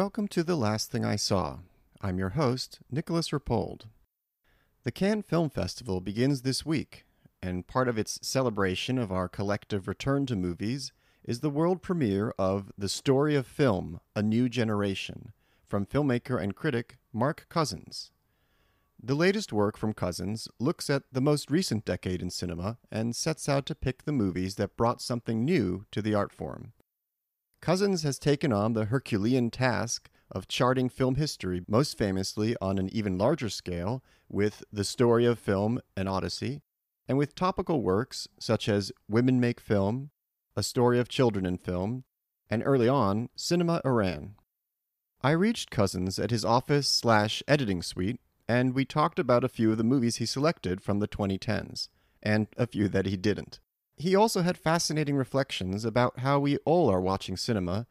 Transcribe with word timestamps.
Welcome 0.00 0.28
to 0.28 0.42
The 0.42 0.56
Last 0.56 0.90
Thing 0.90 1.04
I 1.04 1.16
Saw. 1.16 1.58
I'm 2.00 2.18
your 2.18 2.30
host, 2.30 2.78
Nicolas 2.90 3.28
Rapold. 3.32 3.82
The 4.82 4.90
Cannes 4.90 5.26
Film 5.28 5.50
Festival 5.50 6.00
begins 6.00 6.40
this 6.40 6.64
week, 6.64 7.04
and 7.42 7.66
part 7.66 7.86
of 7.86 7.98
its 7.98 8.18
celebration 8.22 8.96
of 8.96 9.12
our 9.12 9.28
collective 9.28 9.86
return 9.86 10.24
to 10.24 10.36
movies 10.36 10.92
is 11.22 11.40
the 11.40 11.50
world 11.50 11.82
premiere 11.82 12.32
of 12.38 12.72
The 12.78 12.88
Story 12.88 13.36
of 13.36 13.46
Film 13.46 14.00
A 14.16 14.22
New 14.22 14.48
Generation 14.48 15.32
from 15.66 15.84
filmmaker 15.84 16.42
and 16.42 16.56
critic 16.56 16.96
Mark 17.12 17.44
Cousins. 17.50 18.10
The 19.02 19.14
latest 19.14 19.52
work 19.52 19.76
from 19.76 19.92
Cousins 19.92 20.48
looks 20.58 20.88
at 20.88 21.02
the 21.12 21.20
most 21.20 21.50
recent 21.50 21.84
decade 21.84 22.22
in 22.22 22.30
cinema 22.30 22.78
and 22.90 23.14
sets 23.14 23.50
out 23.50 23.66
to 23.66 23.74
pick 23.74 24.04
the 24.04 24.12
movies 24.12 24.54
that 24.54 24.78
brought 24.78 25.02
something 25.02 25.44
new 25.44 25.84
to 25.90 26.00
the 26.00 26.14
art 26.14 26.32
form. 26.32 26.72
Cousins 27.60 28.02
has 28.02 28.18
taken 28.18 28.52
on 28.52 28.72
the 28.72 28.86
Herculean 28.86 29.50
task 29.50 30.08
of 30.30 30.48
charting 30.48 30.88
film 30.88 31.16
history, 31.16 31.62
most 31.68 31.98
famously 31.98 32.56
on 32.60 32.78
an 32.78 32.88
even 32.92 33.18
larger 33.18 33.48
scale 33.48 34.02
with 34.28 34.62
The 34.72 34.84
Story 34.84 35.26
of 35.26 35.38
Film 35.38 35.80
An 35.96 36.08
Odyssey, 36.08 36.62
and 37.06 37.18
with 37.18 37.34
topical 37.34 37.82
works 37.82 38.28
such 38.38 38.68
as 38.68 38.92
Women 39.08 39.40
Make 39.40 39.60
Film, 39.60 40.10
A 40.56 40.62
Story 40.62 40.98
of 40.98 41.08
Children 41.08 41.44
in 41.44 41.58
Film, 41.58 42.04
and 42.48 42.62
early 42.64 42.88
on, 42.88 43.28
Cinema 43.36 43.80
Iran. 43.84 44.36
I 45.22 45.32
reached 45.32 45.70
Cousins 45.70 46.18
at 46.18 46.30
his 46.30 46.44
office 46.44 46.88
slash 46.88 47.42
editing 47.46 47.82
suite 47.82 48.20
and 48.50 48.74
we 48.74 48.84
talked 48.84 49.20
about 49.20 49.44
a 49.44 49.48
few 49.48 49.70
of 49.70 49.78
the 49.78 49.84
movies 49.84 50.16
he 50.16 50.26
selected 50.26 50.82
from 50.82 50.98
the 50.98 51.06
2010s, 51.06 51.88
and 52.20 52.48
a 52.56 52.66
few 52.66 52.88
that 52.88 53.06
he 53.06 53.16
didn't. 53.16 53.60
He 53.96 54.14
also 54.14 54.42
had 54.42 54.56
fascinating 54.56 55.16
reflections 55.16 55.84
about 55.84 56.20
how 56.20 56.38
we 56.38 56.56
all 56.58 56.88
are 56.88 57.00
watching 57.00 57.36
cinema, 57.36 57.86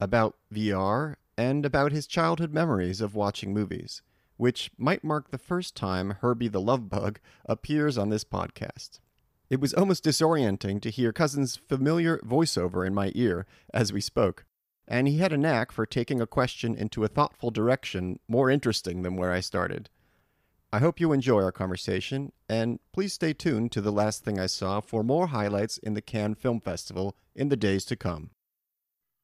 about 0.00 0.36
VR, 0.52 1.16
and 1.36 1.64
about 1.64 1.92
his 1.92 2.06
childhood 2.06 2.52
memories 2.52 3.00
of 3.00 3.14
watching 3.14 3.52
movies, 3.52 4.02
which 4.36 4.70
might 4.78 5.04
mark 5.04 5.30
the 5.30 5.38
first 5.38 5.74
time 5.74 6.16
Herbie 6.20 6.48
the 6.48 6.60
Love 6.60 6.88
Bug 6.88 7.20
appears 7.44 7.98
on 7.98 8.08
this 8.08 8.24
podcast. 8.24 9.00
It 9.50 9.60
was 9.60 9.74
almost 9.74 10.04
disorienting 10.04 10.80
to 10.82 10.90
hear 10.90 11.12
Cousins' 11.12 11.56
familiar 11.56 12.18
voiceover 12.18 12.86
in 12.86 12.94
my 12.94 13.10
ear 13.14 13.46
as 13.74 13.92
we 13.92 14.00
spoke, 14.00 14.44
and 14.86 15.08
he 15.08 15.18
had 15.18 15.32
a 15.32 15.38
knack 15.38 15.72
for 15.72 15.84
taking 15.86 16.20
a 16.20 16.26
question 16.26 16.74
into 16.74 17.04
a 17.04 17.08
thoughtful 17.08 17.50
direction 17.50 18.18
more 18.28 18.48
interesting 18.48 19.02
than 19.02 19.16
where 19.16 19.32
I 19.32 19.40
started. 19.40 19.90
I 20.72 20.78
hope 20.78 21.00
you 21.00 21.12
enjoy 21.12 21.42
our 21.42 21.50
conversation, 21.50 22.30
and 22.48 22.78
please 22.92 23.12
stay 23.12 23.32
tuned 23.32 23.72
to 23.72 23.80
The 23.80 23.90
Last 23.90 24.24
Thing 24.24 24.38
I 24.38 24.46
Saw 24.46 24.80
for 24.80 25.02
more 25.02 25.26
highlights 25.26 25.78
in 25.78 25.94
the 25.94 26.00
Cannes 26.00 26.36
Film 26.36 26.60
Festival 26.60 27.16
in 27.34 27.48
the 27.48 27.56
days 27.56 27.84
to 27.86 27.96
come. 27.96 28.30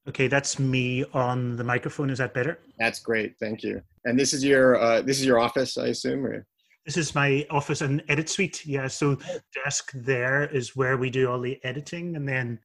Okay, 0.09 0.27
that's 0.27 0.59
me 0.59 1.05
on 1.15 1.57
the 1.57 1.63
microphone. 1.63 2.11
Is 2.11 2.19
that 2.19 2.35
better? 2.35 2.59
That's 2.81 2.99
great. 2.99 3.39
Thank 3.39 3.63
you. 3.63 3.81
And 4.05 4.19
this 4.19 4.33
is 4.33 4.45
your 4.45 4.77
uh, 4.77 5.03
this 5.03 5.21
is 5.21 5.27
your 5.27 5.39
office, 5.39 5.79
I 5.79 5.87
assume, 5.87 6.27
or? 6.27 6.47
This 6.85 6.97
is 6.97 7.15
my 7.15 7.47
office 7.51 7.81
and 7.81 8.03
edit 8.09 8.29
suite. 8.29 8.67
Yeah, 8.67 8.89
so 8.89 9.17
desk 9.65 9.93
there 9.95 10.47
is 10.49 10.75
where 10.75 10.97
we 10.97 11.11
do 11.11 11.31
all 11.31 11.41
the 11.41 11.61
editing, 11.65 12.17
and 12.17 12.29
then 12.29 12.59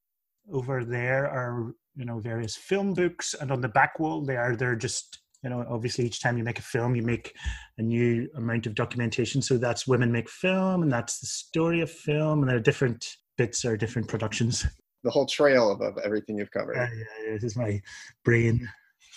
over 0.52 0.84
there 0.84 1.28
are 1.28 1.75
you 1.96 2.06
know 2.06 2.18
various 2.18 2.56
film 2.56 2.96
books, 2.96 3.36
and 3.36 3.52
on 3.52 3.62
the 3.62 3.70
back 3.70 4.00
wall 4.00 4.22
there 4.22 4.56
they're 4.56 4.75
just 4.75 5.21
you 5.44 5.50
know 5.50 5.66
obviously 5.69 6.06
each 6.06 6.22
time 6.22 6.38
you 6.38 6.44
make 6.44 6.59
a 6.59 6.63
film 6.63 6.96
you 6.96 7.02
make 7.02 7.35
a 7.78 7.81
new 7.81 8.29
amount 8.35 8.68
of 8.68 8.75
documentation. 8.75 9.41
So 9.41 9.57
that's 9.57 9.88
women 9.88 10.12
make 10.12 10.29
film 10.29 10.84
and 10.84 10.91
that's 10.91 11.19
the 11.19 11.28
story 11.28 11.81
of 11.81 11.90
film 11.90 12.41
and 12.41 12.50
there 12.50 12.57
are 12.57 12.62
different 12.62 13.18
bits 13.38 13.66
or 13.66 13.78
different 13.78 14.07
productions. 14.07 14.66
The 15.03 15.09
whole 15.09 15.25
trail 15.25 15.72
of, 15.72 15.81
of 15.81 15.97
everything 16.06 16.38
you've 16.38 16.52
covered. 16.52 16.75
Yeah, 16.75 16.88
yeah, 17.25 17.34
this 17.34 17.44
is 17.44 17.57
my 17.57 17.81
brain. 18.24 18.69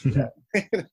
Mm-hmm. 0.03 0.81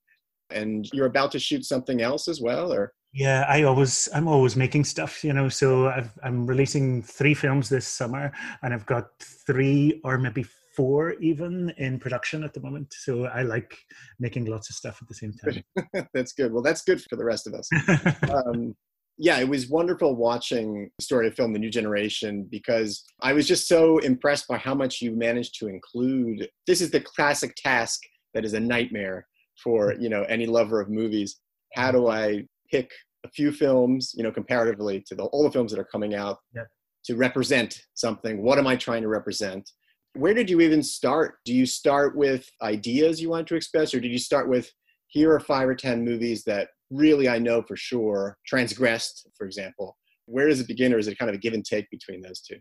And 0.50 0.86
you're 0.92 1.06
about 1.06 1.32
to 1.32 1.40
shoot 1.40 1.64
something 1.64 2.02
else 2.02 2.28
as 2.28 2.42
well 2.42 2.74
or? 2.74 2.92
Yeah 3.14 3.46
i 3.48 3.64
always 3.64 4.10
i'm 4.14 4.28
always 4.28 4.58
making 4.58 4.84
stuff 4.84 5.24
you 5.24 5.32
know. 5.32 5.48
So 5.48 5.88
i 5.88 6.04
am 6.26 6.46
releasing 6.46 7.02
three 7.02 7.34
films 7.34 7.70
this 7.70 7.88
summer 7.88 8.34
and 8.64 8.74
i've 8.74 8.86
got 8.86 9.06
three 9.48 10.02
or 10.04 10.18
maybe 10.18 10.46
four 10.76 11.14
even 11.14 11.74
in 11.78 12.00
production 12.00 12.44
at 12.44 12.54
the 12.54 12.62
moment. 12.62 12.94
So 12.98 13.26
I 13.26 13.44
like 13.44 13.78
making 14.20 14.46
lots 14.46 14.70
of 14.70 14.76
stuff 14.76 15.00
at 15.02 15.08
the 15.08 15.14
same 15.14 15.34
time. 15.34 16.08
that's 16.14 16.34
good. 16.34 16.54
Well, 16.54 16.64
that's 16.64 16.84
good 16.84 17.02
for 17.02 17.16
the 17.16 17.26
rest 17.26 17.48
of 17.48 17.54
us. 17.54 17.70
um, 18.30 18.76
yeah, 19.18 19.40
it 19.40 19.48
was 19.48 19.70
wonderful 19.70 20.16
watching 20.16 20.90
the 20.98 21.04
story 21.04 21.28
of 21.28 21.36
film, 21.36 21.54
The 21.54 21.60
New 21.60 21.70
Generation, 21.70 22.48
because 22.50 23.04
I 23.22 23.34
was 23.34 23.48
just 23.48 23.68
so 23.68 24.00
impressed 24.00 24.48
by 24.48 24.58
how 24.58 24.74
much 24.74 25.02
you 25.02 25.12
managed 25.12 25.60
to 25.60 25.68
include. 25.68 26.50
This 26.66 26.82
is 26.82 26.90
the 26.90 27.02
classic 27.02 27.54
task 27.56 28.00
that 28.34 28.46
is 28.46 28.54
a 28.54 28.60
nightmare 28.60 29.28
for 29.62 29.94
you 30.00 30.10
know 30.10 30.24
any 30.24 30.48
lover 30.48 30.82
of 30.82 30.90
movies. 30.90 31.40
How 31.74 31.92
do 31.92 32.08
I 32.08 32.46
pick 32.72 32.90
a 33.24 33.30
few 33.30 33.52
films, 33.52 34.14
you 34.16 34.24
know, 34.24 34.32
comparatively 34.32 35.04
to 35.08 35.16
the, 35.16 35.24
all 35.26 35.44
the 35.44 35.52
films 35.52 35.72
that 35.72 35.80
are 35.80 35.86
coming 35.92 36.16
out, 36.16 36.40
to 37.06 37.16
represent 37.16 37.80
something? 37.94 38.42
What 38.42 38.58
am 38.58 38.68
I 38.68 38.76
trying 38.76 39.02
to 39.04 39.08
represent? 39.08 39.70
Where 40.14 40.34
did 40.34 40.50
you 40.50 40.62
even 40.62 40.84
start? 40.84 41.36
Do 41.46 41.54
you 41.54 41.66
start 41.66 42.16
with 42.16 42.50
ideas 42.62 43.22
you 43.22 43.30
want 43.30 43.48
to 43.48 43.56
express, 43.56 43.94
or 43.94 44.00
did 44.00 44.12
you 44.12 44.20
start 44.20 44.50
with 44.50 44.70
here 45.08 45.34
are 45.34 45.40
five 45.40 45.68
or 45.68 45.76
ten 45.76 46.04
movies 46.04 46.44
that 46.46 46.70
really 46.90 47.30
I 47.30 47.40
know 47.40 47.62
for 47.62 47.76
sure 47.76 48.38
transgressed, 48.46 49.28
for 49.38 49.46
example? 49.46 49.98
Where 50.26 50.48
does 50.48 50.60
it 50.60 50.68
begin, 50.68 50.94
or 50.94 50.98
is 50.98 51.08
it 51.08 51.18
kind 51.18 51.30
of 51.30 51.36
a 51.36 51.40
give 51.40 51.54
and 51.54 51.66
take 51.66 51.90
between 51.90 52.22
those 52.22 52.42
two? 52.42 52.58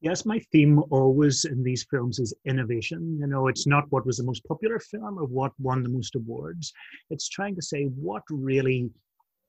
Yes, 0.00 0.26
my 0.26 0.40
theme 0.50 0.82
always 0.90 1.44
in 1.44 1.62
these 1.62 1.86
films 1.88 2.18
is 2.18 2.34
innovation. 2.44 3.18
You 3.20 3.28
know, 3.28 3.46
it's 3.46 3.68
not 3.68 3.84
what 3.90 4.04
was 4.04 4.16
the 4.16 4.24
most 4.24 4.44
popular 4.46 4.80
film 4.80 5.18
or 5.18 5.26
what 5.26 5.52
won 5.60 5.84
the 5.84 5.88
most 5.88 6.16
awards. 6.16 6.72
It's 7.10 7.28
trying 7.28 7.54
to 7.54 7.62
say 7.62 7.84
what 7.84 8.22
really 8.28 8.90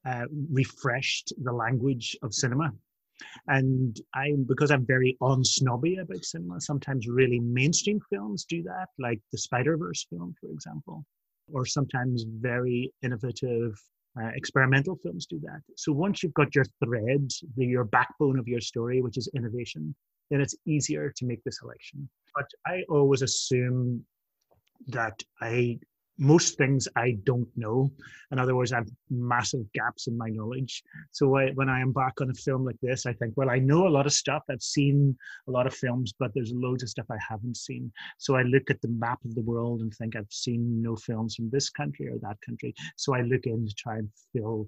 uh, 0.08 0.26
refreshed 0.52 1.34
the 1.44 1.52
language 1.52 2.16
of 2.22 2.36
cinema 2.36 2.72
and 3.48 4.00
I, 4.14 4.34
because 4.48 4.72
I'm 4.72 4.86
very 4.86 5.18
on 5.22 5.44
snobby 5.44 5.98
about 5.98 6.24
cinema, 6.24 6.62
sometimes 6.62 7.08
really 7.08 7.40
mainstream 7.40 8.00
films 8.10 8.46
do 8.46 8.64
that, 8.64 8.88
like 9.00 9.20
the 9.32 9.38
Spider 9.38 9.78
Verse 9.78 10.06
film, 10.10 10.36
for 10.40 10.50
example, 10.52 11.06
or 11.52 11.66
sometimes 11.66 12.26
very 12.28 12.94
innovative 13.02 13.80
uh, 14.20 14.30
experimental 14.36 14.96
films 15.02 15.26
do 15.26 15.40
that. 15.42 15.62
So 15.76 15.92
once 15.92 16.22
you've 16.22 16.34
got 16.34 16.54
your 16.54 16.66
thread, 16.84 17.30
the, 17.58 17.66
your 17.66 17.84
backbone 17.86 18.38
of 18.40 18.48
your 18.48 18.62
story, 18.62 19.02
which 19.02 19.18
is 19.18 19.30
innovation, 19.36 19.96
then 20.30 20.42
it's 20.42 20.56
easier 20.66 21.12
to 21.16 21.26
make 21.26 21.44
the 21.44 21.52
selection. 21.52 22.08
But 22.36 22.50
I 22.66 22.84
always 22.90 23.22
assume 23.22 24.06
that 24.88 25.22
I 25.42 25.80
most 26.18 26.58
things 26.58 26.88
I 26.96 27.18
don't 27.24 27.48
know. 27.56 27.92
In 28.32 28.40
other 28.40 28.56
words, 28.56 28.72
I 28.72 28.78
have 28.78 28.90
massive 29.10 29.72
gaps 29.74 30.08
in 30.08 30.18
my 30.18 30.30
knowledge. 30.30 30.84
So 31.12 31.38
I, 31.38 31.52
when 31.52 31.70
I 31.70 31.82
embark 31.82 32.22
on 32.22 32.30
a 32.30 32.34
film 32.34 32.66
like 32.66 32.78
this, 32.82 33.06
I 33.06 33.14
think, 33.14 33.34
well, 33.36 33.50
I 33.50 33.60
know 33.60 33.88
a 33.88 33.90
lot 33.90 34.06
of 34.06 34.14
stuff. 34.14 34.44
I've 34.50 34.62
seen 34.62 35.18
a 35.48 35.52
lot 35.52 35.68
of 35.68 35.74
films, 35.74 36.14
but 36.18 36.32
there's 36.34 36.52
loads 36.54 36.84
of 36.84 36.90
stuff 36.90 37.06
I 37.10 37.18
haven't 37.28 37.58
seen. 37.58 37.92
So 38.20 38.36
I 38.36 38.44
look 38.44 38.70
at 38.70 38.82
the 38.82 38.90
map 38.90 39.20
of 39.26 39.36
the 39.36 39.42
world 39.42 39.82
and 39.82 39.94
think 39.94 40.16
I've 40.16 40.32
seen 40.32 40.82
no 40.82 40.96
films 40.96 41.36
from 41.36 41.50
this 41.50 41.70
country 41.70 42.08
or 42.08 42.18
that 42.20 42.38
country. 42.46 42.74
So 42.96 43.16
I 43.16 43.22
look 43.22 43.46
in 43.46 43.68
to 43.68 43.74
try 43.74 43.98
and 43.98 44.10
fill 44.34 44.68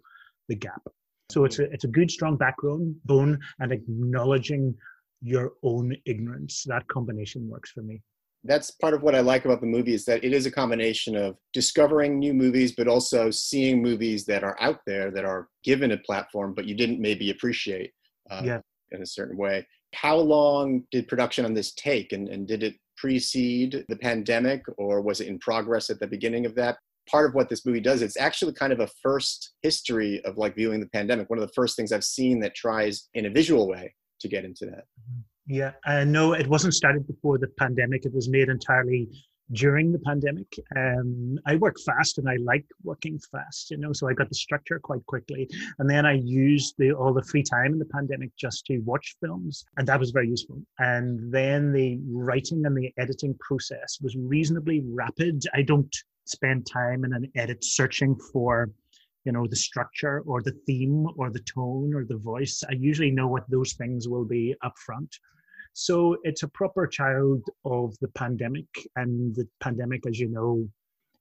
the 0.49 0.55
gap. 0.55 0.81
So 1.29 1.45
it's 1.45 1.59
a, 1.59 1.63
mm. 1.63 1.73
it's 1.73 1.85
a 1.85 1.89
good, 1.89 2.11
strong 2.11 2.37
backbone 2.37 2.95
bone 3.05 3.39
and 3.59 3.71
acknowledging 3.71 4.75
your 5.21 5.53
own 5.63 5.95
ignorance. 6.05 6.63
That 6.67 6.87
combination 6.87 7.49
works 7.49 7.71
for 7.71 7.81
me 7.81 8.01
that's 8.45 8.71
part 8.71 8.93
of 8.93 9.01
what 9.01 9.15
I 9.15 9.21
like 9.21 9.45
about 9.45 9.59
the 9.59 9.67
movie 9.67 9.93
is 9.93 10.05
that 10.05 10.23
it 10.23 10.33
is 10.33 10.45
a 10.45 10.51
combination 10.51 11.15
of 11.15 11.35
discovering 11.53 12.19
new 12.19 12.33
movies, 12.33 12.73
but 12.75 12.87
also 12.87 13.31
seeing 13.31 13.81
movies 13.81 14.25
that 14.25 14.43
are 14.43 14.55
out 14.59 14.79
there 14.85 15.11
that 15.11 15.25
are 15.25 15.47
given 15.63 15.91
a 15.91 15.97
platform, 15.97 16.53
but 16.53 16.65
you 16.65 16.75
didn't 16.75 17.01
maybe 17.01 17.31
appreciate 17.31 17.91
uh, 18.29 18.41
yeah. 18.43 18.59
in 18.91 19.01
a 19.01 19.05
certain 19.05 19.37
way. 19.37 19.65
How 19.93 20.17
long 20.17 20.83
did 20.91 21.07
production 21.07 21.45
on 21.45 21.53
this 21.53 21.73
take, 21.73 22.11
and, 22.11 22.29
and 22.29 22.47
did 22.47 22.63
it 22.63 22.75
precede 22.97 23.83
the 23.89 23.95
pandemic, 23.97 24.61
or 24.77 25.01
was 25.01 25.21
it 25.21 25.27
in 25.27 25.39
progress 25.39 25.89
at 25.89 25.99
the 25.99 26.07
beginning 26.07 26.45
of 26.45 26.55
that? 26.55 26.77
Part 27.09 27.29
of 27.29 27.35
what 27.35 27.49
this 27.49 27.65
movie 27.65 27.79
does, 27.79 28.01
it's 28.01 28.17
actually 28.17 28.53
kind 28.53 28.73
of 28.73 28.79
a 28.79 28.89
first 29.01 29.53
history 29.61 30.23
of 30.25 30.37
like 30.37 30.55
viewing 30.55 30.79
the 30.79 30.89
pandemic. 30.89 31.29
One 31.29 31.39
of 31.39 31.47
the 31.47 31.53
first 31.53 31.75
things 31.75 31.91
I've 31.91 32.03
seen 32.03 32.39
that 32.41 32.55
tries 32.55 33.09
in 33.13 33.25
a 33.25 33.29
visual 33.29 33.67
way 33.67 33.93
to 34.19 34.27
get 34.27 34.45
into 34.45 34.65
that. 34.65 34.85
Mm-hmm. 34.99 35.21
Yeah, 35.47 35.73
uh, 35.85 36.03
no, 36.03 36.33
it 36.33 36.47
wasn't 36.47 36.73
started 36.73 37.05
before 37.07 37.37
the 37.37 37.47
pandemic. 37.47 38.05
It 38.05 38.13
was 38.13 38.27
made 38.29 38.49
entirely 38.49 39.09
during 39.51 39.91
the 39.91 39.99
pandemic. 39.99 40.47
Um, 40.75 41.37
I 41.45 41.55
work 41.57 41.75
fast 41.85 42.17
and 42.17 42.27
I 42.27 42.37
like 42.37 42.65
working 42.83 43.19
fast, 43.31 43.69
you 43.69 43.77
know, 43.77 43.93
so 43.93 44.09
I 44.09 44.13
got 44.13 44.29
the 44.29 44.35
structure 44.35 44.79
quite 44.79 45.05
quickly. 45.05 45.47
And 45.77 45.87
then 45.87 46.05
I 46.05 46.13
used 46.13 46.75
the, 46.79 46.93
all 46.93 47.13
the 47.13 47.21
free 47.23 47.43
time 47.43 47.73
in 47.73 47.79
the 47.79 47.85
pandemic 47.85 48.31
just 48.35 48.65
to 48.67 48.79
watch 48.79 49.15
films, 49.21 49.65
and 49.77 49.87
that 49.87 49.99
was 49.99 50.11
very 50.11 50.29
useful. 50.29 50.61
And 50.79 51.31
then 51.31 51.71
the 51.71 51.99
writing 52.07 52.65
and 52.65 52.75
the 52.75 52.91
editing 52.97 53.35
process 53.39 53.99
was 54.01 54.15
reasonably 54.15 54.83
rapid. 54.87 55.43
I 55.53 55.61
don't 55.61 55.95
spend 56.25 56.65
time 56.65 57.05
in 57.05 57.13
an 57.13 57.31
edit 57.35 57.63
searching 57.63 58.15
for 58.33 58.71
you 59.25 59.31
know 59.31 59.47
the 59.47 59.55
structure 59.55 60.21
or 60.25 60.41
the 60.41 60.55
theme 60.65 61.07
or 61.17 61.29
the 61.29 61.39
tone 61.39 61.93
or 61.95 62.05
the 62.05 62.17
voice 62.17 62.63
i 62.69 62.73
usually 62.73 63.09
know 63.09 63.27
what 63.27 63.43
those 63.49 63.73
things 63.73 64.07
will 64.07 64.25
be 64.25 64.55
up 64.63 64.73
front 64.77 65.17
so 65.77 66.15
it's 66.23 66.41
a 66.41 66.47
proper 66.47 66.87
child 66.87 67.43
of 67.65 67.95
the 67.99 68.07
pandemic 68.09 68.65
and 68.95 69.35
the 69.35 69.45
pandemic 69.59 70.07
as 70.07 70.19
you 70.19 70.29
know 70.29 70.65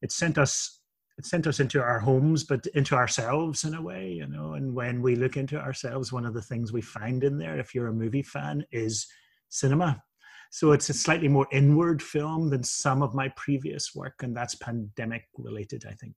it 0.00 0.12
sent 0.12 0.38
us 0.38 0.80
it 1.16 1.26
sent 1.26 1.46
us 1.46 1.60
into 1.60 1.80
our 1.80 2.00
homes, 2.00 2.42
but 2.42 2.66
into 2.74 2.96
ourselves 2.96 3.64
in 3.64 3.74
a 3.74 3.82
way, 3.82 4.10
you 4.10 4.26
know. 4.26 4.54
And 4.54 4.74
when 4.74 5.00
we 5.00 5.14
look 5.14 5.36
into 5.36 5.58
ourselves, 5.58 6.12
one 6.12 6.26
of 6.26 6.34
the 6.34 6.42
things 6.42 6.72
we 6.72 6.80
find 6.80 7.22
in 7.22 7.38
there, 7.38 7.58
if 7.58 7.74
you're 7.74 7.86
a 7.86 7.92
movie 7.92 8.22
fan, 8.22 8.64
is 8.72 9.06
cinema. 9.48 10.02
So 10.50 10.72
it's 10.72 10.88
a 10.88 10.94
slightly 10.94 11.28
more 11.28 11.46
inward 11.52 12.02
film 12.02 12.50
than 12.50 12.62
some 12.62 13.02
of 13.02 13.14
my 13.14 13.28
previous 13.36 13.94
work, 13.94 14.22
and 14.22 14.36
that's 14.36 14.56
pandemic 14.56 15.26
related, 15.36 15.84
I 15.88 15.94
think. 15.94 16.16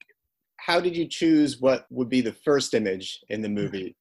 How 0.56 0.80
did 0.80 0.96
you 0.96 1.06
choose 1.06 1.60
what 1.60 1.86
would 1.90 2.08
be 2.08 2.20
the 2.20 2.32
first 2.32 2.74
image 2.74 3.20
in 3.28 3.40
the 3.40 3.48
movie? 3.48 3.96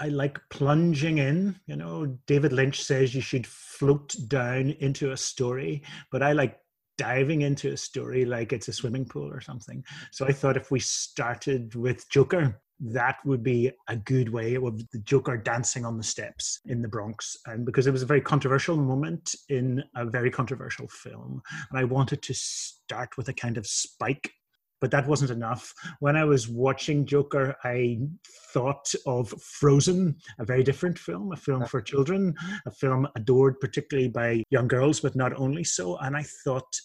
I 0.00 0.08
like 0.08 0.40
plunging 0.48 1.18
in. 1.18 1.60
You 1.66 1.76
know, 1.76 2.18
David 2.26 2.52
Lynch 2.52 2.82
says 2.82 3.14
you 3.14 3.20
should 3.20 3.46
float 3.46 4.14
down 4.28 4.70
into 4.80 5.12
a 5.12 5.16
story, 5.16 5.82
but 6.10 6.22
I 6.22 6.32
like 6.32 6.58
diving 6.96 7.42
into 7.42 7.72
a 7.72 7.76
story 7.76 8.24
like 8.24 8.52
it's 8.52 8.68
a 8.68 8.72
swimming 8.72 9.04
pool 9.04 9.30
or 9.30 9.40
something. 9.40 9.84
So 10.10 10.26
I 10.26 10.32
thought 10.32 10.56
if 10.56 10.70
we 10.70 10.80
started 10.80 11.74
with 11.74 12.08
Joker, 12.08 12.60
that 12.80 13.16
would 13.26 13.42
be 13.42 13.70
a 13.88 13.96
good 13.96 14.30
way 14.30 14.54
of 14.56 14.90
the 14.90 14.98
Joker 15.00 15.36
dancing 15.36 15.84
on 15.84 15.98
the 15.98 16.02
steps 16.02 16.60
in 16.64 16.80
the 16.80 16.88
Bronx. 16.88 17.36
And 17.46 17.66
because 17.66 17.86
it 17.86 17.92
was 17.92 18.02
a 18.02 18.06
very 18.06 18.22
controversial 18.22 18.76
moment 18.76 19.34
in 19.50 19.82
a 19.96 20.06
very 20.06 20.30
controversial 20.30 20.88
film. 20.88 21.42
And 21.70 21.78
I 21.78 21.84
wanted 21.84 22.22
to 22.22 22.34
start 22.34 23.16
with 23.18 23.28
a 23.28 23.34
kind 23.34 23.58
of 23.58 23.66
spike 23.66 24.32
but 24.80 24.90
that 24.90 25.06
wasn't 25.06 25.30
enough. 25.30 25.74
When 26.00 26.16
I 26.16 26.24
was 26.24 26.48
watching 26.48 27.06
Joker, 27.06 27.56
I 27.64 27.98
thought 28.52 28.92
of 29.06 29.28
Frozen, 29.42 30.16
a 30.38 30.44
very 30.44 30.62
different 30.62 30.98
film, 30.98 31.32
a 31.32 31.36
film 31.36 31.64
for 31.66 31.80
children, 31.80 32.34
a 32.66 32.70
film 32.70 33.06
adored 33.16 33.60
particularly 33.60 34.08
by 34.08 34.42
young 34.50 34.68
girls, 34.68 35.00
but 35.00 35.16
not 35.16 35.38
only 35.38 35.64
so. 35.64 35.96
And 35.98 36.16
I 36.16 36.24
thought 36.44 36.80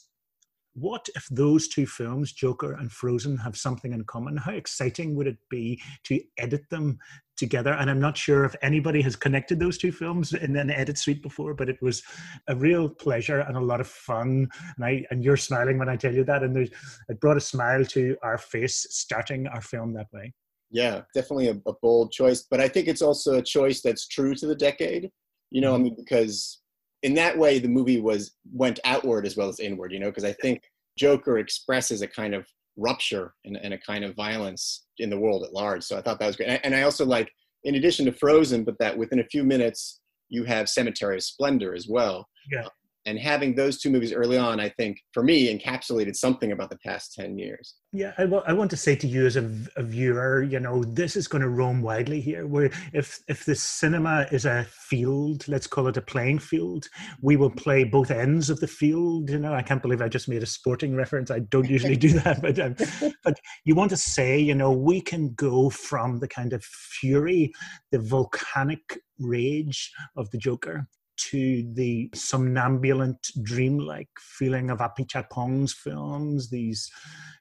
what 0.76 1.08
if 1.16 1.26
those 1.32 1.70
two 1.70 1.88
films, 1.88 2.34
Joker 2.34 2.74
and 2.74 2.92
Frozen, 2.92 3.38
have 3.38 3.56
something 3.56 3.94
in 3.94 4.04
common? 4.04 4.36
How 4.36 4.52
exciting 4.52 5.16
would 5.16 5.26
it 5.26 5.38
be 5.50 5.82
to 6.04 6.22
edit 6.38 6.70
them 6.70 7.00
together? 7.38 7.74
And 7.74 7.90
I'm 7.90 8.00
not 8.00 8.18
sure 8.18 8.46
if 8.46 8.56
anybody 8.62 9.02
has 9.02 9.16
connected 9.16 9.60
those 9.60 9.78
two 9.78 9.92
films 9.92 10.34
in 10.34 10.56
an 10.56 10.70
edit 10.70 10.98
suite 10.98 11.22
before, 11.22 11.54
but 11.54 11.70
it 11.70 11.82
was 11.82 12.04
a 12.48 12.56
real 12.56 12.90
pleasure 12.90 13.40
and 13.40 13.58
a 13.58 13.62
lot 13.62 13.82
of 13.82 13.88
fun. 13.88 14.50
And 14.76 14.86
I 14.86 15.06
and 15.12 15.24
you're 15.24 15.38
smiling 15.38 15.78
when 15.78 15.90
I 15.90 15.96
tell 15.96 16.14
you 16.14 16.24
that, 16.26 16.44
and 16.44 16.56
there's 16.56 16.70
it 17.10 17.20
brought 17.20 17.38
a 17.38 17.42
smile 17.42 17.86
to 17.86 18.18
our 18.24 18.38
face 18.38 18.88
starting 18.90 19.48
our 19.48 19.62
film 19.62 19.94
that 19.94 20.08
way. 20.14 20.34
Yeah, 20.72 21.02
definitely 21.14 21.48
a, 21.50 21.62
a 21.68 21.74
bold 21.82 22.12
choice, 22.12 22.46
but 22.50 22.60
I 22.60 22.68
think 22.68 22.88
it's 22.88 23.02
also 23.02 23.36
a 23.36 23.42
choice 23.42 23.82
that's 23.82 24.08
true 24.08 24.36
to 24.36 24.48
the 24.48 24.56
decade. 24.56 25.10
You 25.52 25.62
know, 25.62 25.74
I 25.74 25.76
mm-hmm. 25.76 25.84
mean, 25.84 25.96
because 25.96 26.62
in 27.06 27.14
that 27.14 27.38
way 27.38 27.60
the 27.60 27.68
movie 27.68 28.02
was 28.02 28.36
went 28.52 28.80
outward 28.84 29.28
as 29.28 29.38
well 29.38 29.48
as 29.48 29.60
inward 29.60 29.92
you 29.92 30.00
know 30.00 30.10
because 30.10 30.24
i 30.24 30.34
think 30.34 30.64
joker 30.98 31.38
expresses 31.38 32.02
a 32.02 32.08
kind 32.08 32.34
of 32.34 32.48
rupture 32.78 33.34
and, 33.46 33.58
and, 33.58 33.74
a 33.74 33.78
kind 33.78 34.04
of 34.04 34.16
violence 34.16 34.86
in 35.00 35.10
the 35.10 35.18
world 35.18 35.44
at 35.44 35.54
large. 35.54 35.84
So 35.84 35.98
i 35.98 36.02
thought 36.02 36.20
that 36.20 36.28
was 36.28 36.36
great. 36.36 36.50
And, 36.50 36.66
and 36.66 36.76
i 36.76 36.82
also 36.82 37.06
like 37.06 37.32
in 37.64 37.76
addition 37.76 38.06
to 38.06 38.12
frozen 38.12 38.64
but 38.64 38.78
that 38.80 38.98
within 38.98 39.20
a 39.20 39.26
few 39.26 39.44
minutes 39.44 40.02
you 40.30 40.44
have 40.44 40.70
cemetery 40.70 41.16
of 41.18 41.24
splendor 41.24 41.74
as 41.74 41.88
well. 41.88 42.28
Yeah 42.52 42.68
and 43.06 43.20
having 43.20 43.56
those 43.56 43.80
two 43.80 43.90
movies 43.90 44.14
early 44.14 44.38
on 44.38 44.60
i 44.60 44.70
think 44.70 45.00
for 45.14 45.24
me 45.24 45.56
encapsulated 45.56 46.16
something 46.16 46.52
about 46.52 46.70
the 46.70 46.78
past 46.78 47.14
10 47.14 47.38
years. 47.38 47.76
Yeah 47.92 48.14
I, 48.18 48.24
w- 48.24 48.44
I 48.46 48.54
want 48.54 48.72
to 48.72 48.78
say 48.78 48.96
to 48.96 49.08
you 49.08 49.26
as 49.26 49.36
a, 49.36 49.50
a 49.76 49.84
viewer 49.84 50.44
you 50.44 50.60
know 50.60 50.84
this 50.84 51.16
is 51.16 51.28
going 51.28 51.42
to 51.42 51.50
roam 51.50 51.82
widely 51.82 52.22
here. 52.22 52.48
Where 52.48 52.72
if 52.94 53.20
if 53.28 53.46
the 53.46 53.56
cinema 53.56 54.28
is 54.32 54.46
a 54.46 54.66
field 54.70 55.48
let's 55.48 55.68
call 55.68 55.88
it 55.88 55.98
a 55.98 56.02
playing 56.02 56.40
field 56.40 56.88
we 57.22 57.36
will 57.36 57.50
play 57.50 57.84
both 57.84 58.12
ends 58.12 58.50
of 58.50 58.60
the 58.60 58.68
field 58.68 59.30
you 59.30 59.40
know. 59.40 59.54
I 59.54 59.62
can't 59.62 59.82
believe 59.82 60.02
i 60.02 60.10
just 60.10 60.30
made 60.30 60.44
a 60.44 60.48
sporting 60.48 60.96
reference. 60.96 61.32
I 61.32 61.40
don't 61.40 61.70
usually 61.70 61.98
do 61.98 62.10
that 62.20 62.42
but 62.46 62.60
um, 62.60 62.76
but 63.24 63.40
you 63.64 63.76
want 63.76 63.92
to 63.92 63.98
say 63.98 64.40
you 64.40 64.56
know 64.56 64.72
we 64.72 65.02
can 65.02 65.34
go 65.34 65.70
from 65.70 66.20
the 66.20 66.28
kind 66.28 66.54
of 66.54 66.64
fury 66.64 67.54
the 67.92 68.00
volcanic 68.00 69.00
rage 69.20 69.92
of 70.18 70.30
the 70.32 70.38
joker 70.38 70.88
to 71.18 71.72
the 71.74 72.10
somnambulant, 72.14 73.32
dreamlike 73.44 74.10
feeling 74.20 74.70
of 74.70 74.80
Apichatpong's 74.80 75.74
films, 75.74 76.50
these 76.50 76.90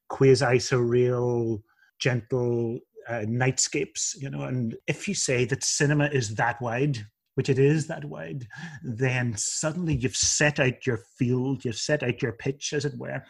quasi 0.09 0.59
surreal, 0.59 1.61
gentle 1.99 2.79
uh, 3.09 3.25
nightscapes, 3.27 4.15
you 4.21 4.31
know. 4.31 4.43
And 4.43 4.77
if 4.87 5.09
you 5.09 5.15
say 5.15 5.45
that 5.47 5.65
cinema 5.65 6.07
is 6.07 6.35
that 6.37 6.61
wide, 6.61 6.99
which 7.35 7.49
it 7.49 7.59
is 7.59 7.87
that 7.89 8.05
wide, 8.05 8.47
then 8.83 9.37
suddenly 9.37 9.95
you've 9.97 10.17
set 10.17 10.61
out 10.61 10.87
your 10.87 11.01
field, 11.19 11.65
you've 11.65 11.77
set 11.77 12.03
out 12.03 12.23
your 12.23 12.33
pitch, 12.33 12.73
as 12.73 12.85
it 12.85 12.97
were, 12.97 13.23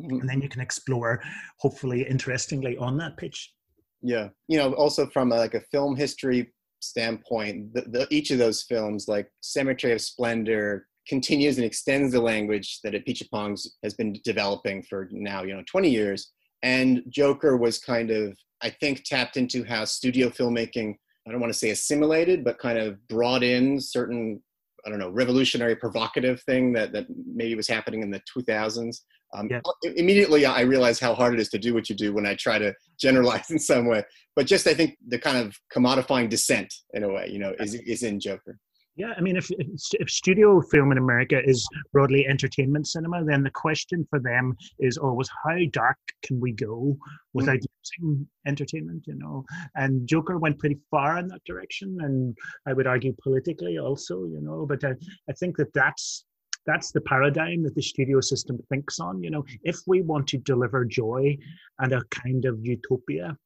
mm-hmm. 0.00 0.20
and 0.20 0.28
then 0.28 0.40
you 0.40 0.48
can 0.48 0.60
explore, 0.60 1.22
hopefully, 1.58 2.06
interestingly, 2.08 2.76
on 2.78 2.96
that 2.98 3.16
pitch. 3.16 3.52
Yeah, 4.00 4.30
you 4.48 4.58
know, 4.58 4.72
also 4.74 5.06
from 5.06 5.30
a, 5.32 5.36
like 5.36 5.54
a 5.54 5.60
film 5.60 5.96
history 5.96 6.52
standpoint, 6.82 7.74
the, 7.74 7.82
the, 7.82 8.06
each 8.10 8.30
of 8.30 8.38
those 8.38 8.62
films, 8.62 9.08
like 9.08 9.30
Cemetery 9.40 9.92
of 9.92 10.00
Splendor, 10.00 10.86
continues 11.08 11.56
and 11.56 11.64
extends 11.64 12.12
the 12.12 12.20
language 12.20 12.80
that 12.84 12.94
Apichatpong 12.94 13.60
has 13.82 13.94
been 13.94 14.14
developing 14.24 14.82
for 14.82 15.08
now, 15.10 15.42
you 15.42 15.54
know, 15.54 15.62
20 15.70 15.90
years. 15.90 16.32
And 16.62 17.02
Joker 17.08 17.56
was 17.56 17.78
kind 17.78 18.10
of, 18.10 18.36
I 18.62 18.70
think, 18.70 19.02
tapped 19.04 19.36
into 19.36 19.64
how 19.64 19.84
studio 19.84 20.28
filmmaking, 20.28 20.94
I 21.26 21.30
don't 21.30 21.40
want 21.40 21.52
to 21.52 21.58
say 21.58 21.70
assimilated, 21.70 22.44
but 22.44 22.58
kind 22.58 22.78
of 22.78 22.96
brought 23.08 23.42
in 23.42 23.80
certain, 23.80 24.40
I 24.86 24.90
don't 24.90 24.98
know, 24.98 25.10
revolutionary, 25.10 25.74
provocative 25.74 26.42
thing 26.42 26.72
that, 26.74 26.92
that 26.92 27.06
maybe 27.32 27.54
was 27.54 27.68
happening 27.68 28.02
in 28.02 28.10
the 28.10 28.22
2000s. 28.36 28.98
Um, 29.34 29.48
yeah. 29.50 29.60
Immediately, 29.96 30.44
I 30.44 30.60
realize 30.60 31.00
how 31.00 31.14
hard 31.14 31.34
it 31.34 31.40
is 31.40 31.48
to 31.50 31.58
do 31.58 31.74
what 31.74 31.88
you 31.88 31.96
do 31.96 32.12
when 32.12 32.26
I 32.26 32.34
try 32.34 32.58
to 32.58 32.74
generalize 33.00 33.50
in 33.50 33.58
some 33.58 33.86
way. 33.86 34.04
But 34.36 34.46
just, 34.46 34.66
I 34.66 34.74
think 34.74 34.96
the 35.08 35.18
kind 35.18 35.38
of 35.38 35.56
commodifying 35.74 36.28
dissent 36.28 36.72
in 36.94 37.04
a 37.04 37.08
way, 37.08 37.28
you 37.30 37.38
know, 37.38 37.54
is 37.58 37.74
is 37.74 38.02
in 38.02 38.20
Joker. 38.20 38.58
Yeah, 38.94 39.14
I 39.16 39.22
mean, 39.22 39.36
if, 39.36 39.48
if 39.58 40.10
studio 40.10 40.60
film 40.60 40.92
in 40.92 40.98
America 40.98 41.40
is 41.42 41.66
broadly 41.94 42.26
entertainment 42.26 42.86
cinema, 42.86 43.24
then 43.24 43.42
the 43.42 43.50
question 43.50 44.06
for 44.10 44.20
them 44.20 44.54
is 44.80 44.98
always 44.98 45.30
how 45.44 45.56
dark 45.70 45.96
can 46.22 46.38
we 46.38 46.52
go 46.52 46.94
without 47.32 47.56
mm-hmm. 47.56 48.06
using 48.06 48.26
entertainment, 48.46 49.04
you 49.06 49.14
know? 49.14 49.44
And 49.76 50.06
Joker 50.06 50.38
went 50.38 50.58
pretty 50.58 50.78
far 50.90 51.18
in 51.18 51.28
that 51.28 51.42
direction, 51.46 51.96
and 52.02 52.36
I 52.66 52.74
would 52.74 52.86
argue 52.86 53.16
politically 53.22 53.78
also, 53.78 54.24
you 54.24 54.42
know. 54.42 54.66
But 54.66 54.84
I, 54.84 54.92
I 55.28 55.32
think 55.32 55.56
that 55.56 55.72
that's 55.72 56.26
that's 56.66 56.92
the 56.92 57.00
paradigm 57.00 57.62
that 57.64 57.74
the 57.74 57.82
studio 57.82 58.20
system 58.20 58.58
thinks 58.68 59.00
on. 59.00 59.22
You 59.22 59.30
know, 59.30 59.44
if 59.62 59.78
we 59.86 60.02
want 60.02 60.26
to 60.28 60.38
deliver 60.38 60.84
joy 60.84 61.36
and 61.78 61.92
a 61.92 62.02
kind 62.10 62.44
of 62.44 62.58
utopia, 62.62 63.36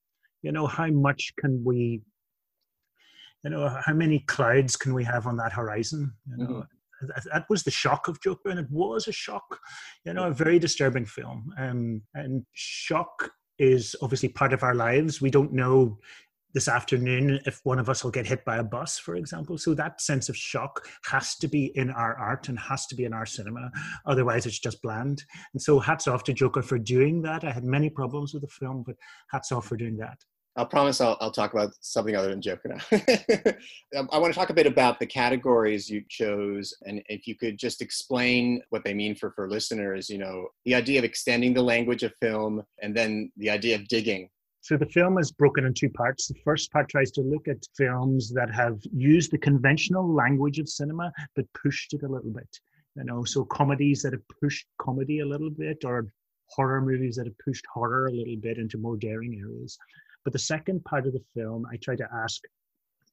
you 0.43 0.53
know, 0.53 0.67
how 0.67 0.89
much 0.89 1.33
can 1.39 1.63
we, 1.65 2.03
you 3.43 3.51
know, 3.51 3.69
how 3.85 3.95
many 3.95 4.21
clouds 4.21 4.77
can 4.77 4.95
we 4.95 5.05
have 5.05 5.27
on 5.27 5.37
that 5.39 5.53
horizon? 5.53 6.13
You 6.29 6.37
know, 6.37 6.51
mm-hmm. 7.03 7.29
that 7.33 7.47
was 7.49 7.63
the 7.63 7.71
shock 7.71 8.09
of 8.09 8.21
Joker, 8.21 8.51
and 8.51 8.61
it 8.61 8.71
was 8.71 9.09
a 9.09 9.13
shock, 9.13 9.61
you 10.05 10.13
know, 10.13 10.29
a 10.29 10.35
very 10.35 10.59
disturbing 10.59 11.07
film. 11.07 11.53
Um, 11.59 12.03
and 12.15 12.45
shock 12.53 13.31
is 13.59 13.97
obviously 14.03 14.29
part 14.29 14.53
of 14.53 14.63
our 14.63 14.75
lives. 14.75 15.21
We 15.21 15.31
don't 15.31 15.53
know 15.53 15.99
this 16.57 16.69
afternoon 16.69 17.39
if 17.45 17.61
one 17.65 17.79
of 17.79 17.91
us 17.91 18.03
will 18.03 18.11
get 18.11 18.27
hit 18.27 18.43
by 18.47 18.57
a 18.57 18.65
bus, 18.65 18.99
for 18.99 19.15
example. 19.15 19.59
So 19.59 19.75
that 19.75 20.01
sense 20.01 20.31
of 20.31 20.37
shock 20.39 20.89
has 21.05 21.37
to 21.37 21.49
be 21.49 21.67
in 21.77 21.91
our 21.91 22.17
art 22.17 22.49
and 22.49 22.59
has 22.59 22.87
to 22.87 22.95
be 22.95 23.05
in 23.05 23.13
our 23.13 23.27
cinema. 23.27 23.71
Otherwise, 24.07 24.47
it's 24.47 24.59
just 24.59 24.81
bland. 24.81 25.23
And 25.53 25.61
so, 25.61 25.79
hats 25.79 26.09
off 26.09 26.25
to 26.25 26.33
Joker 26.33 26.63
for 26.63 26.79
doing 26.79 27.21
that. 27.21 27.45
I 27.45 27.51
had 27.51 27.63
many 27.63 27.91
problems 27.91 28.33
with 28.33 28.41
the 28.41 28.49
film, 28.49 28.85
but 28.87 28.97
hats 29.31 29.53
off 29.53 29.67
for 29.67 29.77
doing 29.77 29.99
that. 29.99 30.17
I'll 30.57 30.65
promise 30.65 30.99
I'll, 31.03 31.19
I'll 31.21 31.31
talk 31.31 31.53
about 31.53 31.73
something 31.83 32.17
other 32.17 32.31
than 32.31 32.41
Joker 32.41 32.75
now. 32.75 33.53
Um, 33.97 34.09
I 34.11 34.19
want 34.19 34.33
to 34.33 34.39
talk 34.39 34.51
a 34.51 34.55
bit 34.55 34.67
about 34.67 34.99
the 34.99 35.07
categories 35.07 35.89
you 35.89 36.03
chose, 36.09 36.75
and 36.87 37.03
if 37.09 37.27
you 37.27 37.35
could 37.35 37.59
just 37.59 37.83
explain 37.83 38.63
what 38.71 38.83
they 38.83 38.95
mean 38.95 39.15
for 39.15 39.31
for 39.33 39.49
listeners. 39.49 40.09
You 40.09 40.19
know, 40.19 40.49
the 40.65 40.75
idea 40.75 40.99
of 40.99 41.05
extending 41.05 41.53
the 41.53 41.63
language 41.63 42.03
of 42.03 42.15
film, 42.21 42.63
and 42.81 42.97
then 42.97 43.31
the 43.37 43.51
idea 43.51 43.75
of 43.75 43.87
digging 43.89 44.31
so 44.67 44.77
the 44.77 44.87
film 44.87 45.17
is 45.17 45.31
broken 45.31 45.65
in 45.65 45.73
two 45.73 45.89
parts. 45.89 46.27
The 46.27 46.35
first 46.43 46.73
part 46.73 46.89
tries 46.89 47.13
to 47.13 47.21
look 47.21 47.47
at 47.47 47.65
films 47.77 48.33
that 48.33 48.53
have 48.53 48.81
used 48.93 49.31
the 49.31 49.39
conventional 49.39 50.13
language 50.13 50.59
of 50.59 50.69
cinema 50.69 51.13
but 51.37 51.45
pushed 51.53 51.95
it 51.95 52.03
a 52.03 52.09
little 52.09 52.33
bit. 52.33 52.49
You 52.97 53.05
know, 53.05 53.23
so 53.23 53.45
comedies 53.45 54.03
that 54.03 54.13
have 54.13 54.27
pushed 54.41 54.67
comedy 54.81 55.21
a 55.21 55.25
little 55.25 55.51
bit, 55.51 55.85
or 55.85 56.09
horror 56.49 56.81
movies 56.81 57.15
that 57.15 57.27
have 57.27 57.39
pushed 57.39 57.65
horror 57.73 58.07
a 58.07 58.11
little 58.11 58.35
bit 58.35 58.59
into 58.59 58.77
more 58.77 58.97
daring 58.97 59.39
areas. 59.41 59.79
But 60.25 60.33
the 60.33 60.41
second 60.41 60.85
part 60.85 61.07
of 61.07 61.13
the 61.13 61.23
film, 61.33 61.65
I 61.71 61.77
try 61.77 61.95
to 61.95 62.09
ask 62.13 62.43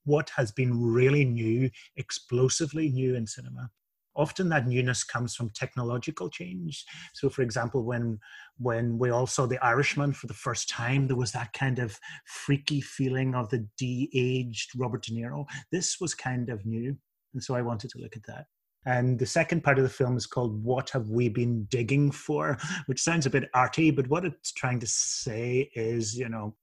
what 0.05 0.31
has 0.36 0.51
been 0.51 0.81
really 0.81 1.24
new, 1.24 1.69
explosively 1.98 2.89
new 2.89 3.13
in 3.13 3.27
cinema 3.27 3.69
often 4.15 4.50
that 4.50 4.67
newness 4.67 5.03
comes 5.03 5.36
from 5.36 5.50
technological 5.50 6.29
change. 6.29 6.86
So 7.13 7.29
for 7.29 7.41
example 7.41 7.84
when 7.84 8.20
when 8.58 8.98
we 8.98 9.10
all 9.10 9.27
saw 9.27 9.46
the 9.46 9.63
irishman 9.63 10.13
for 10.13 10.27
the 10.27 10.34
first 10.34 10.70
time 10.70 11.08
there 11.08 11.17
was 11.17 11.32
that 11.32 11.53
kind 11.53 11.79
of 11.79 12.00
freaky 12.25 12.82
feeling 12.82 13.36
of 13.36 13.50
the 13.50 13.67
de-aged 13.77 14.72
robert 14.77 15.03
de 15.03 15.13
niro. 15.13 15.46
This 15.72 16.00
was 16.00 16.13
kind 16.13 16.50
of 16.50 16.65
new 16.65 16.96
and 17.34 17.43
so 17.43 17.55
i 17.55 17.62
wanted 17.62 17.89
to 17.91 18.00
look 18.00 18.15
at 18.15 18.25
that. 18.27 18.46
And 18.86 19.17
the 19.17 19.25
second 19.25 19.63
part 19.63 19.77
of 19.77 19.84
the 19.84 19.89
film 19.89 20.17
is 20.17 20.25
called 20.25 20.62
What 20.63 20.89
Have 20.89 21.10
We 21.10 21.29
Been 21.29 21.65
Digging 21.65 22.12
For, 22.12 22.58
which 22.88 23.01
sounds 23.01 23.25
a 23.25 23.29
bit 23.29 23.50
arty, 23.53 23.91
but 23.91 24.10
what 24.10 24.25
it's 24.25 24.51
trying 24.51 24.79
to 24.82 24.88
say 24.88 25.72
is, 25.74 26.17
you 26.17 26.27
know, 26.27 26.55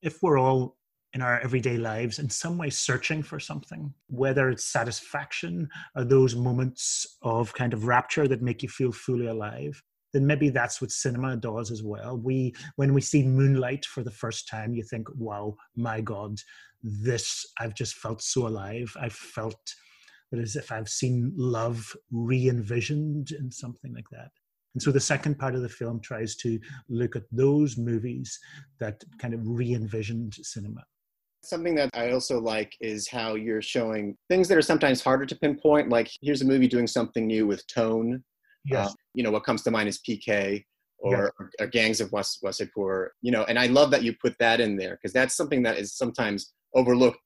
if 0.00 0.22
we're 0.22 0.38
all 0.38 0.76
in 1.14 1.22
our 1.22 1.40
everyday 1.40 1.76
lives 1.76 2.18
in 2.18 2.28
some 2.28 2.58
way 2.58 2.68
searching 2.68 3.22
for 3.22 3.38
something, 3.38 3.94
whether 4.08 4.50
it's 4.50 4.64
satisfaction 4.64 5.68
or 5.94 6.04
those 6.04 6.34
moments 6.34 7.18
of 7.22 7.54
kind 7.54 7.72
of 7.72 7.86
rapture 7.86 8.26
that 8.26 8.42
make 8.42 8.62
you 8.62 8.68
feel 8.68 8.90
fully 8.90 9.26
alive, 9.26 9.80
then 10.12 10.26
maybe 10.26 10.50
that's 10.50 10.80
what 10.80 10.90
cinema 10.90 11.36
does 11.36 11.70
as 11.70 11.82
well. 11.82 12.16
We, 12.16 12.54
when 12.76 12.92
we 12.92 13.00
see 13.00 13.22
Moonlight 13.22 13.84
for 13.84 14.02
the 14.02 14.10
first 14.10 14.48
time, 14.48 14.74
you 14.74 14.82
think, 14.82 15.08
wow, 15.14 15.56
my 15.76 16.00
God, 16.00 16.36
this, 16.82 17.46
I've 17.60 17.74
just 17.74 17.94
felt 17.94 18.20
so 18.20 18.48
alive. 18.48 18.92
I've 19.00 19.12
felt 19.12 19.60
that 20.30 20.40
as 20.40 20.56
if 20.56 20.72
I've 20.72 20.88
seen 20.88 21.32
love 21.36 21.96
re 22.10 22.48
envisioned 22.48 23.30
and 23.32 23.52
something 23.54 23.94
like 23.94 24.08
that. 24.10 24.30
And 24.74 24.82
so 24.82 24.90
the 24.90 25.00
second 25.00 25.38
part 25.38 25.54
of 25.54 25.62
the 25.62 25.68
film 25.68 26.00
tries 26.00 26.34
to 26.36 26.58
look 26.88 27.14
at 27.14 27.22
those 27.30 27.76
movies 27.76 28.38
that 28.80 29.04
kind 29.18 29.32
of 29.32 29.40
re 29.44 29.72
envisioned 29.72 30.34
cinema. 30.34 30.82
Something 31.44 31.74
that 31.76 31.90
I 31.94 32.10
also 32.10 32.40
like 32.40 32.74
is 32.80 33.08
how 33.08 33.34
you're 33.34 33.62
showing 33.62 34.16
things 34.28 34.48
that 34.48 34.58
are 34.58 34.62
sometimes 34.62 35.02
harder 35.02 35.26
to 35.26 35.36
pinpoint. 35.36 35.90
Like 35.90 36.10
here's 36.22 36.42
a 36.42 36.46
movie 36.46 36.68
doing 36.68 36.86
something 36.86 37.26
new 37.26 37.46
with 37.46 37.66
tone. 37.66 38.24
Yes. 38.64 38.88
Uh, 38.88 38.92
you 39.14 39.22
know, 39.22 39.30
what 39.30 39.44
comes 39.44 39.62
to 39.62 39.70
mind 39.70 39.88
is 39.88 40.00
PK 40.08 40.64
or, 40.98 41.32
or, 41.38 41.50
or 41.60 41.66
Gangs 41.66 42.00
of 42.00 42.10
Was- 42.12 42.38
Wasseypur. 42.42 43.08
You 43.20 43.32
know, 43.32 43.44
and 43.44 43.58
I 43.58 43.66
love 43.66 43.90
that 43.90 44.02
you 44.02 44.14
put 44.20 44.34
that 44.38 44.60
in 44.60 44.76
there 44.76 44.92
because 44.92 45.12
that's 45.12 45.36
something 45.36 45.62
that 45.64 45.78
is 45.78 45.94
sometimes 45.94 46.54
overlooked 46.74 47.18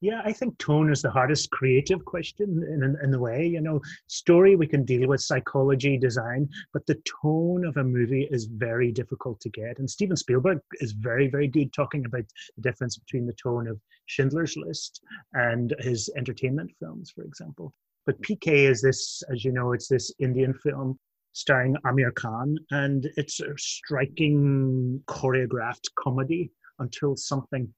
yeah, 0.00 0.22
I 0.24 0.32
think 0.32 0.56
tone 0.58 0.92
is 0.92 1.02
the 1.02 1.10
hardest 1.10 1.50
creative 1.50 2.04
question 2.04 2.64
in, 2.72 2.84
in, 2.84 2.96
in, 3.02 3.14
a 3.14 3.18
way. 3.18 3.44
You 3.46 3.60
know, 3.60 3.80
story 4.06 4.54
we 4.54 4.66
can 4.66 4.84
deal 4.84 5.08
with, 5.08 5.20
psychology, 5.20 5.98
design, 5.98 6.48
but 6.72 6.86
the 6.86 7.02
tone 7.22 7.64
of 7.64 7.76
a 7.76 7.82
movie 7.82 8.28
is 8.30 8.44
very 8.44 8.92
difficult 8.92 9.40
to 9.40 9.48
get. 9.48 9.80
And 9.80 9.90
Steven 9.90 10.16
Spielberg 10.16 10.60
is 10.74 10.92
very, 10.92 11.26
very 11.26 11.48
good 11.48 11.72
talking 11.72 12.04
about 12.04 12.24
the 12.54 12.62
difference 12.62 12.96
between 12.96 13.26
the 13.26 13.32
tone 13.32 13.66
of 13.66 13.80
Schindler's 14.06 14.56
List 14.56 15.02
and 15.32 15.74
his 15.80 16.08
entertainment 16.16 16.70
films, 16.78 17.10
for 17.10 17.22
example. 17.24 17.74
But 18.06 18.22
PK 18.22 18.70
is 18.70 18.80
this, 18.80 19.22
as 19.32 19.44
you 19.44 19.50
know, 19.50 19.72
it's 19.72 19.88
this 19.88 20.12
Indian 20.20 20.54
film 20.54 20.96
starring 21.32 21.76
Aamir 21.84 22.14
Khan, 22.14 22.56
and 22.70 23.08
it's 23.16 23.40
a 23.40 23.52
striking 23.58 25.02
choreographed 25.08 25.88
comedy 25.98 26.52
until 26.78 27.16
something 27.16 27.68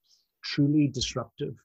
truly 0.43 0.87
disruptive 0.87 1.55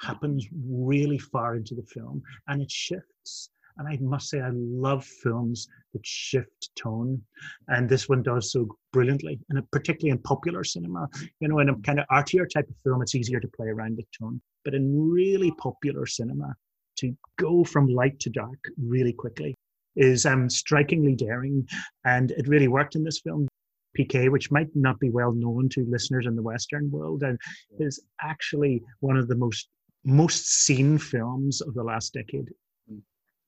happens 0.00 0.46
really 0.66 1.18
far 1.18 1.56
into 1.56 1.74
the 1.74 1.82
film 1.82 2.22
and 2.48 2.62
it 2.62 2.70
shifts. 2.70 3.50
And 3.78 3.88
I 3.88 3.96
must 4.00 4.28
say, 4.28 4.40
I 4.40 4.50
love 4.52 5.04
films 5.04 5.68
that 5.94 6.04
shift 6.04 6.70
tone. 6.76 7.22
And 7.68 7.88
this 7.88 8.08
one 8.08 8.22
does 8.22 8.52
so 8.52 8.68
brilliantly, 8.92 9.40
and 9.48 9.70
particularly 9.70 10.10
in 10.10 10.18
popular 10.18 10.64
cinema. 10.64 11.08
You 11.40 11.48
know, 11.48 11.60
in 11.60 11.70
a 11.70 11.76
kind 11.76 11.98
of 11.98 12.04
artier 12.10 12.46
type 12.46 12.68
of 12.68 12.76
film, 12.82 13.00
it's 13.00 13.14
easier 13.14 13.40
to 13.40 13.48
play 13.48 13.68
around 13.68 13.96
with 13.96 14.06
tone. 14.18 14.40
But 14.64 14.74
in 14.74 15.10
really 15.10 15.52
popular 15.52 16.04
cinema, 16.04 16.54
to 16.96 17.16
go 17.38 17.64
from 17.64 17.86
light 17.86 18.20
to 18.20 18.30
dark 18.30 18.58
really 18.76 19.14
quickly 19.14 19.54
is 19.96 20.26
um, 20.26 20.50
strikingly 20.50 21.14
daring. 21.14 21.66
And 22.04 22.32
it 22.32 22.48
really 22.48 22.68
worked 22.68 22.96
in 22.96 23.04
this 23.04 23.20
film. 23.20 23.48
PK, 23.98 24.30
which 24.30 24.50
might 24.52 24.68
not 24.74 25.00
be 25.00 25.10
well 25.10 25.32
known 25.32 25.68
to 25.70 25.84
listeners 25.88 26.26
in 26.26 26.36
the 26.36 26.42
Western 26.42 26.90
world, 26.90 27.22
and 27.22 27.38
is 27.80 28.00
actually 28.22 28.82
one 29.00 29.16
of 29.16 29.26
the 29.26 29.34
most 29.34 29.68
most 30.04 30.64
seen 30.64 30.98
films 30.98 31.60
of 31.60 31.74
the 31.74 31.82
last 31.82 32.12
decade. 32.14 32.48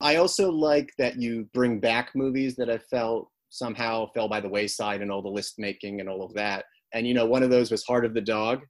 I 0.01 0.17
also 0.17 0.51
like 0.51 0.91
that 0.99 1.21
you 1.21 1.49
bring 1.55 1.79
back 1.79 2.11
movies 2.15 2.57
that 2.57 2.69
I 2.69 2.79
felt 2.79 3.29
somehow 3.51 4.07
fell 4.13 4.29
by 4.29 4.41
the 4.41 4.49
wayside 4.49 5.01
and 5.01 5.13
all 5.13 5.23
the 5.23 5.29
list 5.29 5.55
making 5.59 6.01
and 6.01 6.09
all 6.09 6.25
of 6.25 6.35
that. 6.35 6.65
And 6.93 7.07
you 7.07 7.15
know, 7.15 7.27
one 7.27 7.43
of 7.43 7.51
those 7.51 7.71
was 7.71 7.85
Heart 7.85 8.05
of 8.05 8.15
the 8.15 8.21
Dog. 8.21 8.63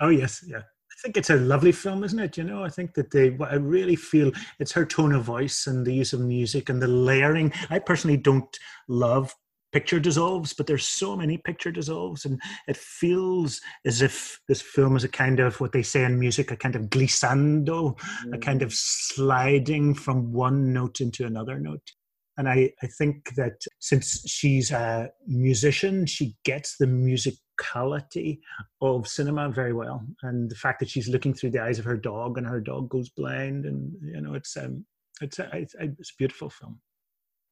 Oh 0.00 0.10
yes, 0.10 0.44
yeah. 0.46 0.58
I 0.58 0.96
think 1.02 1.16
it's 1.16 1.30
a 1.30 1.36
lovely 1.36 1.72
film, 1.72 2.04
isn't 2.04 2.18
it? 2.18 2.36
You 2.36 2.44
know, 2.44 2.62
I 2.62 2.68
think 2.68 2.94
that 2.94 3.10
they, 3.10 3.36
I 3.40 3.54
really 3.54 3.96
feel 3.96 4.30
it's 4.60 4.72
her 4.72 4.84
tone 4.84 5.12
of 5.12 5.24
voice 5.24 5.66
and 5.66 5.84
the 5.84 5.94
use 5.94 6.12
of 6.12 6.20
music 6.20 6.68
and 6.68 6.80
the 6.80 6.86
layering. 6.86 7.52
I 7.68 7.80
personally 7.80 8.16
don't 8.16 8.56
love 8.88 9.34
picture 9.74 9.98
dissolves, 9.98 10.54
but 10.54 10.68
there's 10.68 10.86
so 10.86 11.16
many 11.16 11.36
picture 11.36 11.72
dissolves, 11.72 12.24
and 12.24 12.40
it 12.68 12.76
feels 12.76 13.60
as 13.84 14.02
if 14.02 14.38
this 14.46 14.62
film 14.62 14.96
is 14.96 15.02
a 15.02 15.08
kind 15.08 15.40
of 15.40 15.60
what 15.60 15.72
they 15.72 15.82
say 15.82 16.04
in 16.04 16.18
music, 16.18 16.52
a 16.52 16.56
kind 16.56 16.76
of 16.76 16.82
glissando, 16.82 17.98
mm. 17.98 18.34
a 18.34 18.38
kind 18.38 18.62
of 18.62 18.68
mm. 18.68 18.76
sliding 18.76 19.92
from 19.92 20.32
one 20.32 20.72
note 20.72 21.00
into 21.00 21.26
another 21.26 21.58
note. 21.58 21.90
And 22.36 22.48
I, 22.48 22.70
I 22.82 22.86
think 22.86 23.34
that 23.34 23.62
since 23.80 24.22
she's 24.28 24.70
a 24.70 25.10
musician, 25.26 26.06
she 26.06 26.36
gets 26.44 26.76
the 26.76 26.86
musicality 26.86 28.38
of 28.80 29.08
cinema 29.08 29.50
very 29.50 29.72
well. 29.72 30.04
And 30.22 30.50
the 30.50 30.56
fact 30.56 30.80
that 30.80 30.90
she's 30.90 31.08
looking 31.08 31.34
through 31.34 31.50
the 31.50 31.62
eyes 31.62 31.80
of 31.80 31.84
her 31.84 31.96
dog 31.96 32.38
and 32.38 32.46
her 32.46 32.60
dog 32.60 32.88
goes 32.90 33.08
blind, 33.08 33.66
and 33.66 33.92
you 34.02 34.20
know, 34.20 34.34
it's 34.34 34.56
um, 34.56 34.84
it's 35.20 35.40
a, 35.40 35.48
it's 35.52 35.74
a 35.80 35.88
beautiful 36.16 36.48
film 36.48 36.80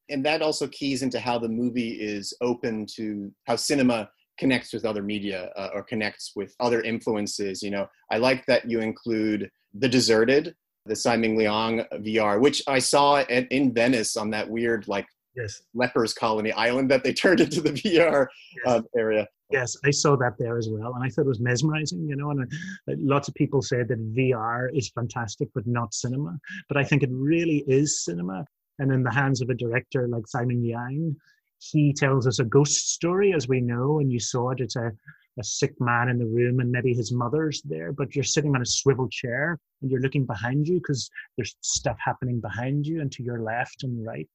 and 0.09 0.25
that 0.25 0.41
also 0.41 0.67
keys 0.67 1.03
into 1.03 1.19
how 1.19 1.37
the 1.37 1.49
movie 1.49 1.91
is 1.91 2.33
open 2.41 2.85
to 2.95 3.31
how 3.45 3.55
cinema 3.55 4.09
connects 4.39 4.73
with 4.73 4.85
other 4.85 5.03
media 5.03 5.51
uh, 5.55 5.69
or 5.73 5.83
connects 5.83 6.33
with 6.35 6.55
other 6.59 6.81
influences 6.81 7.61
you 7.61 7.71
know. 7.71 7.87
I 8.11 8.17
like 8.17 8.45
that 8.47 8.69
you 8.69 8.79
include 8.79 9.49
the 9.73 9.89
deserted 9.89 10.55
the 10.85 10.95
Tsai 10.95 11.17
Ming 11.17 11.37
Liang 11.37 11.85
vr 11.93 12.39
which 12.39 12.61
i 12.67 12.79
saw 12.79 13.17
at, 13.17 13.51
in 13.51 13.73
venice 13.73 14.17
on 14.17 14.29
that 14.31 14.49
weird 14.49 14.87
like 14.87 15.07
yes. 15.35 15.61
lepers 15.73 16.13
colony 16.13 16.51
island 16.51 16.91
that 16.91 17.03
they 17.03 17.13
turned 17.23 17.39
into 17.39 17.61
the 17.61 17.71
vr 17.71 18.27
yes. 18.65 18.75
um, 18.75 18.85
area. 18.97 19.27
Yes 19.51 19.77
i 19.85 19.91
saw 19.91 20.15
that 20.17 20.33
there 20.37 20.57
as 20.57 20.67
well 20.69 20.93
and 20.95 21.03
i 21.03 21.09
thought 21.09 21.21
it 21.21 21.27
was 21.27 21.39
mesmerizing 21.39 22.07
you 22.07 22.15
know 22.15 22.31
and 22.31 22.51
uh, 22.51 22.95
lots 22.97 23.27
of 23.27 23.33
people 23.35 23.61
said 23.61 23.87
that 23.87 24.13
vr 24.13 24.75
is 24.75 24.89
fantastic 24.89 25.47
but 25.53 25.65
not 25.67 25.93
cinema. 25.93 26.37
But 26.67 26.77
i 26.77 26.83
think 26.83 27.03
it 27.03 27.09
really 27.11 27.63
is 27.67 28.03
cinema 28.03 28.45
and 28.79 28.91
in 28.91 29.03
the 29.03 29.11
hands 29.11 29.41
of 29.41 29.49
a 29.49 29.55
director 29.55 30.07
like 30.07 30.25
Tsai 30.25 30.45
Ming 30.45 30.63
Liang, 30.63 31.15
he 31.59 31.93
tells 31.93 32.27
us 32.27 32.39
a 32.39 32.45
ghost 32.45 32.93
story, 32.93 33.33
as 33.33 33.47
we 33.47 33.61
know, 33.61 33.99
and 33.99 34.11
you 34.11 34.19
saw 34.19 34.49
it. 34.49 34.59
It's 34.59 34.75
a, 34.75 34.91
a 35.39 35.43
sick 35.43 35.73
man 35.79 36.09
in 36.09 36.19
the 36.19 36.25
room, 36.25 36.59
and 36.59 36.71
maybe 36.71 36.93
his 36.93 37.13
mother's 37.13 37.61
there, 37.63 37.93
but 37.93 38.15
you're 38.15 38.23
sitting 38.23 38.55
on 38.55 38.61
a 38.61 38.65
swivel 38.65 39.07
chair 39.09 39.57
and 39.81 39.89
you're 39.89 40.01
looking 40.01 40.25
behind 40.25 40.67
you 40.67 40.75
because 40.75 41.09
there's 41.37 41.55
stuff 41.61 41.97
happening 42.03 42.39
behind 42.39 42.85
you 42.85 43.01
and 43.01 43.11
to 43.13 43.23
your 43.23 43.41
left 43.41 43.83
and 43.83 44.05
right. 44.05 44.29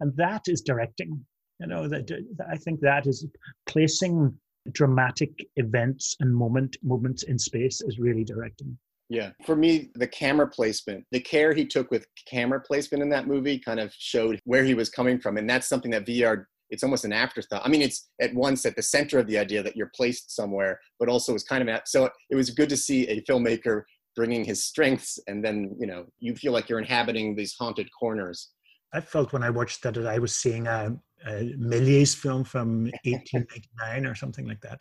And 0.00 0.16
that 0.16 0.42
is 0.46 0.62
directing. 0.62 1.24
You 1.58 1.66
know, 1.66 1.88
that 1.88 2.10
I 2.50 2.56
think 2.56 2.80
that 2.80 3.06
is 3.06 3.26
placing 3.66 4.34
dramatic 4.72 5.30
events 5.56 6.16
and 6.20 6.34
moment 6.34 6.76
moments 6.82 7.22
in 7.24 7.38
space 7.38 7.82
is 7.82 7.98
really 7.98 8.24
directing. 8.24 8.78
Yeah. 9.10 9.32
For 9.44 9.56
me, 9.56 9.90
the 9.96 10.06
camera 10.06 10.48
placement, 10.48 11.04
the 11.10 11.20
care 11.20 11.52
he 11.52 11.66
took 11.66 11.90
with 11.90 12.06
camera 12.28 12.60
placement 12.60 13.02
in 13.02 13.10
that 13.10 13.26
movie 13.26 13.58
kind 13.58 13.80
of 13.80 13.92
showed 13.98 14.40
where 14.44 14.62
he 14.62 14.72
was 14.72 14.88
coming 14.88 15.20
from. 15.20 15.36
And 15.36 15.50
that's 15.50 15.68
something 15.68 15.90
that 15.90 16.06
VR, 16.06 16.44
it's 16.70 16.84
almost 16.84 17.04
an 17.04 17.12
afterthought. 17.12 17.62
I 17.64 17.68
mean, 17.68 17.82
it's 17.82 18.08
at 18.20 18.32
once 18.32 18.64
at 18.64 18.76
the 18.76 18.82
center 18.82 19.18
of 19.18 19.26
the 19.26 19.36
idea 19.36 19.64
that 19.64 19.76
you're 19.76 19.90
placed 19.96 20.34
somewhere, 20.34 20.78
but 21.00 21.08
also 21.08 21.34
it's 21.34 21.42
kind 21.42 21.60
of, 21.60 21.68
at, 21.68 21.88
so 21.88 22.08
it 22.30 22.36
was 22.36 22.50
good 22.50 22.68
to 22.68 22.76
see 22.76 23.08
a 23.08 23.20
filmmaker 23.22 23.82
bringing 24.14 24.44
his 24.44 24.64
strengths 24.64 25.18
and 25.26 25.44
then, 25.44 25.74
you 25.80 25.88
know, 25.88 26.06
you 26.20 26.36
feel 26.36 26.52
like 26.52 26.68
you're 26.68 26.78
inhabiting 26.78 27.34
these 27.34 27.56
haunted 27.58 27.88
corners. 27.98 28.50
I 28.94 29.00
felt 29.00 29.32
when 29.32 29.42
I 29.42 29.50
watched 29.50 29.82
that, 29.82 29.94
that 29.94 30.06
I 30.06 30.20
was 30.20 30.36
seeing 30.36 30.68
a, 30.68 30.96
a 31.26 31.52
Méliès 31.58 32.14
film 32.14 32.44
from 32.44 32.84
1899 33.04 34.06
or 34.06 34.14
something 34.14 34.46
like 34.46 34.60
that. 34.60 34.80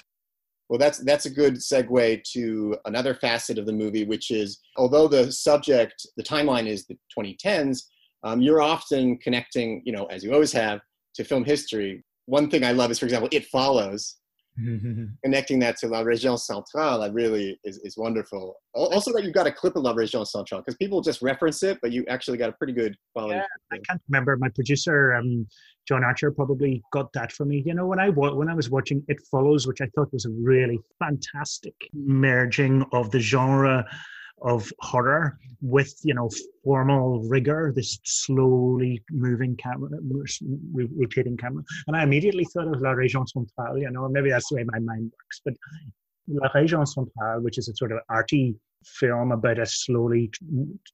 Well, 0.69 0.77
that's 0.77 0.99
that's 0.99 1.25
a 1.25 1.31
good 1.31 1.55
segue 1.55 2.23
to 2.33 2.77
another 2.85 3.15
facet 3.15 3.57
of 3.57 3.65
the 3.65 3.73
movie, 3.73 4.05
which 4.05 4.29
is 4.29 4.59
although 4.77 5.07
the 5.07 5.31
subject, 5.31 6.05
the 6.15 6.23
timeline 6.23 6.67
is 6.67 6.85
the 6.85 6.97
2010s, 7.17 7.81
um, 8.23 8.41
you're 8.41 8.61
often 8.61 9.17
connecting, 9.17 9.81
you 9.83 9.91
know, 9.91 10.05
as 10.05 10.23
you 10.23 10.31
always 10.31 10.51
have, 10.51 10.79
to 11.15 11.23
film 11.23 11.43
history. 11.43 12.03
One 12.27 12.49
thing 12.51 12.63
I 12.63 12.71
love 12.71 12.91
is, 12.91 12.99
for 12.99 13.05
example, 13.05 13.29
It 13.31 13.45
Follows. 13.45 14.17
Connecting 15.23 15.59
that 15.59 15.77
to 15.77 15.87
La 15.87 16.03
Région 16.03 16.37
Centrale, 16.37 16.99
that 16.99 17.13
really 17.13 17.59
is, 17.63 17.77
is 17.79 17.97
wonderful. 17.97 18.55
Also, 18.73 19.11
that 19.13 19.23
you've 19.23 19.33
got 19.33 19.47
a 19.47 19.51
clip 19.51 19.75
of 19.75 19.83
La 19.83 19.93
Région 19.93 20.25
Centrale 20.25 20.61
because 20.61 20.75
people 20.75 21.01
just 21.01 21.21
reference 21.21 21.63
it, 21.63 21.77
but 21.81 21.91
you 21.91 22.05
actually 22.07 22.37
got 22.37 22.49
a 22.49 22.53
pretty 22.53 22.73
good 22.73 22.95
quality. 23.13 23.35
Yeah, 23.35 23.45
I 23.71 23.77
can't 23.87 24.01
remember. 24.09 24.37
My 24.37 24.49
producer 24.49 25.15
um, 25.15 25.47
John 25.89 26.03
Archer 26.03 26.31
probably 26.31 26.83
got 26.91 27.11
that 27.13 27.31
for 27.31 27.45
me. 27.45 27.63
You 27.65 27.73
know, 27.73 27.87
when 27.87 27.99
I 27.99 28.09
when 28.09 28.47
I 28.47 28.53
was 28.53 28.69
watching 28.69 29.03
It 29.07 29.17
Follows, 29.31 29.65
which 29.65 29.81
I 29.81 29.87
thought 29.95 30.13
was 30.13 30.25
a 30.25 30.29
really 30.29 30.79
fantastic 30.99 31.73
merging 31.93 32.85
of 32.93 33.09
the 33.09 33.19
genre 33.19 33.85
of 34.41 34.71
horror 34.79 35.37
with 35.61 35.93
you 36.03 36.13
know 36.13 36.29
formal 36.63 37.21
rigor 37.27 37.73
this 37.75 37.99
slowly 38.05 39.01
moving 39.11 39.55
camera 39.57 39.89
rotating 40.97 41.37
camera. 41.37 41.63
And 41.87 41.97
i 41.97 42.03
immediately 42.03 42.45
thought 42.45 42.67
of 42.67 42.81
la 42.81 42.91
région 42.91 43.27
centrale 43.27 43.77
you 43.77 43.89
know 43.91 44.07
maybe 44.09 44.29
that's 44.29 44.49
the 44.49 44.55
way 44.55 44.63
my 44.65 44.79
mind 44.79 45.11
works 45.17 45.41
but 45.43 45.53
la 46.27 46.49
région 46.49 46.87
centrale 46.87 47.41
which 47.41 47.57
is 47.57 47.67
a 47.67 47.75
sort 47.75 47.91
of 47.91 47.99
arty 48.09 48.55
film 48.85 49.33
about 49.33 49.59
a 49.59 49.65
slowly 49.65 50.31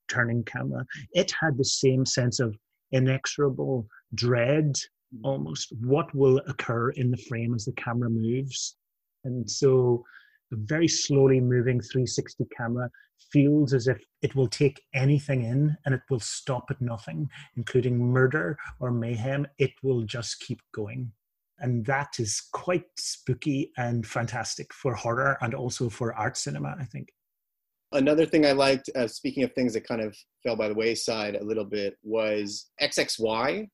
turning 0.09 0.43
camera 0.43 0.83
it 1.13 1.31
had 1.39 1.55
the 1.57 1.65
same 1.65 2.05
sense 2.05 2.39
of 2.39 2.57
inexorable 2.91 3.87
dread 4.13 4.73
mm-hmm. 4.73 5.25
almost. 5.25 5.73
What 5.81 6.13
will 6.15 6.41
occur 6.47 6.91
in 6.91 7.11
the 7.11 7.17
frame 7.17 7.53
as 7.53 7.65
the 7.65 7.73
camera 7.73 8.09
moves? 8.09 8.75
And 9.23 9.49
so 9.49 10.03
very 10.51 10.87
slowly 10.87 11.39
moving 11.39 11.81
360 11.81 12.45
camera 12.55 12.89
feels 13.31 13.73
as 13.73 13.87
if 13.87 14.03
it 14.21 14.35
will 14.35 14.47
take 14.47 14.81
anything 14.93 15.43
in 15.43 15.75
and 15.85 15.93
it 15.95 16.01
will 16.09 16.19
stop 16.19 16.65
at 16.69 16.81
nothing 16.81 17.29
including 17.57 17.97
murder 17.97 18.57
or 18.79 18.91
mayhem. 18.91 19.47
It 19.57 19.71
will 19.83 20.03
just 20.03 20.39
keep 20.39 20.61
going. 20.73 21.11
And 21.59 21.85
that 21.85 22.15
is 22.19 22.49
quite 22.51 22.85
spooky 22.97 23.71
and 23.77 24.05
fantastic 24.05 24.73
for 24.73 24.93
horror 24.93 25.37
and 25.41 25.53
also 25.53 25.89
for 25.89 26.13
art 26.13 26.37
cinema 26.37 26.75
i 26.79 26.85
think. 26.85 27.09
Another 27.91 28.25
thing 28.25 28.45
i 28.45 28.51
liked 28.51 28.89
uh, 28.95 29.07
speaking 29.07 29.43
of 29.43 29.53
things 29.53 29.73
that 29.73 29.87
kind 29.87 30.01
of 30.01 30.15
fell 30.43 30.55
by 30.55 30.67
the 30.67 30.73
wayside 30.73 31.35
a 31.35 31.43
little 31.43 31.65
bit 31.65 31.95
was 32.03 32.69
xxy 32.81 33.67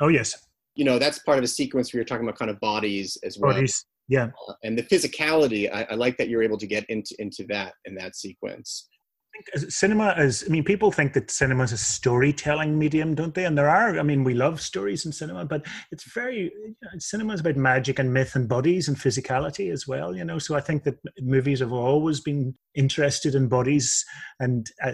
oh 0.00 0.08
yes. 0.08 0.46
You 0.74 0.84
know 0.84 0.98
that's 0.98 1.18
part 1.20 1.38
of 1.38 1.44
a 1.44 1.48
sequence 1.48 1.92
where 1.92 1.98
you're 1.98 2.04
talking 2.04 2.24
about 2.24 2.38
kind 2.38 2.50
of 2.50 2.60
bodies 2.60 3.16
as 3.24 3.36
well. 3.38 3.52
Bodies 3.52 3.84
yeah. 4.08 4.30
Uh, 4.48 4.54
and 4.64 4.76
the 4.76 4.82
physicality 4.82 5.72
I, 5.72 5.86
I 5.90 5.94
like 5.94 6.16
that 6.16 6.28
you're 6.28 6.42
able 6.42 6.58
to 6.58 6.66
get 6.66 6.84
into 6.88 7.14
into 7.18 7.44
that 7.48 7.74
in 7.84 7.94
that 7.96 8.16
sequence. 8.16 8.88
I 9.34 9.58
think 9.60 9.70
cinema 9.70 10.14
is 10.18 10.44
i 10.46 10.50
mean 10.50 10.64
people 10.64 10.90
think 10.90 11.12
that 11.12 11.30
cinema 11.30 11.64
is 11.64 11.72
a 11.72 11.78
storytelling 11.78 12.78
medium 12.78 13.14
don't 13.14 13.34
they? 13.34 13.44
And 13.44 13.56
there 13.56 13.68
are 13.68 13.98
i 13.98 14.02
mean 14.02 14.24
we 14.24 14.34
love 14.34 14.60
stories 14.60 15.04
in 15.04 15.12
cinema 15.12 15.44
but 15.44 15.66
it's 15.92 16.10
very 16.12 16.50
cinema 16.98 17.34
is 17.34 17.40
about 17.40 17.56
magic 17.56 17.98
and 17.98 18.12
myth 18.12 18.34
and 18.34 18.48
bodies 18.48 18.88
and 18.88 18.96
physicality 18.96 19.70
as 19.70 19.86
well 19.86 20.16
you 20.16 20.24
know? 20.24 20.38
So 20.38 20.56
i 20.56 20.60
think 20.60 20.84
that 20.84 20.96
movies 21.20 21.60
have 21.60 21.72
always 21.72 22.20
been 22.20 22.54
interested 22.74 23.34
in 23.34 23.48
bodies 23.48 24.04
and 24.40 24.66
uh, 24.82 24.92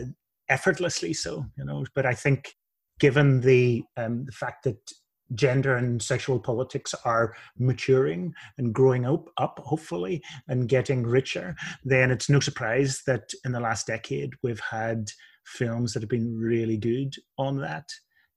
effortlessly 0.49 1.14
so 1.14 1.44
you 1.56 1.64
know? 1.64 1.85
But 1.94 2.04
i 2.04 2.14
think 2.14 2.52
given 2.99 3.40
the 3.40 3.85
um, 3.97 4.25
the 4.25 4.33
fact 4.33 4.64
that 4.64 4.78
gender 5.34 5.76
and 5.76 6.02
sexual 6.02 6.38
politics 6.38 6.94
are 7.04 7.34
maturing 7.58 8.32
and 8.58 8.74
growing 8.74 9.04
up, 9.06 9.28
up 9.38 9.60
hopefully 9.64 10.22
and 10.48 10.68
getting 10.68 11.02
richer, 11.02 11.54
then 11.84 12.10
it's 12.10 12.30
no 12.30 12.40
surprise 12.40 13.02
that 13.06 13.32
in 13.44 13.52
the 13.52 13.60
last 13.60 13.86
decade 13.86 14.32
we've 14.42 14.60
had 14.60 15.08
films 15.46 15.92
that 15.92 16.02
have 16.02 16.10
been 16.10 16.36
really 16.36 16.76
good 16.76 17.14
on 17.38 17.60
that, 17.60 17.88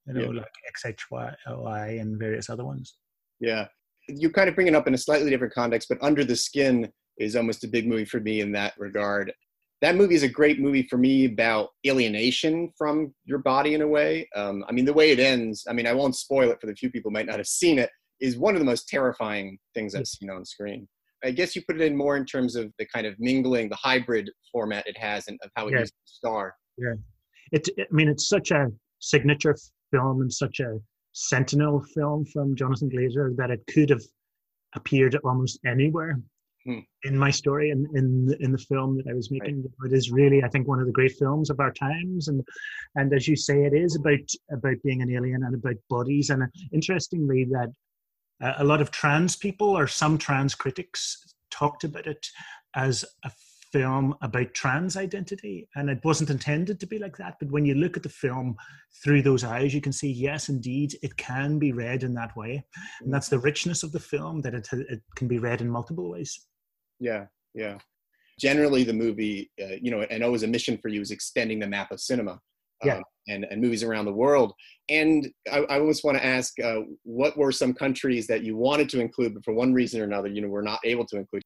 you 0.06 0.14
know, 0.14 0.32
yeah. 0.32 0.40
like 0.40 1.34
XXY 1.46 2.00
and 2.00 2.18
various 2.18 2.50
other 2.50 2.64
ones. 2.64 2.96
Yeah. 3.40 3.66
You 4.08 4.30
kind 4.30 4.48
of 4.48 4.54
bring 4.54 4.68
it 4.68 4.74
up 4.74 4.86
in 4.86 4.94
a 4.94 4.98
slightly 4.98 5.30
different 5.30 5.54
context, 5.54 5.88
but 5.88 6.02
Under 6.02 6.24
the 6.24 6.36
Skin 6.36 6.90
is 7.18 7.36
almost 7.36 7.64
a 7.64 7.68
big 7.68 7.86
movie 7.86 8.04
for 8.04 8.20
me 8.20 8.40
in 8.40 8.52
that 8.52 8.74
regard 8.78 9.32
that 9.80 9.94
movie 9.94 10.14
is 10.14 10.24
a 10.24 10.28
great 10.28 10.58
movie 10.60 10.82
for 10.82 10.98
me 10.98 11.26
about 11.26 11.70
alienation 11.86 12.72
from 12.76 13.14
your 13.24 13.38
body 13.38 13.74
in 13.74 13.82
a 13.82 13.86
way. 13.86 14.28
Um, 14.34 14.64
I 14.68 14.72
mean, 14.72 14.84
the 14.84 14.92
way 14.92 15.10
it 15.10 15.20
ends, 15.20 15.64
I 15.68 15.72
mean, 15.72 15.86
I 15.86 15.92
won't 15.92 16.16
spoil 16.16 16.50
it 16.50 16.60
for 16.60 16.66
the 16.66 16.74
few 16.74 16.90
people 16.90 17.10
who 17.10 17.14
might 17.14 17.26
not 17.26 17.38
have 17.38 17.46
seen 17.46 17.78
it, 17.78 17.90
is 18.20 18.36
one 18.36 18.54
of 18.54 18.58
the 18.58 18.64
most 18.64 18.88
terrifying 18.88 19.58
things 19.74 19.94
I've 19.94 20.08
seen 20.08 20.30
on 20.30 20.44
screen. 20.44 20.88
I 21.24 21.30
guess 21.30 21.54
you 21.54 21.62
put 21.66 21.80
it 21.80 21.82
in 21.82 21.96
more 21.96 22.16
in 22.16 22.24
terms 22.24 22.56
of 22.56 22.72
the 22.78 22.86
kind 22.86 23.06
of 23.06 23.14
mingling, 23.18 23.68
the 23.68 23.76
hybrid 23.76 24.30
format 24.50 24.86
it 24.86 24.96
has, 24.98 25.28
and 25.28 25.38
of 25.42 25.50
how 25.54 25.68
it 25.68 25.72
yeah. 25.72 25.80
uses 25.80 25.94
star. 26.04 26.54
Yeah, 26.76 26.94
it's. 27.52 27.68
I 27.78 27.84
mean, 27.90 28.08
it's 28.08 28.28
such 28.28 28.50
a 28.50 28.68
signature 29.00 29.56
film 29.92 30.22
and 30.22 30.32
such 30.32 30.60
a 30.60 30.78
sentinel 31.12 31.84
film 31.94 32.24
from 32.26 32.54
Jonathan 32.54 32.90
Glazer 32.90 33.36
that 33.36 33.50
it 33.50 33.60
could 33.72 33.90
have 33.90 34.02
appeared 34.74 35.16
almost 35.24 35.58
anywhere 35.66 36.20
hmm. 36.68 36.80
in 37.04 37.16
my 37.16 37.30
story 37.30 37.70
and 37.70 37.86
in, 37.96 38.36
in 38.40 38.52
the 38.52 38.58
film 38.58 38.96
that 38.96 39.10
I 39.10 39.14
was 39.14 39.30
making. 39.30 39.64
Right. 39.78 39.92
It 39.92 39.96
is 39.96 40.10
really, 40.10 40.42
I 40.44 40.48
think, 40.48 40.68
one 40.68 40.80
of 40.80 40.86
the 40.86 40.92
great 40.92 41.12
films 41.18 41.50
of 41.50 41.60
our 41.60 41.72
times, 41.72 42.28
and 42.28 42.42
and 42.94 43.12
as 43.14 43.26
you 43.26 43.36
say, 43.36 43.64
it 43.64 43.74
is 43.74 43.96
about 43.96 44.28
about 44.52 44.76
being 44.84 45.02
an 45.02 45.10
alien 45.10 45.44
and 45.44 45.54
about 45.54 45.76
bodies. 45.88 46.30
And 46.30 46.42
uh, 46.42 46.46
interestingly, 46.72 47.44
that 47.50 47.72
uh, 48.42 48.54
a 48.58 48.64
lot 48.64 48.80
of 48.80 48.90
trans 48.90 49.36
people 49.36 49.68
or 49.68 49.86
some 49.86 50.18
trans 50.18 50.54
critics 50.54 51.34
talked 51.50 51.84
about 51.84 52.06
it 52.06 52.26
as 52.74 53.04
a 53.24 53.30
film 53.72 54.14
about 54.22 54.54
trans 54.54 54.96
identity 54.96 55.68
and 55.74 55.90
it 55.90 56.02
wasn't 56.04 56.30
intended 56.30 56.80
to 56.80 56.86
be 56.86 56.98
like 56.98 57.16
that 57.16 57.36
but 57.38 57.50
when 57.50 57.66
you 57.66 57.74
look 57.74 57.96
at 57.96 58.02
the 58.02 58.08
film 58.08 58.56
through 59.04 59.20
those 59.20 59.44
eyes 59.44 59.74
you 59.74 59.80
can 59.80 59.92
see 59.92 60.10
yes 60.10 60.48
indeed 60.48 60.96
it 61.02 61.14
can 61.16 61.58
be 61.58 61.72
read 61.72 62.02
in 62.02 62.14
that 62.14 62.34
way 62.34 62.64
and 63.02 63.12
that's 63.12 63.28
the 63.28 63.38
richness 63.38 63.82
of 63.82 63.92
the 63.92 64.00
film 64.00 64.40
that 64.40 64.54
it, 64.54 64.66
it 64.72 65.02
can 65.16 65.28
be 65.28 65.38
read 65.38 65.60
in 65.60 65.68
multiple 65.68 66.10
ways 66.10 66.46
yeah 67.00 67.26
yeah 67.54 67.78
generally 68.38 68.84
the 68.84 68.92
movie 68.92 69.50
uh, 69.60 69.76
you 69.80 69.90
know 69.90 70.02
and 70.02 70.22
always 70.22 70.42
a 70.42 70.46
mission 70.46 70.78
for 70.78 70.88
you 70.88 71.00
is 71.00 71.10
extending 71.10 71.58
the 71.58 71.66
map 71.66 71.90
of 71.90 72.00
cinema 72.00 72.40
yeah. 72.84 72.96
Um, 72.96 73.04
and, 73.28 73.46
and 73.50 73.60
movies 73.60 73.82
around 73.82 74.06
the 74.06 74.12
world. 74.12 74.52
And 74.88 75.28
I, 75.52 75.58
I 75.58 75.80
always 75.80 76.02
want 76.02 76.16
to 76.16 76.24
ask, 76.24 76.58
uh, 76.60 76.80
what 77.02 77.36
were 77.36 77.52
some 77.52 77.74
countries 77.74 78.26
that 78.28 78.42
you 78.42 78.56
wanted 78.56 78.88
to 78.90 79.00
include, 79.00 79.34
but 79.34 79.44
for 79.44 79.52
one 79.52 79.74
reason 79.74 80.00
or 80.00 80.04
another, 80.04 80.28
you 80.28 80.40
know, 80.40 80.48
were 80.48 80.62
not 80.62 80.80
able 80.84 81.04
to 81.06 81.16
include? 81.16 81.42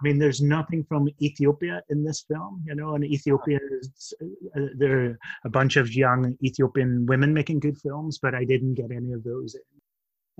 I 0.00 0.04
mean, 0.04 0.18
there's 0.18 0.42
nothing 0.42 0.84
from 0.84 1.08
Ethiopia 1.22 1.82
in 1.88 2.04
this 2.04 2.24
film, 2.28 2.62
you 2.66 2.74
know, 2.74 2.94
and 2.94 3.04
Ethiopia 3.04 3.58
is, 3.80 4.14
uh, 4.22 4.60
there 4.76 5.04
are 5.04 5.18
a 5.46 5.48
bunch 5.50 5.76
of 5.76 5.94
young 5.94 6.36
Ethiopian 6.44 7.06
women 7.06 7.32
making 7.32 7.60
good 7.60 7.78
films, 7.78 8.18
but 8.20 8.34
I 8.34 8.44
didn't 8.44 8.74
get 8.74 8.90
any 8.90 9.12
of 9.12 9.24
those 9.24 9.54
in. 9.54 9.62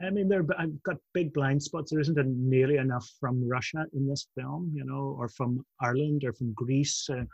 I 0.03 0.11
mean, 0.11 0.29
there, 0.29 0.45
I've 0.59 0.83
got 0.83 0.97
big 1.15 1.33
blind 1.33 1.63
spots. 1.63 1.91
There 1.91 2.01
isn't 2.01 2.19
a, 2.19 2.25
nearly 2.25 2.77
enough 2.77 3.09
from 3.19 3.49
Russia 3.49 3.87
in 3.95 4.07
this 4.07 4.29
film, 4.39 4.71
you 4.75 4.85
know, 4.85 5.17
or 5.19 5.29
from 5.29 5.65
Ireland 5.81 6.23
or 6.25 6.35
from 6.35 6.53
Greece. 6.53 7.09
Uh, 7.09 7.25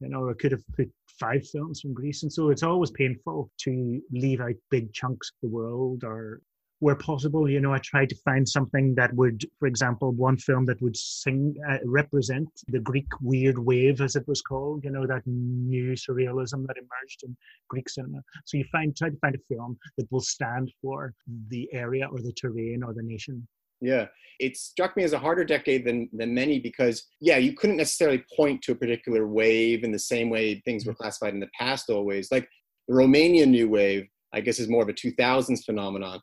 you 0.00 0.08
know, 0.08 0.30
I 0.30 0.34
could 0.34 0.52
have 0.52 0.62
put 0.76 0.90
five 1.18 1.46
films 1.48 1.80
from 1.80 1.94
Greece. 1.94 2.22
And 2.22 2.32
so 2.32 2.50
it's 2.50 2.62
always 2.62 2.90
painful 2.90 3.50
to 3.62 4.00
leave 4.12 4.40
out 4.40 4.54
big 4.70 4.92
chunks 4.92 5.30
of 5.30 5.48
the 5.48 5.54
world 5.54 6.04
or 6.04 6.40
where 6.82 6.96
possible, 6.96 7.48
you 7.48 7.60
know, 7.60 7.72
I 7.72 7.78
tried 7.78 8.08
to 8.08 8.16
find 8.24 8.46
something 8.46 8.92
that 8.96 9.14
would, 9.14 9.46
for 9.60 9.68
example, 9.68 10.10
one 10.10 10.36
film 10.36 10.66
that 10.66 10.82
would 10.82 10.96
sing, 10.96 11.54
uh, 11.70 11.78
represent 11.84 12.48
the 12.66 12.80
Greek 12.80 13.06
weird 13.20 13.56
wave, 13.56 14.00
as 14.00 14.16
it 14.16 14.26
was 14.26 14.42
called, 14.42 14.82
you 14.82 14.90
know, 14.90 15.06
that 15.06 15.22
new 15.24 15.92
surrealism 15.92 16.66
that 16.66 16.76
emerged 16.76 17.22
in 17.22 17.36
Greek 17.68 17.88
cinema. 17.88 18.18
So 18.46 18.56
you 18.56 18.64
find, 18.72 18.96
try 18.96 19.10
to 19.10 19.16
find 19.18 19.36
a 19.36 19.54
film 19.54 19.78
that 19.96 20.10
will 20.10 20.22
stand 20.22 20.72
for 20.82 21.14
the 21.50 21.72
area 21.72 22.08
or 22.10 22.20
the 22.20 22.32
terrain 22.32 22.82
or 22.82 22.92
the 22.92 23.02
nation. 23.04 23.46
Yeah, 23.80 24.06
it 24.40 24.56
struck 24.56 24.96
me 24.96 25.04
as 25.04 25.12
a 25.12 25.20
harder 25.20 25.44
decade 25.44 25.84
than 25.84 26.08
than 26.12 26.34
many 26.34 26.58
because 26.58 27.04
yeah, 27.20 27.36
you 27.36 27.52
couldn't 27.52 27.76
necessarily 27.76 28.24
point 28.36 28.60
to 28.62 28.72
a 28.72 28.76
particular 28.76 29.28
wave 29.28 29.84
in 29.84 29.92
the 29.92 29.98
same 30.00 30.30
way 30.30 30.60
things 30.64 30.84
were 30.84 30.92
mm-hmm. 30.92 31.02
classified 31.02 31.34
in 31.34 31.40
the 31.40 31.50
past. 31.56 31.90
Always 31.90 32.32
like 32.32 32.48
the 32.88 32.94
Romanian 32.94 33.48
New 33.48 33.68
Wave, 33.68 34.08
I 34.32 34.40
guess, 34.40 34.58
is 34.58 34.68
more 34.68 34.82
of 34.82 34.88
a 34.88 34.92
2000s 34.92 35.64
phenomenon. 35.64 36.20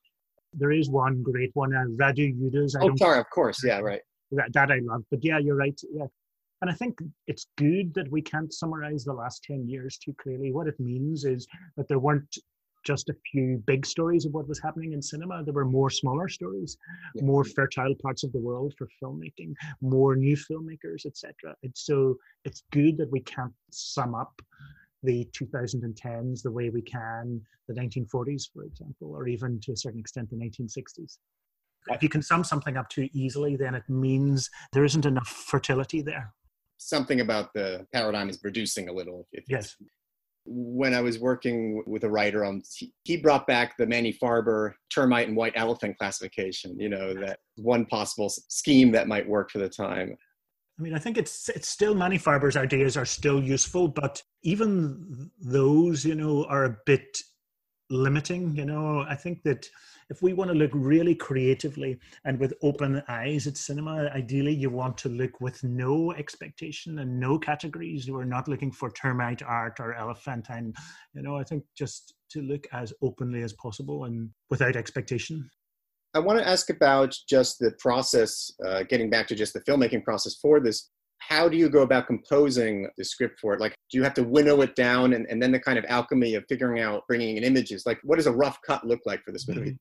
There 0.53 0.71
is 0.71 0.89
one 0.89 1.21
great 1.21 1.51
one, 1.53 1.75
uh, 1.75 1.85
Radu 1.95 2.33
Udus. 2.39 2.75
oh, 2.79 2.95
sorry, 2.95 3.19
of 3.19 3.29
course. 3.29 3.63
Yeah, 3.63 3.79
right. 3.79 4.01
That, 4.31 4.53
that 4.53 4.71
I 4.71 4.79
love. 4.83 5.03
But 5.11 5.23
yeah, 5.23 5.37
you're 5.37 5.55
right. 5.55 5.79
Yeah. 5.91 6.05
And 6.61 6.69
I 6.69 6.73
think 6.73 6.99
it's 7.27 7.47
good 7.57 7.93
that 7.93 8.11
we 8.11 8.21
can't 8.21 8.53
summarize 8.53 9.03
the 9.03 9.13
last 9.13 9.43
10 9.43 9.67
years 9.67 9.97
too 9.97 10.13
clearly. 10.21 10.51
What 10.51 10.67
it 10.67 10.79
means 10.79 11.23
is 11.23 11.47
that 11.77 11.87
there 11.87 11.99
weren't 11.99 12.37
just 12.85 13.09
a 13.09 13.15
few 13.31 13.61
big 13.65 13.85
stories 13.85 14.25
of 14.25 14.33
what 14.33 14.47
was 14.47 14.59
happening 14.59 14.93
in 14.93 15.01
cinema. 15.01 15.43
There 15.43 15.53
were 15.53 15.65
more 15.65 15.89
smaller 15.89 16.27
stories, 16.27 16.77
yeah. 17.15 17.23
more 17.23 17.43
fertile 17.43 17.95
parts 18.01 18.23
of 18.23 18.31
the 18.31 18.39
world 18.39 18.73
for 18.77 18.87
filmmaking, 19.01 19.53
more 19.81 20.15
new 20.15 20.35
filmmakers, 20.35 21.05
etc. 21.05 21.33
And 21.63 21.73
so 21.75 22.15
it's 22.45 22.63
good 22.71 22.97
that 22.97 23.11
we 23.11 23.21
can't 23.21 23.53
sum 23.71 24.15
up 24.15 24.41
the 25.03 25.27
2010s 25.37 26.41
the 26.41 26.51
way 26.51 26.69
we 26.69 26.81
can 26.81 27.41
the 27.69 27.79
1940s, 27.79 28.49
for 28.51 28.63
example, 28.63 29.15
or 29.15 29.27
even 29.27 29.59
to 29.61 29.71
a 29.71 29.77
certain 29.77 29.99
extent 29.99 30.29
the 30.29 30.35
1960s. 30.35 31.17
If 31.87 32.03
you 32.03 32.09
can 32.09 32.21
sum 32.21 32.43
something 32.43 32.77
up 32.77 32.89
too 32.89 33.07
easily, 33.13 33.55
then 33.55 33.75
it 33.75 33.83
means 33.87 34.49
there 34.73 34.83
isn't 34.83 35.05
enough 35.05 35.27
fertility 35.27 36.01
there. 36.01 36.33
Something 36.77 37.21
about 37.21 37.53
the 37.53 37.85
paradigm 37.93 38.29
is 38.29 38.39
reducing 38.43 38.89
a 38.89 38.93
little. 38.93 39.27
yes. 39.47 39.75
When 40.45 40.93
I 40.93 41.01
was 41.01 41.19
working 41.19 41.83
with 41.85 42.03
a 42.05 42.09
writer 42.09 42.43
on, 42.43 42.63
he 43.03 43.17
brought 43.17 43.45
back 43.45 43.77
the 43.77 43.85
Manny 43.85 44.11
Farber 44.11 44.73
termite 44.89 45.27
and 45.27 45.37
white 45.37 45.53
elephant 45.55 45.97
classification. 45.97 46.79
You 46.79 46.89
know 46.89 47.13
that 47.13 47.39
one 47.57 47.85
possible 47.85 48.29
scheme 48.29 48.91
that 48.93 49.07
might 49.07 49.27
work 49.27 49.51
for 49.51 49.59
the 49.59 49.69
time. 49.69 50.17
I 50.79 50.81
mean, 50.81 50.93
I 50.93 50.99
think 50.99 51.17
it's 51.17 51.49
it's 51.49 51.67
still 51.67 51.93
Manny 51.93 52.17
Farber's 52.17 52.55
ideas 52.55 52.95
are 52.95 53.05
still 53.05 53.43
useful, 53.43 53.89
but 53.89 54.23
even 54.43 55.29
those, 55.41 56.05
you 56.05 56.15
know, 56.15 56.45
are 56.45 56.63
a 56.63 56.77
bit 56.85 57.17
limiting. 57.89 58.55
You 58.55 58.63
know, 58.63 59.05
I 59.07 59.15
think 59.15 59.43
that 59.43 59.69
if 60.09 60.21
we 60.21 60.31
want 60.31 60.51
to 60.51 60.57
look 60.57 60.71
really 60.73 61.15
creatively 61.15 61.99
and 62.23 62.39
with 62.39 62.53
open 62.63 63.03
eyes 63.09 63.45
at 63.45 63.57
cinema, 63.57 64.09
ideally 64.15 64.53
you 64.53 64.69
want 64.69 64.97
to 64.99 65.09
look 65.09 65.41
with 65.41 65.61
no 65.65 66.13
expectation 66.13 66.99
and 66.99 67.19
no 67.19 67.37
categories. 67.37 68.07
You 68.07 68.17
are 68.17 68.25
not 68.25 68.47
looking 68.47 68.71
for 68.71 68.89
termite 68.89 69.43
art 69.43 69.81
or 69.81 69.93
elephantine. 69.95 70.73
You 71.13 71.23
know, 71.23 71.35
I 71.35 71.43
think 71.43 71.65
just 71.75 72.13
to 72.31 72.41
look 72.41 72.67
as 72.71 72.93
openly 73.01 73.43
as 73.43 73.51
possible 73.53 74.05
and 74.05 74.29
without 74.49 74.77
expectation. 74.77 75.49
I 76.13 76.19
want 76.19 76.39
to 76.39 76.47
ask 76.47 76.69
about 76.69 77.15
just 77.27 77.59
the 77.59 77.71
process, 77.79 78.51
uh, 78.65 78.83
getting 78.83 79.09
back 79.09 79.27
to 79.27 79.35
just 79.35 79.53
the 79.53 79.61
filmmaking 79.61 80.03
process 80.03 80.35
for 80.41 80.59
this. 80.59 80.89
how 81.21 81.49
do 81.49 81.57
you 81.57 81.69
go 81.69 81.81
about 81.81 82.07
composing 82.07 82.89
the 82.97 83.03
script 83.03 83.39
for 83.41 83.53
it? 83.53 83.59
Like, 83.59 83.75
do 83.91 83.97
you 83.97 84.03
have 84.03 84.13
to 84.15 84.23
winnow 84.23 84.61
it 84.61 84.73
down 84.75 85.13
and, 85.13 85.27
and 85.29 85.43
then 85.43 85.51
the 85.51 85.59
kind 85.59 85.77
of 85.77 85.85
alchemy 85.89 86.35
of 86.35 86.45
figuring 86.47 86.81
out 86.81 87.03
bringing 87.07 87.35
in 87.35 87.43
images? 87.43 87.83
Like, 87.85 87.99
what 88.03 88.15
does 88.15 88.25
a 88.25 88.31
rough 88.31 88.57
cut 88.65 88.87
look 88.87 89.01
like 89.05 89.21
for 89.25 89.33
this 89.33 89.47
movie? 89.47 89.77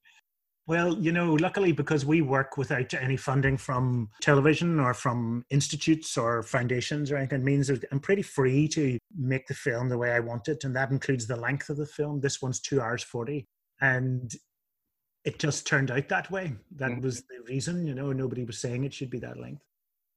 Well, 0.67 0.99
you 0.99 1.13
know, 1.13 1.33
luckily 1.33 1.73
because 1.73 2.05
we 2.05 2.21
work 2.21 2.59
without 2.59 2.93
any 2.93 3.17
funding 3.17 3.57
from 3.57 4.11
television 4.21 4.79
or 4.79 4.93
from 4.93 5.47
institutes 5.49 6.19
or 6.19 6.43
foundations 6.43 7.11
or 7.11 7.17
anything, 7.17 7.41
it 7.41 7.45
means 7.45 7.71
I'm 7.71 8.01
pretty 8.01 8.21
free 8.21 8.69
to 8.69 8.99
make 9.17 9.47
the 9.47 9.55
film 9.55 9.89
the 9.89 9.97
way 9.97 10.13
I 10.13 10.21
want 10.21 10.49
it. 10.49 10.65
And 10.65 10.77
that 10.77 10.91
includes 10.91 11.27
the 11.27 11.37
length 11.37 11.71
of 11.71 11.79
the 11.79 11.87
film. 11.87 12.21
This 12.21 12.43
one's 12.43 12.61
two 12.61 12.83
hours 12.83 13.03
40. 13.03 13.47
And 13.81 14.31
it 15.25 15.39
just 15.39 15.67
turned 15.67 15.91
out 15.91 16.09
that 16.09 16.31
way. 16.31 16.55
That 16.77 16.91
mm-hmm. 16.91 17.03
was 17.03 17.23
the 17.23 17.43
reason, 17.47 17.87
you 17.87 17.95
know, 17.95 18.13
nobody 18.13 18.45
was 18.45 18.61
saying 18.61 18.85
it 18.85 18.95
should 18.95 19.11
be 19.11 19.19
that 19.21 19.39
length. 19.39 19.63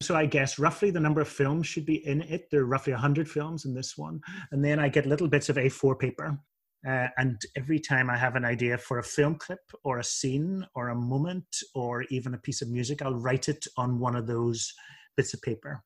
So 0.02 0.16
I 0.16 0.26
guess 0.26 0.58
roughly 0.58 0.90
the 0.90 1.00
number 1.00 1.22
of 1.22 1.28
films 1.28 1.68
should 1.68 1.86
be 1.86 2.06
in 2.08 2.22
it. 2.22 2.50
There 2.50 2.62
are 2.62 2.66
roughly 2.66 2.94
100 2.94 3.30
films 3.30 3.66
in 3.66 3.74
this 3.74 3.98
one. 3.98 4.20
And 4.52 4.64
then 4.64 4.80
I 4.80 4.90
get 4.90 5.06
little 5.06 5.28
bits 5.28 5.50
of 5.50 5.58
A4 5.58 6.00
paper. 6.00 6.40
Uh, 6.88 7.08
and 7.18 7.40
every 7.56 7.80
time 7.80 8.10
I 8.10 8.18
have 8.18 8.36
an 8.36 8.44
idea 8.44 8.78
for 8.78 8.98
a 8.98 9.04
film 9.04 9.36
clip 9.36 9.60
or 9.84 10.00
a 10.00 10.04
scene 10.04 10.66
or 10.74 10.90
a 10.90 10.96
moment 10.96 11.46
or 11.76 12.04
even 12.10 12.34
a 12.34 12.40
piece 12.40 12.64
of 12.64 12.70
music, 12.70 13.04
I'll 13.04 13.14
write 13.14 13.50
it 13.50 13.68
on 13.78 14.00
one 14.00 14.16
of 14.16 14.26
those 14.26 14.74
bits 15.16 15.36
of 15.36 15.42
paper. 15.44 15.84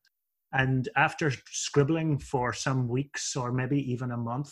And 0.52 0.88
after 0.96 1.30
scribbling 1.50 2.18
for 2.18 2.54
some 2.54 2.88
weeks 2.88 3.36
or 3.36 3.52
maybe 3.52 3.78
even 3.92 4.12
a 4.12 4.16
month, 4.16 4.50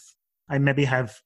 I 0.50 0.59
maybe 0.59 0.85
have 0.85 1.18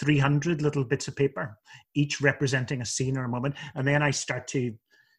300 0.00 0.62
little 0.62 0.84
bits 0.84 1.08
of 1.08 1.16
paper, 1.16 1.56
each 1.94 2.20
representing 2.20 2.80
a 2.80 2.86
scene 2.86 3.16
or 3.16 3.24
a 3.24 3.28
moment. 3.28 3.54
And 3.74 3.86
then 3.86 4.02
I 4.02 4.10
start 4.10 4.46
to 4.48 4.74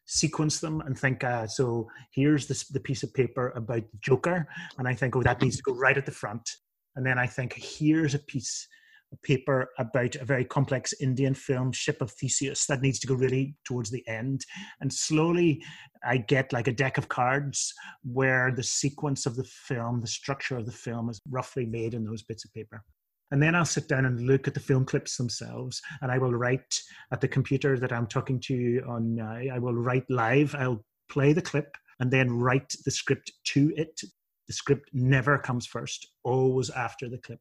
sequence 0.06 0.60
them 0.60 0.80
and 0.82 0.98
think, 0.98 1.22
uh, 1.22 1.46
so 1.46 1.88
here's 2.12 2.46
this, 2.46 2.66
the 2.68 2.80
piece 2.80 3.02
of 3.02 3.12
paper 3.12 3.50
about 3.50 3.82
Joker. 4.00 4.48
And 4.78 4.88
I 4.88 4.94
think, 4.94 5.14
oh, 5.16 5.22
that 5.22 5.42
needs 5.42 5.56
to 5.56 5.62
go 5.62 5.74
right 5.74 5.96
at 5.96 6.06
the 6.06 6.12
front. 6.12 6.48
And 6.96 7.04
then 7.04 7.18
I 7.18 7.26
think, 7.26 7.54
here's 7.54 8.14
a 8.14 8.18
piece 8.18 8.66
of 9.12 9.20
paper 9.22 9.68
about 9.78 10.16
a 10.16 10.24
very 10.24 10.44
complex 10.44 10.92
Indian 11.00 11.34
film, 11.34 11.72
Ship 11.72 12.00
of 12.00 12.10
Theseus, 12.12 12.66
that 12.66 12.82
needs 12.82 12.98
to 13.00 13.06
go 13.06 13.14
really 13.14 13.54
towards 13.64 13.90
the 13.90 14.06
end. 14.08 14.44
And 14.80 14.92
slowly 14.92 15.62
I 16.04 16.18
get 16.18 16.52
like 16.52 16.68
a 16.68 16.72
deck 16.72 16.98
of 16.98 17.08
cards 17.08 17.72
where 18.02 18.52
the 18.54 18.62
sequence 18.62 19.26
of 19.26 19.36
the 19.36 19.44
film, 19.44 20.00
the 20.00 20.06
structure 20.06 20.56
of 20.56 20.66
the 20.66 20.72
film 20.72 21.08
is 21.10 21.20
roughly 21.30 21.66
made 21.66 21.94
in 21.94 22.04
those 22.04 22.22
bits 22.22 22.44
of 22.44 22.52
paper. 22.52 22.82
And 23.30 23.42
then 23.42 23.54
I'll 23.54 23.64
sit 23.64 23.88
down 23.88 24.06
and 24.06 24.26
look 24.26 24.48
at 24.48 24.54
the 24.54 24.60
film 24.60 24.84
clips 24.84 25.16
themselves, 25.16 25.82
and 26.00 26.10
I 26.10 26.18
will 26.18 26.32
write 26.32 26.80
at 27.12 27.20
the 27.20 27.28
computer 27.28 27.78
that 27.78 27.92
I'm 27.92 28.06
talking 28.06 28.40
to 28.40 28.82
on 28.88 29.14
now. 29.14 29.38
I 29.52 29.58
will 29.58 29.74
write 29.74 30.08
live. 30.08 30.54
I'll 30.54 30.84
play 31.10 31.32
the 31.32 31.42
clip 31.42 31.76
and 32.00 32.10
then 32.10 32.30
write 32.30 32.74
the 32.84 32.90
script 32.90 33.32
to 33.44 33.72
it. 33.76 34.00
The 34.46 34.52
script 34.52 34.90
never 34.94 35.36
comes 35.38 35.66
first, 35.66 36.08
always 36.24 36.70
after 36.70 37.08
the 37.08 37.18
clip. 37.18 37.40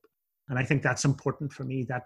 And 0.50 0.60
I 0.60 0.64
think 0.64 0.84
that's 0.84 1.06
important 1.06 1.54
for 1.54 1.64
me. 1.64 1.86
That 1.88 2.04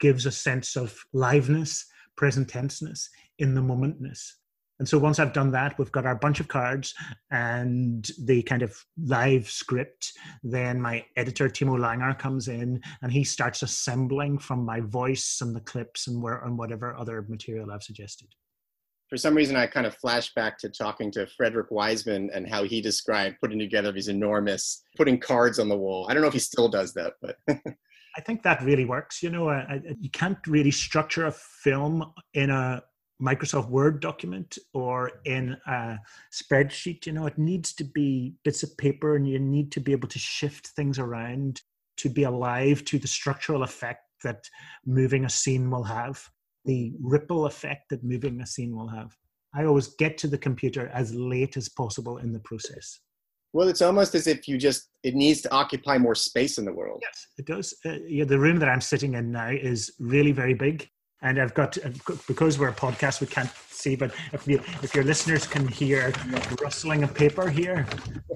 gives 0.00 0.26
a 0.26 0.32
sense 0.32 0.74
of 0.76 0.98
liveness, 1.14 1.84
present 2.16 2.48
tenseness, 2.48 3.08
in 3.38 3.54
the 3.54 3.60
momentness. 3.60 4.32
And 4.82 4.88
so 4.88 4.98
once 4.98 5.20
I've 5.20 5.32
done 5.32 5.52
that, 5.52 5.78
we've 5.78 5.92
got 5.92 6.06
our 6.06 6.16
bunch 6.16 6.40
of 6.40 6.48
cards 6.48 6.92
and 7.30 8.04
the 8.24 8.42
kind 8.42 8.62
of 8.62 8.76
live 8.98 9.48
script. 9.48 10.10
Then 10.42 10.80
my 10.80 11.06
editor, 11.14 11.48
Timo 11.48 11.78
Langer, 11.78 12.18
comes 12.18 12.48
in 12.48 12.82
and 13.00 13.12
he 13.12 13.22
starts 13.22 13.62
assembling 13.62 14.38
from 14.38 14.64
my 14.64 14.80
voice 14.80 15.38
and 15.40 15.54
the 15.54 15.60
clips 15.60 16.08
and 16.08 16.20
where 16.20 16.42
and 16.44 16.58
whatever 16.58 16.96
other 16.96 17.24
material 17.28 17.70
I've 17.70 17.84
suggested. 17.84 18.26
For 19.08 19.16
some 19.16 19.36
reason, 19.36 19.54
I 19.54 19.68
kind 19.68 19.86
of 19.86 19.94
flash 19.94 20.34
back 20.34 20.58
to 20.58 20.68
talking 20.68 21.12
to 21.12 21.28
Frederick 21.28 21.70
Wiseman 21.70 22.30
and 22.34 22.48
how 22.48 22.64
he 22.64 22.80
described 22.80 23.36
putting 23.40 23.60
together 23.60 23.92
these 23.92 24.08
enormous, 24.08 24.82
putting 24.96 25.20
cards 25.20 25.60
on 25.60 25.68
the 25.68 25.78
wall. 25.78 26.08
I 26.10 26.12
don't 26.12 26.22
know 26.22 26.28
if 26.28 26.34
he 26.34 26.40
still 26.40 26.68
does 26.68 26.92
that, 26.94 27.12
but. 27.22 27.36
I 28.14 28.20
think 28.20 28.42
that 28.42 28.62
really 28.62 28.84
works. 28.84 29.22
You 29.22 29.30
know, 29.30 29.48
I, 29.48 29.60
I, 29.60 29.80
you 29.98 30.10
can't 30.10 30.36
really 30.46 30.70
structure 30.70 31.24
a 31.24 31.32
film 31.32 32.12
in 32.34 32.50
a 32.50 32.82
Microsoft 33.22 33.68
Word 33.68 34.00
document 34.00 34.58
or 34.74 35.12
in 35.24 35.56
a 35.66 35.98
spreadsheet. 36.32 37.06
You 37.06 37.12
know, 37.12 37.26
it 37.26 37.38
needs 37.38 37.72
to 37.74 37.84
be 37.84 38.34
bits 38.44 38.62
of 38.62 38.76
paper 38.76 39.16
and 39.16 39.28
you 39.28 39.38
need 39.38 39.70
to 39.72 39.80
be 39.80 39.92
able 39.92 40.08
to 40.08 40.18
shift 40.18 40.68
things 40.68 40.98
around 40.98 41.62
to 41.98 42.08
be 42.08 42.24
alive 42.24 42.84
to 42.86 42.98
the 42.98 43.06
structural 43.06 43.62
effect 43.62 44.00
that 44.24 44.44
moving 44.86 45.24
a 45.24 45.30
scene 45.30 45.70
will 45.70 45.84
have, 45.84 46.22
the 46.64 46.92
ripple 47.00 47.46
effect 47.46 47.90
that 47.90 48.02
moving 48.02 48.40
a 48.40 48.46
scene 48.46 48.74
will 48.74 48.88
have. 48.88 49.16
I 49.54 49.64
always 49.64 49.88
get 49.98 50.16
to 50.18 50.26
the 50.26 50.38
computer 50.38 50.88
as 50.94 51.14
late 51.14 51.56
as 51.56 51.68
possible 51.68 52.18
in 52.18 52.32
the 52.32 52.40
process. 52.40 53.00
Well, 53.52 53.68
it's 53.68 53.82
almost 53.82 54.14
as 54.14 54.26
if 54.26 54.48
you 54.48 54.56
just, 54.56 54.88
it 55.02 55.14
needs 55.14 55.42
to 55.42 55.52
occupy 55.52 55.98
more 55.98 56.14
space 56.14 56.56
in 56.56 56.64
the 56.64 56.72
world. 56.72 57.00
Yes, 57.02 57.26
it 57.36 57.46
does. 57.46 57.74
Uh, 57.84 57.98
yeah, 58.06 58.24
the 58.24 58.38
room 58.38 58.58
that 58.60 58.68
I'm 58.68 58.80
sitting 58.80 59.14
in 59.14 59.30
now 59.30 59.50
is 59.50 59.92
really 59.98 60.32
very 60.32 60.54
big 60.54 60.88
and 61.22 61.40
I've 61.40 61.54
got 61.54 61.78
because 62.26 62.58
we're 62.58 62.68
a 62.68 62.74
podcast, 62.74 63.20
we 63.20 63.28
can't 63.28 63.50
see, 63.70 63.96
but 63.96 64.12
if 64.32 64.46
you 64.46 64.60
if 64.82 64.94
your 64.94 65.04
listeners 65.04 65.46
can 65.46 65.66
hear 65.66 66.12
rustling 66.60 67.04
of 67.04 67.14
paper 67.14 67.48
here, 67.48 67.86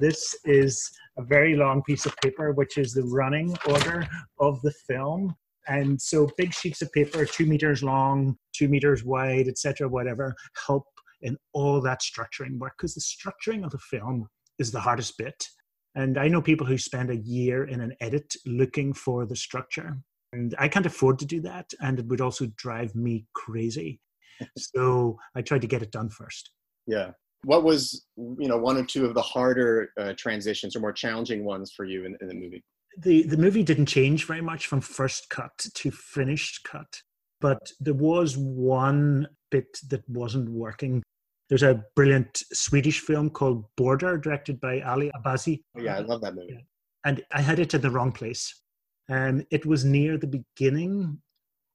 this 0.00 0.34
is 0.44 0.90
a 1.18 1.22
very 1.22 1.56
long 1.56 1.82
piece 1.82 2.06
of 2.06 2.16
paper, 2.18 2.52
which 2.52 2.78
is 2.78 2.92
the 2.92 3.02
running 3.02 3.56
order 3.68 4.06
of 4.38 4.60
the 4.62 4.72
film. 4.88 5.34
And 5.68 6.00
so, 6.00 6.28
big 6.36 6.54
sheets 6.54 6.80
of 6.80 6.92
paper, 6.92 7.24
two 7.24 7.44
meters 7.44 7.82
long, 7.82 8.36
two 8.54 8.68
meters 8.68 9.04
wide, 9.04 9.48
etc., 9.48 9.88
whatever, 9.88 10.34
help 10.66 10.84
in 11.22 11.36
all 11.54 11.80
that 11.80 12.00
structuring 12.00 12.58
work 12.58 12.74
because 12.78 12.94
the 12.94 13.00
structuring 13.00 13.64
of 13.64 13.72
the 13.72 13.78
film 13.78 14.28
is 14.60 14.70
the 14.70 14.80
hardest 14.80 15.18
bit. 15.18 15.48
And 15.96 16.18
I 16.18 16.28
know 16.28 16.42
people 16.42 16.66
who 16.66 16.78
spend 16.78 17.10
a 17.10 17.16
year 17.16 17.64
in 17.64 17.80
an 17.80 17.94
edit 18.00 18.32
looking 18.44 18.92
for 18.92 19.26
the 19.26 19.34
structure 19.34 19.96
and 20.36 20.54
I 20.58 20.68
can't 20.68 20.86
afford 20.86 21.18
to 21.20 21.26
do 21.26 21.40
that, 21.42 21.72
and 21.80 21.98
it 21.98 22.06
would 22.06 22.20
also 22.20 22.46
drive 22.56 22.94
me 22.94 23.26
crazy. 23.34 24.00
so 24.58 25.18
I 25.34 25.42
tried 25.42 25.62
to 25.62 25.66
get 25.66 25.82
it 25.82 25.90
done 25.90 26.10
first. 26.10 26.50
Yeah. 26.86 27.12
What 27.44 27.64
was 27.64 28.06
you 28.16 28.48
know 28.48 28.58
one 28.58 28.76
or 28.76 28.84
two 28.84 29.06
of 29.06 29.14
the 29.14 29.22
harder 29.22 29.90
uh, 29.98 30.14
transitions 30.16 30.74
or 30.74 30.80
more 30.80 30.92
challenging 30.92 31.44
ones 31.44 31.72
for 31.76 31.84
you 31.84 32.04
in, 32.04 32.16
in 32.20 32.28
the 32.28 32.34
movie? 32.34 32.62
The 32.98 33.22
the 33.22 33.36
movie 33.36 33.62
didn't 33.62 33.86
change 33.86 34.26
very 34.26 34.40
much 34.40 34.66
from 34.66 34.80
first 34.80 35.28
cut 35.30 35.56
to 35.74 35.90
finished 35.90 36.64
cut, 36.64 37.02
but 37.40 37.72
there 37.80 37.94
was 37.94 38.36
one 38.36 39.28
bit 39.50 39.78
that 39.88 40.08
wasn't 40.08 40.48
working. 40.48 41.02
There's 41.48 41.62
a 41.62 41.84
brilliant 41.94 42.42
Swedish 42.52 43.00
film 43.00 43.30
called 43.30 43.64
Border, 43.76 44.18
directed 44.18 44.60
by 44.60 44.80
Ali 44.80 45.12
Abbasi. 45.14 45.60
Oh, 45.76 45.82
yeah, 45.82 45.96
I 45.96 46.00
love 46.00 46.20
that 46.22 46.34
movie. 46.34 46.66
And 47.04 47.22
I 47.32 47.40
had 47.40 47.60
it 47.60 47.72
in 47.72 47.82
the 47.82 47.90
wrong 47.90 48.10
place. 48.10 48.60
Um, 49.08 49.44
it 49.50 49.64
was 49.66 49.84
near 49.84 50.18
the 50.18 50.26
beginning 50.26 51.20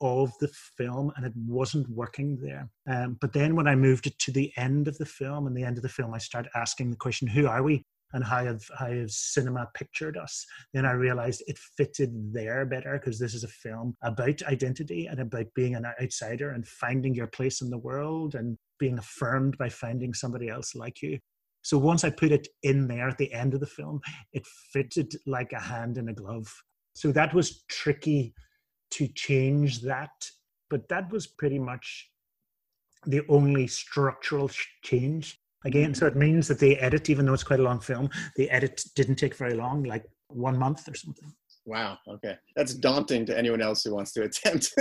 of 0.02 0.34
the 0.40 0.50
film 0.78 1.12
and 1.16 1.26
it 1.26 1.34
wasn't 1.36 1.88
working 1.90 2.38
there. 2.42 2.70
Um, 2.90 3.18
but 3.22 3.34
then 3.34 3.56
when 3.56 3.68
I 3.68 3.76
moved 3.76 4.08
it 4.08 4.18
to 4.20 4.32
the 4.32 4.52
end 4.58 4.88
of 4.88 4.98
the 4.98 5.06
film, 5.06 5.48
and 5.48 5.56
the 5.56 5.64
end 5.64 5.78
of 5.78 5.84
the 5.84 5.90
film, 5.90 6.14
I 6.14 6.18
started 6.18 6.52
asking 6.56 6.90
the 6.90 6.98
question, 6.98 7.28
who 7.28 7.48
are 7.48 7.64
we? 7.64 7.86
And 8.14 8.26
how 8.26 8.44
have, 8.44 8.64
how 8.78 8.92
have 8.92 9.10
cinema 9.10 9.70
pictured 9.74 10.18
us? 10.18 10.46
Then 10.74 10.86
I 10.86 10.92
realized 10.92 11.44
it 11.48 11.58
fitted 11.78 12.34
there 12.34 12.66
better 12.66 13.00
because 13.00 13.20
this 13.20 13.34
is 13.34 13.46
a 13.46 13.48
film 13.48 13.94
about 14.04 14.42
identity 14.44 15.06
and 15.06 15.22
about 15.22 15.46
being 15.56 15.76
an 15.76 15.86
outsider 16.02 16.50
and 16.50 16.68
finding 16.68 17.16
your 17.16 17.28
place 17.28 17.62
in 17.62 17.70
the 17.70 17.78
world 17.78 18.36
and 18.36 18.58
being 18.80 18.98
affirmed 18.98 19.58
by 19.58 19.70
finding 19.70 20.14
somebody 20.14 20.50
else 20.50 20.76
like 20.76 21.02
you. 21.02 21.20
So 21.62 21.78
once 21.78 22.04
I 22.04 22.10
put 22.10 22.32
it 22.32 22.48
in 22.64 22.88
there 22.88 23.08
at 23.08 23.18
the 23.18 23.32
end 23.32 23.54
of 23.54 23.60
the 23.60 23.68
film, 23.68 24.02
it 24.34 24.46
fitted 24.74 25.14
like 25.26 25.54
a 25.54 25.60
hand 25.60 25.98
in 25.98 26.10
a 26.10 26.14
glove. 26.14 26.52
So 26.94 27.12
that 27.12 27.34
was 27.34 27.64
tricky 27.70 28.34
to 28.92 29.08
change 29.08 29.82
that, 29.82 30.12
but 30.70 30.88
that 30.90 31.12
was 31.12 31.28
pretty 31.28 31.60
much 31.60 32.10
the 33.06 33.22
only 33.30 33.68
structural 33.68 34.50
change. 34.84 35.40
Again, 35.64 35.94
so 35.94 36.08
it 36.08 36.16
means 36.16 36.48
that 36.48 36.60
the 36.60 36.78
edit, 36.80 37.10
even 37.10 37.26
though 37.26 37.34
it's 37.34 37.44
quite 37.44 37.60
a 37.60 37.64
long 37.64 37.80
film, 37.80 38.10
the 38.36 38.50
edit 38.50 38.84
didn't 38.96 39.16
take 39.16 39.36
very 39.36 39.54
long, 39.54 39.84
like 39.84 40.06
one 40.28 40.58
month 40.58 40.88
or 40.88 40.96
something. 40.96 41.32
Wow. 41.66 42.00
Okay, 42.08 42.36
that's 42.56 42.74
daunting 42.74 43.26
to 43.28 43.38
anyone 43.38 43.62
else 43.62 43.84
who 43.84 43.94
wants 43.94 44.12
to 44.14 44.24
attempt 44.24 44.74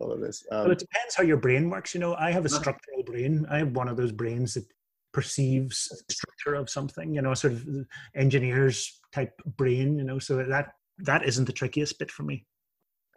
all 0.00 0.12
of 0.12 0.20
this. 0.20 0.44
Um, 0.50 0.64
well, 0.64 0.72
it 0.72 0.78
depends 0.78 1.14
how 1.14 1.22
your 1.22 1.36
brain 1.36 1.70
works. 1.70 1.94
You 1.94 2.00
know, 2.00 2.14
I 2.14 2.32
have 2.32 2.44
a 2.44 2.48
uh-huh. 2.48 2.58
structural 2.60 3.02
brain. 3.04 3.46
I 3.48 3.58
have 3.58 3.72
one 3.72 3.88
of 3.88 3.96
those 3.96 4.12
brains 4.12 4.54
that 4.54 4.64
perceives 5.12 5.88
structure 6.10 6.56
of 6.56 6.68
something. 6.68 7.14
You 7.14 7.22
know, 7.22 7.34
sort 7.34 7.52
of 7.52 7.66
engineers 8.16 9.00
type 9.12 9.40
brain. 9.56 9.98
You 9.98 10.04
know, 10.04 10.18
so 10.18 10.36
that 10.36 10.72
that 10.98 11.24
isn't 11.26 11.44
the 11.44 11.52
trickiest 11.52 11.98
bit 11.98 12.10
for 12.10 12.22
me. 12.22 12.44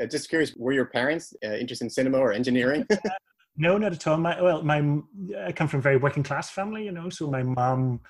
Uh, 0.02 0.06
just 0.06 0.30
curious, 0.30 0.54
were 0.56 0.74
your 0.74 0.86
parents 0.86 1.34
uh, 1.44 1.54
interested 1.54 1.86
in 1.86 1.90
cinema 1.90 2.18
or 2.18 2.32
engineering? 2.32 2.86
no, 3.58 3.78
not 3.78 3.94
at 3.94 4.08
all. 4.08 4.18
My 4.18 4.40
well, 4.42 4.64
my 4.64 5.00
I 5.44 5.52
come 5.52 5.68
from 5.68 5.80
a 5.80 5.84
very 5.84 5.98
working 5.98 6.24
class 6.24 6.50
family, 6.50 6.86
you 6.86 6.92
know. 6.92 7.10
So 7.10 7.30
my 7.30 7.44
mom 7.44 8.02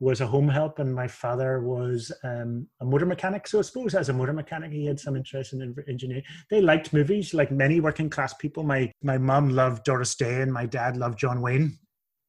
was 0.00 0.20
a 0.20 0.26
home 0.26 0.48
help, 0.48 0.80
and 0.80 0.92
my 0.92 1.06
father 1.06 1.60
was 1.60 2.10
um, 2.24 2.66
a 2.80 2.84
motor 2.84 3.06
mechanic. 3.06 3.46
So 3.46 3.60
I 3.60 3.62
suppose 3.62 3.94
as 3.94 4.08
a 4.08 4.12
motor 4.12 4.32
mechanic, 4.32 4.72
he 4.72 4.86
had 4.86 4.98
some 4.98 5.16
interest 5.16 5.52
in 5.52 5.74
engineering. 5.88 6.24
They 6.50 6.60
liked 6.60 6.92
movies, 6.92 7.34
like 7.34 7.52
many 7.52 7.80
working 7.80 8.10
class 8.10 8.34
people. 8.34 8.64
My 8.64 8.90
my 9.02 9.18
mom 9.18 9.50
loved 9.50 9.84
Doris 9.84 10.16
Day, 10.16 10.42
and 10.42 10.52
my 10.52 10.66
dad 10.66 10.96
loved 10.96 11.18
John 11.18 11.40
Wayne 11.40 11.78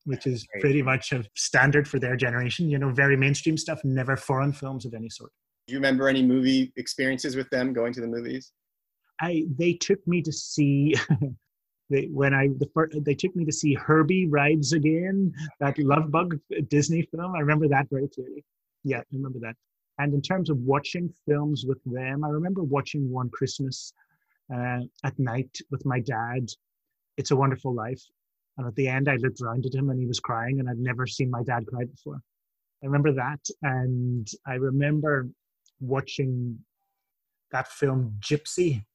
which 0.06 0.26
is 0.26 0.48
pretty 0.60 0.82
much 0.82 1.12
a 1.12 1.24
standard 1.36 1.88
for 1.88 2.00
their 2.00 2.16
generation. 2.16 2.68
You 2.68 2.80
know, 2.80 2.90
very 2.90 3.16
mainstream 3.16 3.58
stuff, 3.58 3.80
never 3.84 4.18
foreign 4.18 4.54
films 4.54 4.86
of 4.86 4.94
any 4.96 5.10
sort. 5.10 5.32
Do 5.70 5.74
you 5.74 5.78
remember 5.78 6.10
any 6.10 6.24
movie 6.24 6.74
experiences 6.78 7.36
with 7.36 7.48
them 7.52 7.74
going 7.74 7.94
to 7.94 8.02
the 8.02 8.08
movies? 8.08 8.54
I 9.22 9.46
they 9.56 9.74
took 9.74 10.00
me 10.08 10.20
to 10.24 10.32
see 10.32 10.96
they, 11.92 12.06
when 12.06 12.34
I 12.34 12.48
the 12.58 12.68
first, 12.74 12.98
they 13.04 13.14
took 13.14 13.36
me 13.36 13.46
to 13.46 13.52
see 13.52 13.76
Herbie 13.76 14.26
Rides 14.26 14.74
Again, 14.74 15.32
that 15.60 15.78
Love 15.78 16.10
Bug 16.10 16.40
Disney 16.70 17.04
film. 17.04 17.36
I 17.36 17.42
remember 17.42 17.68
that 17.68 17.88
very 17.92 18.08
clearly. 18.08 18.44
Yeah, 18.84 18.98
I 18.98 19.04
remember 19.12 19.38
that. 19.42 19.56
And 20.00 20.12
in 20.16 20.24
terms 20.24 20.50
of 20.50 20.58
watching 20.58 21.14
films 21.28 21.66
with 21.68 21.78
them, 21.86 22.24
I 22.24 22.30
remember 22.30 22.64
watching 22.64 23.08
one 23.08 23.30
Christmas 23.30 23.94
uh, 24.52 24.80
at 25.04 25.20
night 25.20 25.56
with 25.70 25.86
my 25.86 26.00
dad. 26.00 26.50
It's 27.18 27.30
a 27.30 27.36
Wonderful 27.36 27.76
Life. 27.76 28.02
And 28.58 28.66
at 28.66 28.74
the 28.74 28.88
end, 28.88 29.08
I 29.08 29.18
looked 29.18 29.42
around 29.42 29.68
at 29.68 29.76
him 29.76 29.92
and 29.92 30.00
he 30.00 30.08
was 30.08 30.20
crying, 30.20 30.62
and 30.62 30.68
I'd 30.68 30.80
never 30.80 31.06
seen 31.06 31.30
my 31.30 31.44
dad 31.44 31.68
cry 31.68 31.84
before. 31.84 32.20
I 32.82 32.88
remember 32.88 33.14
that. 33.14 33.42
And 33.62 34.28
I 34.48 34.56
remember 34.56 35.30
watching 35.80 36.60
that 37.52 37.68
film 37.68 38.16
Gypsy 38.20 38.86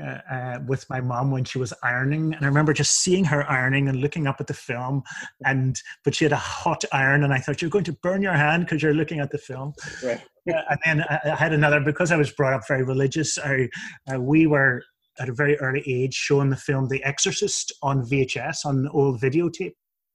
uh, 0.00 0.18
uh, 0.30 0.58
with 0.66 0.88
my 0.88 1.00
mom 1.00 1.30
when 1.30 1.44
she 1.44 1.58
was 1.58 1.72
ironing, 1.82 2.32
and 2.32 2.44
I 2.44 2.48
remember 2.48 2.72
just 2.72 3.00
seeing 3.00 3.24
her 3.26 3.48
ironing 3.50 3.88
and 3.88 4.00
looking 4.00 4.26
up 4.26 4.40
at 4.40 4.46
the 4.46 4.54
film. 4.54 5.02
And 5.44 5.78
but 6.04 6.14
she 6.14 6.24
had 6.24 6.32
a 6.32 6.36
hot 6.36 6.82
iron, 6.92 7.24
and 7.24 7.32
I 7.32 7.38
thought 7.38 7.60
you're 7.60 7.70
going 7.70 7.84
to 7.84 7.92
burn 8.02 8.22
your 8.22 8.32
hand 8.32 8.64
because 8.64 8.82
you're 8.82 8.94
looking 8.94 9.20
at 9.20 9.30
the 9.30 9.38
film. 9.38 9.74
Right. 10.02 10.20
uh, 10.50 10.62
and 10.70 10.78
then 10.84 11.04
I, 11.08 11.20
I, 11.24 11.34
had 11.36 11.52
another 11.52 11.80
because 11.80 12.10
I 12.10 12.16
was 12.16 12.32
brought 12.32 12.54
up 12.54 12.66
very 12.66 12.82
religious. 12.82 13.38
I, 13.38 13.68
uh, 14.12 14.18
we 14.18 14.46
were 14.46 14.82
at 15.18 15.28
a 15.28 15.34
very 15.34 15.58
early 15.58 15.82
age 15.86 16.14
showing 16.14 16.48
the 16.48 16.56
film 16.56 16.88
The 16.88 17.04
Exorcist 17.04 17.72
on 17.82 18.02
VHS 18.02 18.64
on 18.64 18.88
old 18.88 19.20
videotape, 19.20 19.74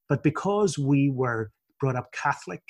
but 0.10 0.24
because 0.24 0.78
we 0.78 1.12
were 1.12 1.52
brought 1.80 1.96
up 1.96 2.12
Catholic 2.12 2.62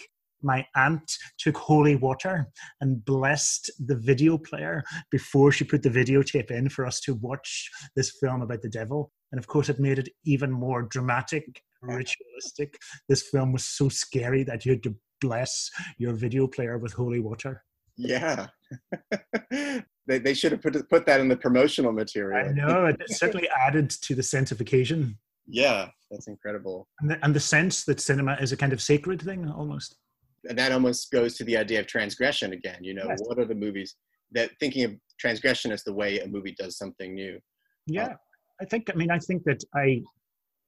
my 0.42 0.66
aunt 0.76 1.12
took 1.38 1.58
holy 1.58 1.96
water 1.96 2.48
and 2.82 3.04
blessed 3.04 3.72
the 3.86 3.96
video 3.96 4.38
player 4.38 4.84
before 5.12 5.52
she 5.52 5.64
put 5.64 5.84
the 5.84 5.90
videotape 5.90 6.52
in 6.52 6.70
for 6.70 6.86
us 6.86 7.00
to 7.02 7.16
watch 7.16 7.70
this 7.96 8.18
film 8.20 8.42
about 8.42 8.62
the 8.62 8.70
devil. 8.70 9.12
And 9.32 9.40
of 9.40 9.48
course, 9.48 9.70
it 9.70 9.80
made 9.80 10.00
it 10.00 10.10
even 10.26 10.52
more 10.52 10.84
dramatic, 10.84 11.62
ritualistic. 11.82 12.78
This 13.10 13.24
film 13.24 13.52
was 13.52 13.66
so 13.66 13.90
scary 13.90 14.44
that 14.44 14.66
you 14.66 14.72
had 14.74 14.84
to 14.84 14.96
bless 15.20 15.70
your 15.98 16.14
video 16.14 16.48
player 16.48 16.78
with 16.78 16.94
holy 16.94 17.20
water. 17.20 17.64
Yeah. 17.98 18.48
they, 19.52 20.20
they 20.20 20.34
should 20.34 20.52
have 20.52 20.62
put, 20.62 20.90
put 20.90 21.06
that 21.08 21.20
in 21.20 21.28
the 21.28 21.38
promotional 21.38 21.92
material. 21.92 22.48
I 22.48 22.52
know. 22.52 22.86
It 22.86 23.02
certainly 23.08 23.50
added 23.60 23.90
to 23.90 24.16
the 24.16 24.24
sense 24.24 24.52
of 24.52 24.62
occasion. 24.62 25.18
Yeah, 25.48 25.90
that's 26.12 26.28
incredible. 26.28 26.88
And 27.00 27.12
the, 27.12 27.20
and 27.24 27.34
the 27.34 27.40
sense 27.40 27.86
that 27.86 28.00
cinema 28.00 28.38
is 28.40 28.52
a 28.52 28.58
kind 28.58 28.74
of 28.74 28.82
sacred 28.82 29.22
thing 29.22 29.50
almost 29.50 29.98
that 30.44 30.72
almost 30.72 31.12
goes 31.12 31.36
to 31.36 31.44
the 31.44 31.58
idea 31.58 31.80
of 31.80 31.88
transgression 31.88 32.54
again 32.54 32.78
you 32.82 32.94
know 32.94 33.06
yes. 33.08 33.20
what 33.26 33.40
are 33.40 33.46
the 33.46 33.56
movies 33.56 33.96
that 34.32 34.52
thinking 34.60 34.84
of 34.84 34.94
transgression 35.20 35.72
as 35.72 35.84
the 35.84 35.94
way 35.94 36.20
a 36.20 36.28
movie 36.28 36.56
does 36.58 36.78
something 36.78 37.14
new. 37.14 37.40
Yeah. 37.86 38.08
Um, 38.08 38.16
i 38.60 38.66
think 38.66 38.90
i 38.92 38.96
mean 38.96 39.12
i 39.12 39.20
think 39.20 39.44
that 39.44 39.64
i 39.76 40.02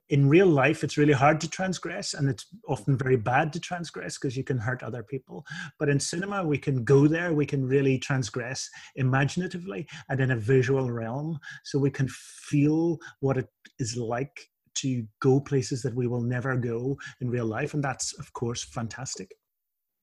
in 0.09 0.29
real 0.29 0.47
life 0.47 0.83
it's 0.83 0.97
really 0.97 1.13
hard 1.13 1.41
to 1.41 1.49
transgress 1.49 2.13
and 2.13 2.29
it's 2.29 2.45
often 2.67 2.97
very 2.97 3.17
bad 3.17 3.51
to 3.51 3.59
transgress 3.59 4.17
because 4.17 4.37
you 4.37 4.43
can 4.43 4.57
hurt 4.57 4.81
other 4.81 5.03
people. 5.03 5.45
But 5.77 5.89
in 5.89 5.99
cinema 5.99 6.43
we 6.43 6.57
can 6.57 6.83
go 6.83 7.07
there 7.07 7.33
we 7.33 7.45
can 7.45 7.67
really 7.67 7.97
transgress 7.97 8.69
imaginatively 8.95 9.87
and 10.09 10.19
in 10.19 10.31
a 10.31 10.35
visual 10.35 10.91
realm 10.91 11.39
so 11.63 11.77
we 11.77 11.91
can 11.91 12.07
feel 12.07 12.99
what 13.19 13.37
it 13.37 13.47
is 13.79 13.97
like 13.97 14.49
to 14.75 15.05
go 15.19 15.39
places 15.39 15.81
that 15.81 15.95
we 15.95 16.07
will 16.07 16.21
never 16.21 16.55
go 16.55 16.97
in 17.21 17.29
real 17.29 17.45
life 17.45 17.73
and 17.73 17.83
that's 17.83 18.13
of 18.19 18.31
course 18.33 18.63
fantastic 18.63 19.29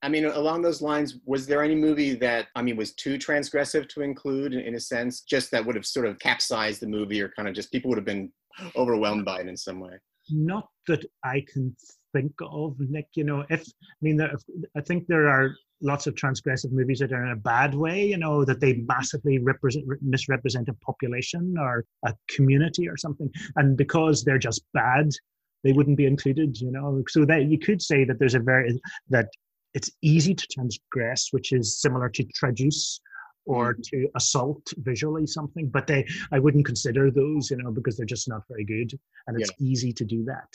I 0.03 0.09
mean, 0.09 0.27
along 0.27 0.63
those 0.63 0.83
lines, 0.83 1.19
was 1.25 1.47
there 1.47 1.63
any 1.63 1.75
movie 1.75 2.15
that, 2.17 2.49
I 2.55 2.63
mean, 2.63 2.77
was 2.77 2.95
too 2.95 3.19
transgressive 3.19 3.89
to 3.91 4.03
include 4.03 4.53
in, 4.53 4.61
in, 4.61 4.75
a 4.75 4.81
sense, 4.81 5.23
just 5.23 5.51
that 5.51 5.65
would 5.65 5.75
have 5.75 5.87
sort 5.87 6.07
of 6.07 6.19
capsized 6.19 6.81
the 6.81 6.87
movie 6.87 7.21
or 7.21 7.31
kind 7.31 7.49
of 7.49 7.55
just 7.55 7.73
people 7.73 7.89
would 7.89 7.99
have 7.99 8.05
been 8.05 8.31
overwhelmed 8.77 9.25
by 9.25 9.41
it 9.41 9.49
in 9.49 9.57
some 9.57 9.81
way? 9.81 9.93
Not 10.31 10.69
that 10.89 11.05
I 11.25 11.45
can 11.51 11.75
think 12.13 12.33
of, 12.43 12.77
Nick. 12.79 13.09
You 13.15 13.25
know, 13.25 13.45
if, 13.49 13.61
I 13.63 14.01
mean, 14.03 14.21
I 14.77 14.81
think 14.83 15.07
there 15.07 15.29
are 15.29 15.55
lots 15.83 16.07
of 16.07 16.15
transgressive 16.15 16.73
movies 16.73 16.99
that 16.99 17.13
are 17.13 17.25
in 17.25 17.33
a 17.33 17.37
bad 17.37 17.75
way, 17.75 18.07
you 18.07 18.17
know, 18.17 18.45
that 18.45 18.61
they 18.61 18.85
massively 18.89 19.39
represent, 19.39 19.85
misrepresent 20.03 20.69
a 20.69 20.75
population 20.75 21.55
or 21.59 21.85
a 22.05 22.15
community 22.29 22.89
or 22.89 22.97
something. 22.97 23.31
And 23.57 23.77
because 23.77 24.25
they're 24.25 24.39
just 24.39 24.63
bad, 24.75 25.11
they 25.65 25.73
wouldn't 25.73 25.97
be 25.97 26.07
included, 26.07 26.61
you 26.61 26.71
know. 26.71 27.03
So 27.09 27.25
that 27.25 27.47
you 27.47 27.59
could 27.59 27.83
say 27.83 28.05
that 28.05 28.19
there's 28.19 28.35
a 28.35 28.41
very 28.41 28.81
that 29.11 29.29
it's 29.77 29.91
easy 30.03 30.35
to 30.35 30.47
transgress, 30.51 31.29
which 31.31 31.53
is 31.53 31.81
similar 31.81 32.09
to 32.09 32.25
traduce 32.35 32.99
or 33.45 33.75
mm-hmm. 33.75 33.83
to 33.83 34.09
assault 34.17 34.67
visually 34.79 35.27
something. 35.27 35.69
But 35.69 35.87
they, 35.87 36.05
I 36.33 36.39
wouldn't 36.39 36.65
consider 36.65 37.11
those, 37.11 37.51
you 37.51 37.59
know, 37.59 37.71
because 37.71 37.97
they're 37.97 38.07
just 38.07 38.27
not 38.29 38.43
very 38.49 38.65
good, 38.65 38.99
and 39.27 39.41
it's 39.41 39.53
yeah. 39.59 39.67
easy 39.67 39.93
to 39.93 40.05
do 40.05 40.25
that. 40.25 40.49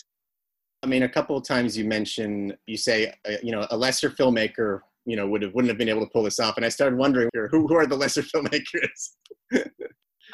I 0.84 0.88
mean, 0.88 1.04
a 1.04 1.10
couple 1.10 1.38
of 1.38 1.48
times 1.48 1.78
you 1.78 1.86
mention, 1.86 2.58
you 2.66 2.76
say, 2.76 3.14
uh, 3.30 3.38
you 3.44 3.52
know, 3.52 3.68
a 3.70 3.78
lesser 3.78 4.10
filmmaker, 4.10 4.80
you 5.06 5.16
know, 5.16 5.28
would 5.28 5.44
have 5.44 5.54
wouldn't 5.54 5.70
have 5.70 5.78
been 5.78 5.90
able 5.90 6.02
to 6.02 6.12
pull 6.12 6.24
this 6.24 6.40
off, 6.40 6.58
and 6.58 6.66
I 6.66 6.70
started 6.70 6.98
wondering 6.98 7.30
who 7.52 7.68
who 7.68 7.76
are 7.76 7.86
the 7.86 7.96
lesser 7.96 8.24
filmmakers. 8.34 9.02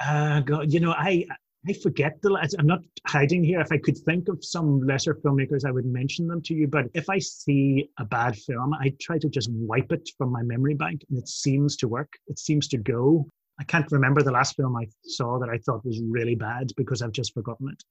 uh, 0.02 0.40
God, 0.40 0.72
you 0.72 0.80
know, 0.80 0.94
I 0.94 1.26
I 1.68 1.74
forget 1.74 2.22
the. 2.22 2.34
I'm 2.58 2.68
not 2.68 2.80
hiding 3.08 3.44
here. 3.44 3.60
If 3.60 3.72
I 3.72 3.78
could 3.78 3.98
think 3.98 4.30
of 4.30 4.44
some 4.44 4.82
lesser 4.82 5.16
filmmakers, 5.16 5.66
I 5.66 5.72
would 5.72 5.86
mention 5.86 6.28
them 6.28 6.42
to 6.44 6.54
you. 6.54 6.68
But 6.68 6.86
if 6.94 7.10
I 7.10 7.20
see 7.20 7.90
a 8.00 8.06
bad 8.06 8.38
film, 8.38 8.74
I 8.74 8.94
try 9.02 9.18
to 9.18 9.28
just 9.28 9.50
wipe 9.52 9.92
it 9.92 10.10
from 10.18 10.32
my 10.32 10.44
memory 10.44 10.76
bank, 10.76 11.04
and 11.10 11.18
it 11.18 11.28
seems 11.28 11.76
to 11.78 11.88
work. 11.88 12.14
It 12.28 12.40
seems 12.40 12.68
to 12.70 12.78
go. 12.78 13.28
I 13.60 13.64
can't 13.64 13.92
remember 13.92 14.22
the 14.22 14.32
last 14.32 14.56
film 14.56 14.78
I 14.78 14.88
saw 15.04 15.40
that 15.40 15.50
I 15.50 15.58
thought 15.58 15.84
was 15.84 16.00
really 16.08 16.36
bad 16.36 16.72
because 16.78 17.02
I've 17.02 17.12
just 17.12 17.34
forgotten 17.34 17.70
it. 17.70 17.84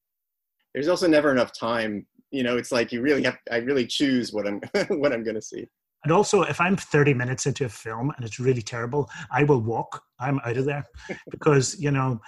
There's 0.72 0.88
also 0.88 1.08
never 1.08 1.30
enough 1.30 1.52
time. 1.52 2.06
You 2.30 2.44
know, 2.44 2.56
it's 2.56 2.72
like 2.72 2.92
you 2.92 3.02
really 3.02 3.24
have. 3.24 3.36
I 3.50 3.58
really 3.58 3.86
choose 3.86 4.32
what 4.32 4.46
I'm 4.46 4.60
what 4.88 5.12
I'm 5.12 5.22
going 5.22 5.34
to 5.36 5.42
see. 5.42 5.66
And 6.04 6.12
also, 6.12 6.42
if 6.42 6.60
I'm 6.60 6.76
30 6.76 7.14
minutes 7.14 7.46
into 7.46 7.64
a 7.64 7.68
film 7.68 8.12
and 8.16 8.24
it's 8.24 8.38
really 8.38 8.62
terrible, 8.62 9.10
I 9.32 9.42
will 9.42 9.60
walk. 9.60 10.04
I'm 10.20 10.38
out 10.44 10.56
of 10.56 10.64
there 10.64 10.86
because, 11.30 11.80
you 11.80 11.90
know, 11.90 12.20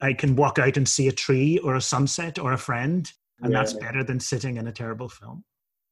I 0.00 0.12
can 0.12 0.36
walk 0.36 0.58
out 0.58 0.76
and 0.76 0.88
see 0.88 1.08
a 1.08 1.12
tree 1.12 1.58
or 1.58 1.76
a 1.76 1.80
sunset 1.80 2.38
or 2.38 2.52
a 2.52 2.58
friend, 2.58 3.10
and 3.42 3.52
yeah. 3.52 3.58
that's 3.58 3.72
better 3.74 4.02
than 4.02 4.18
sitting 4.20 4.56
in 4.56 4.68
a 4.68 4.72
terrible 4.72 5.08
film. 5.08 5.44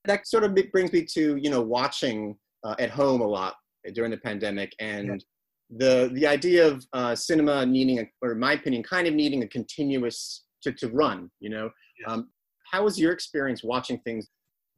That 0.04 0.26
sort 0.26 0.44
of 0.44 0.56
brings 0.72 0.92
me 0.92 1.04
to 1.14 1.36
you 1.36 1.50
know 1.50 1.60
watching 1.60 2.36
uh, 2.64 2.74
at 2.78 2.90
home 2.90 3.20
a 3.20 3.26
lot 3.26 3.56
during 3.94 4.10
the 4.10 4.18
pandemic, 4.18 4.74
and 4.80 5.06
yeah. 5.70 5.76
the 5.78 6.10
the 6.14 6.26
idea 6.26 6.66
of 6.66 6.84
uh, 6.92 7.14
cinema 7.14 7.66
needing, 7.66 8.00
a, 8.00 8.10
or 8.22 8.32
in 8.32 8.38
my 8.38 8.52
opinion, 8.52 8.82
kind 8.82 9.06
of 9.06 9.14
needing 9.14 9.42
a 9.42 9.48
continuous 9.48 10.44
to 10.62 10.72
to 10.72 10.88
run. 10.88 11.30
You 11.40 11.50
know, 11.50 11.70
yeah. 12.00 12.12
um, 12.12 12.30
how 12.70 12.84
was 12.84 12.98
your 12.98 13.12
experience 13.12 13.62
watching 13.62 13.98
things? 14.00 14.28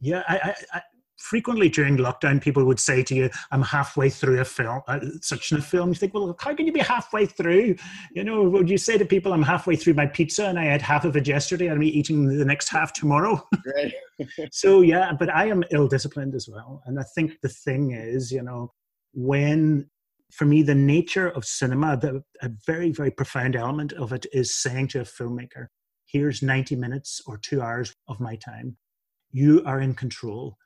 Yeah, 0.01 0.23
I, 0.29 0.55
I, 0.73 0.83
frequently 1.21 1.69
during 1.69 1.99
lockdown, 1.99 2.41
people 2.41 2.65
would 2.65 2.81
say 2.81 3.03
to 3.03 3.15
you, 3.15 3.31
"I'm 3.51 3.63
halfway 3.63 4.09
through 4.09 4.41
a 4.41 4.45
film, 4.45 4.81
uh, 4.89 5.01
such 5.21 5.53
a 5.53 5.61
film." 5.61 5.91
You 5.91 5.95
think, 5.95 6.15
"Well, 6.15 6.35
how 6.41 6.55
can 6.55 6.67
you 6.67 6.73
be 6.73 6.81
halfway 6.81 7.27
through?" 7.27 7.77
You 8.13 8.25
know, 8.25 8.43
would 8.49 8.71
you 8.71 8.79
say 8.79 8.99
to 8.99 9.05
people, 9.05 9.33
"I'm 9.33 9.43
halfway 9.43 9.77
through 9.77 9.95
my 9.95 10.07
pizza 10.07 10.47
and 10.47 10.59
I 10.59 10.65
had 10.65 10.83
half 10.83 11.05
of 11.05 11.17
it 11.17 11.29
yesterday, 11.29 11.67
and 11.67 11.77
I'm 11.77 11.83
eating 11.83 12.27
the 12.27 12.45
next 12.45 12.69
half 12.69 12.93
tomorrow"? 12.93 13.47
Right. 13.77 13.93
so 14.53 14.81
yeah, 14.81 15.13
but 15.13 15.29
I 15.31 15.47
am 15.47 15.63
ill-disciplined 15.71 16.35
as 16.35 16.49
well, 16.49 16.83
and 16.87 16.99
I 16.99 17.05
think 17.15 17.41
the 17.43 17.49
thing 17.49 17.93
is, 17.93 18.33
you 18.33 18.43
know, 18.43 18.73
when 19.13 19.89
for 20.33 20.45
me 20.45 20.63
the 20.63 20.75
nature 20.75 21.29
of 21.29 21.45
cinema, 21.45 21.97
the, 21.97 22.23
a 22.43 22.51
very 22.67 22.91
very 22.91 23.11
profound 23.11 23.55
element 23.55 23.93
of 23.93 24.13
it 24.13 24.27
is 24.33 24.55
saying 24.55 24.89
to 24.89 25.01
a 25.01 25.05
filmmaker, 25.05 25.67
"Here's 26.07 26.43
90 26.43 26.75
minutes 26.77 27.21
or 27.27 27.37
two 27.39 27.61
hours 27.61 27.95
of 28.09 28.19
my 28.19 28.37
time." 28.37 28.77
You 29.31 29.63
are 29.65 29.81
in 29.81 29.95
control 29.95 30.57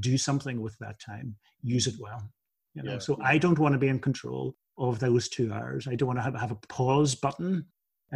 do 0.00 0.16
something 0.16 0.60
with 0.60 0.76
that 0.78 1.00
time 1.00 1.34
use 1.62 1.86
it 1.86 1.94
well 2.00 2.22
you 2.74 2.82
know 2.82 2.92
yeah. 2.92 2.98
so 2.98 3.18
i 3.22 3.38
don't 3.38 3.58
want 3.58 3.72
to 3.72 3.78
be 3.78 3.88
in 3.88 3.98
control 3.98 4.54
of 4.78 4.98
those 4.98 5.28
two 5.28 5.52
hours 5.52 5.86
i 5.88 5.94
don't 5.94 6.06
want 6.06 6.18
to 6.18 6.22
have, 6.22 6.34
have 6.34 6.50
a 6.52 6.66
pause 6.68 7.14
button 7.14 7.64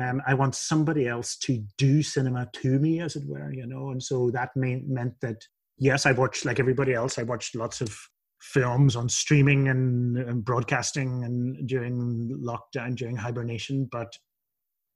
um, 0.00 0.22
i 0.26 0.34
want 0.34 0.54
somebody 0.54 1.06
else 1.06 1.36
to 1.36 1.62
do 1.78 2.02
cinema 2.02 2.48
to 2.52 2.78
me 2.78 3.00
as 3.00 3.16
it 3.16 3.26
were 3.26 3.52
you 3.52 3.66
know 3.66 3.90
and 3.90 4.02
so 4.02 4.30
that 4.30 4.50
mean, 4.56 4.84
meant 4.88 5.14
that 5.20 5.42
yes 5.78 6.06
i 6.06 6.12
watched 6.12 6.44
like 6.44 6.60
everybody 6.60 6.94
else 6.94 7.18
i 7.18 7.22
watched 7.22 7.54
lots 7.54 7.80
of 7.80 7.96
films 8.40 8.96
on 8.96 9.08
streaming 9.08 9.68
and, 9.68 10.18
and 10.18 10.44
broadcasting 10.44 11.24
and 11.24 11.66
during 11.66 12.30
lockdown 12.42 12.94
during 12.94 13.16
hibernation 13.16 13.88
but 13.90 14.16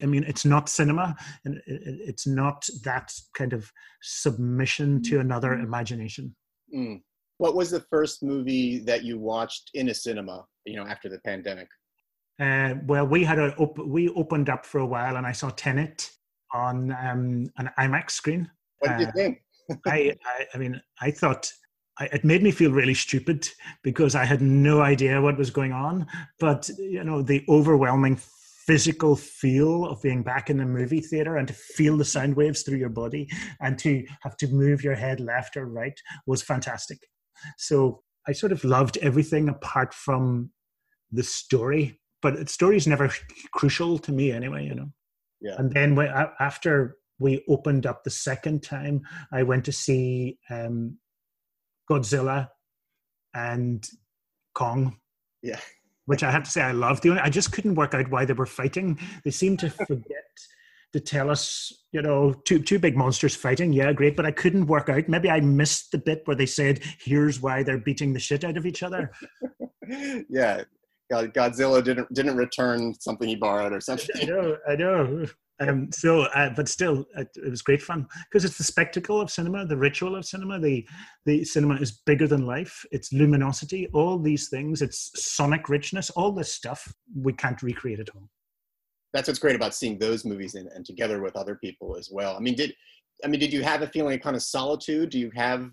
I 0.03 0.07
mean, 0.07 0.25
it's 0.25 0.45
not 0.45 0.69
cinema, 0.69 1.17
and 1.45 1.61
it's 1.67 2.27
not 2.27 2.67
that 2.85 3.13
kind 3.35 3.53
of 3.53 3.71
submission 4.03 5.03
to 5.05 5.21
another 5.21 5.51
mm-hmm. 5.51 5.65
imagination. 5.65 6.35
Mm. 6.75 7.03
What 7.39 7.55
was 7.55 7.71
the 7.71 7.81
first 7.81 8.23
movie 8.23 8.79
that 8.81 9.05
you 9.05 9.19
watched 9.19 9.71
in 9.75 9.89
a 9.89 9.95
cinema? 9.95 10.45
You 10.65 10.77
know, 10.77 10.87
after 10.87 11.09
the 11.09 11.19
pandemic. 11.21 11.69
Uh, 12.39 12.75
well, 12.87 13.07
we 13.07 13.25
had 13.25 13.39
a 13.39 13.55
op- 13.57 13.79
we 13.79 14.09
opened 14.11 14.49
up 14.49 14.65
for 14.65 14.79
a 14.79 14.87
while, 14.87 15.17
and 15.17 15.27
I 15.27 15.33
saw 15.33 15.51
Tenet 15.51 16.11
on 16.53 16.93
um, 16.93 17.51
an 17.59 17.71
IMAX 17.79 18.13
screen. 18.13 18.51
What 18.81 18.99
did 18.99 19.09
uh, 19.09 19.11
you 19.11 19.13
think? 19.15 19.43
I, 19.87 20.17
I, 20.25 20.47
I 20.55 20.59
mean, 20.59 20.81
I 21.01 21.11
thought 21.11 21.53
I, 21.99 22.07
it 22.07 22.25
made 22.25 22.43
me 22.43 22.51
feel 22.51 22.73
really 22.73 22.95
stupid 22.95 23.49
because 23.83 24.15
I 24.15 24.25
had 24.25 24.41
no 24.41 24.81
idea 24.81 25.21
what 25.21 25.39
was 25.39 25.51
going 25.51 25.73
on. 25.73 26.07
But 26.39 26.69
you 26.79 27.05
know, 27.05 27.23
the 27.23 27.45
overwhelming 27.49 28.19
physical 28.71 29.17
feel 29.17 29.85
of 29.85 30.01
being 30.01 30.23
back 30.23 30.49
in 30.49 30.59
the 30.59 30.65
movie 30.65 31.01
theater 31.01 31.37
and 31.37 31.49
to 31.49 31.55
feel 31.55 31.97
the 31.97 32.05
sound 32.05 32.37
waves 32.37 32.63
through 32.63 32.79
your 32.79 32.89
body 32.89 33.29
and 33.61 33.77
to 33.77 34.07
have 34.23 34.37
to 34.37 34.47
move 34.47 34.85
your 34.85 34.95
head 34.95 35.19
left 35.19 35.57
or 35.57 35.67
right 35.67 35.99
was 36.25 36.41
fantastic. 36.41 36.99
So 37.59 38.05
I 38.29 38.33
sort 38.33 38.53
of 38.53 38.63
loved 38.63 38.97
everything 38.99 39.49
apart 39.49 39.93
from 39.93 40.53
the 41.11 41.25
story. 41.25 41.99
But 42.23 42.37
the 42.37 42.47
story 42.47 42.77
is 42.77 42.87
never 42.87 43.11
crucial 43.53 43.99
to 43.99 44.13
me 44.13 44.31
anyway, 44.31 44.67
you 44.67 44.77
know. 44.77 44.93
Yeah. 45.41 45.57
And 45.59 45.73
then 45.73 45.97
when, 45.97 46.09
after 46.39 46.97
we 47.19 47.45
opened 47.49 47.87
up 47.87 48.05
the 48.05 48.11
second 48.11 48.63
time, 48.63 49.03
I 49.33 49.43
went 49.43 49.65
to 49.65 49.73
see 49.73 50.39
um, 50.49 50.97
Godzilla 51.91 52.51
and 53.35 53.85
Kong. 54.55 54.97
Yeah. 55.43 55.59
Which 56.11 56.25
I 56.25 56.33
have 56.33 56.43
to 56.43 56.51
say 56.51 56.61
I 56.61 56.73
love 56.73 57.01
The 57.01 57.11
only 57.11 57.23
I 57.23 57.29
just 57.31 57.53
couldn't 57.53 57.77
work 57.77 57.95
out 57.95 58.11
why 58.11 58.25
they 58.25 58.33
were 58.33 58.45
fighting. 58.45 58.99
They 59.25 59.31
seemed 59.31 59.61
to 59.61 59.71
forget 59.87 60.25
to 60.93 60.99
tell 60.99 61.31
us, 61.31 61.73
you 61.93 62.03
know, 62.03 62.35
two 62.45 62.59
two 62.59 62.81
big 62.81 62.97
monsters 62.97 63.37
fighting. 63.37 63.73
Yeah, 63.73 63.93
great, 63.93 64.17
but 64.17 64.27
I 64.27 64.33
couldn't 64.33 64.67
work 64.67 64.89
out. 64.89 65.09
Maybe 65.09 65.31
I 65.31 65.39
missed 65.39 65.93
the 65.93 65.99
bit 65.99 66.23
where 66.25 66.35
they 66.35 66.47
said, 66.47 66.81
"Here's 66.99 67.41
why 67.41 67.63
they're 67.63 67.79
beating 67.79 68.13
the 68.13 68.19
shit 68.19 68.43
out 68.43 68.57
of 68.57 68.67
each 68.67 68.83
other." 68.83 69.13
yeah, 70.29 70.65
God, 71.13 71.33
Godzilla 71.33 71.81
didn't 71.81 72.13
didn't 72.13 72.37
return 72.37 72.93
something 72.99 73.29
he 73.29 73.37
borrowed 73.37 73.73
or 73.73 73.81
something. 73.89 74.17
I 74.21 74.25
know, 74.25 74.57
I 74.69 74.75
know. 74.75 75.27
Um, 75.61 75.93
so, 75.93 76.23
uh, 76.23 76.51
but 76.57 76.69
still, 76.69 77.05
it, 77.17 77.29
it, 77.37 77.51
was 77.51 77.61
great 77.61 77.83
fun 77.83 78.07
because 78.31 78.47
it's 78.47 78.57
the 78.57 78.65
spectacle 78.65 79.21
of 79.21 79.31
cinema, 79.31 79.67
the 79.67 79.77
ritual 79.77 80.17
of 80.17 80.25
cinema. 80.25 80.59
The 80.59 80.89
the 81.27 81.45
cinema 81.45 81.75
is 81.75 81.93
bigger 82.07 82.27
than 82.27 82.47
life. 82.47 82.85
It's 82.93 83.13
luminosity, 83.13 83.87
all 83.93 84.19
these 84.19 84.49
things. 84.49 84.81
It's 84.81 85.11
sonic 85.15 85.69
richness, 85.69 86.09
all 86.11 86.33
this 86.33 86.51
stuff 86.51 86.91
we 87.15 87.35
can't 87.35 87.63
recreate 87.63 88.01
at 88.01 88.09
home. 88.09 88.31
That's 89.13 89.29
what's 89.29 89.41
great 89.41 89.57
about 89.57 89.75
seeing 89.75 89.99
those 89.99 90.25
movies 90.25 90.55
and, 90.55 90.69
and 90.69 90.87
together 90.87 91.21
with 91.21 91.37
other 91.37 91.57
people 91.57 91.97
as 91.97 92.09
well. 92.11 92.37
I 92.37 92.41
mean, 92.41 92.55
did 92.55 92.75
I 93.23 93.29
mean 93.29 93.41
did 93.41 93.53
you 93.53 93.63
have 93.63 93.83
a 93.83 93.87
feeling 93.87 94.15
of 94.15 94.23
kind 94.23 94.37
of 94.37 94.43
solitude? 94.43 95.11
Do 95.11 95.19
you 95.19 95.31
have 95.35 95.71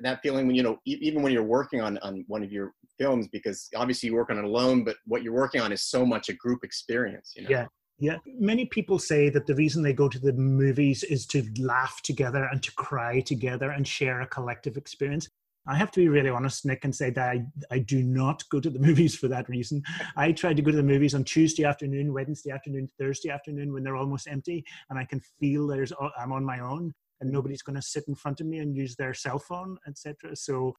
that 0.00 0.22
feeling 0.22 0.46
when 0.46 0.56
you 0.56 0.62
know 0.62 0.78
even 0.86 1.22
when 1.22 1.32
you're 1.32 1.42
working 1.42 1.82
on 1.82 1.98
on 1.98 2.24
one 2.28 2.42
of 2.42 2.50
your 2.50 2.72
films 2.98 3.28
because 3.28 3.68
obviously 3.76 4.08
you 4.08 4.14
work 4.14 4.30
on 4.30 4.38
it 4.38 4.44
alone, 4.44 4.84
but 4.84 4.96
what 5.06 5.22
you're 5.22 5.34
working 5.34 5.60
on 5.60 5.70
is 5.70 5.82
so 5.82 6.06
much 6.06 6.28
a 6.28 6.32
group 6.34 6.64
experience. 6.64 7.32
You 7.36 7.42
know? 7.42 7.50
Yeah, 7.50 7.66
yeah, 7.98 8.18
many 8.26 8.66
people 8.66 8.98
say 8.98 9.28
that 9.30 9.46
the 9.46 9.54
reason 9.54 9.82
they 9.82 9.92
go 9.92 10.08
to 10.08 10.18
the 10.18 10.32
movies 10.32 11.02
is 11.02 11.26
to 11.26 11.44
laugh 11.58 12.00
together 12.02 12.48
and 12.50 12.62
to 12.62 12.72
cry 12.74 13.20
together 13.20 13.70
and 13.70 13.86
share 13.86 14.20
a 14.20 14.26
collective 14.26 14.76
experience. 14.76 15.28
I 15.66 15.76
have 15.76 15.90
to 15.92 16.00
be 16.00 16.08
really 16.08 16.30
honest, 16.30 16.64
Nick, 16.64 16.84
and 16.84 16.94
say 16.94 17.10
that 17.10 17.28
I, 17.28 17.44
I 17.70 17.80
do 17.80 18.02
not 18.02 18.42
go 18.50 18.60
to 18.60 18.70
the 18.70 18.78
movies 18.88 19.16
for 19.16 19.28
that 19.28 19.48
reason. 19.48 19.82
I 20.16 20.32
try 20.32 20.54
to 20.54 20.62
go 20.62 20.70
to 20.70 20.76
the 20.76 20.82
movies 20.82 21.14
on 21.14 21.24
Tuesday 21.24 21.64
afternoon, 21.64 22.14
Wednesday 22.14 22.50
afternoon, 22.52 22.88
Thursday 22.98 23.30
afternoon 23.30 23.72
when 23.72 23.82
they're 23.82 23.96
almost 23.96 24.28
empty, 24.28 24.64
and 24.90 24.98
I 24.98 25.04
can 25.04 25.20
feel 25.40 25.66
there's 25.66 25.92
uh, 25.92 26.08
I'm 26.18 26.32
on 26.32 26.44
my 26.44 26.60
own 26.60 26.94
and 27.20 27.30
nobody's 27.30 27.62
going 27.62 27.76
to 27.76 27.82
sit 27.82 28.04
in 28.06 28.14
front 28.14 28.40
of 28.40 28.46
me 28.46 28.58
and 28.58 28.76
use 28.76 28.94
their 28.94 29.12
cell 29.12 29.38
phone, 29.38 29.76
etc. 29.86 30.36
So 30.36 30.74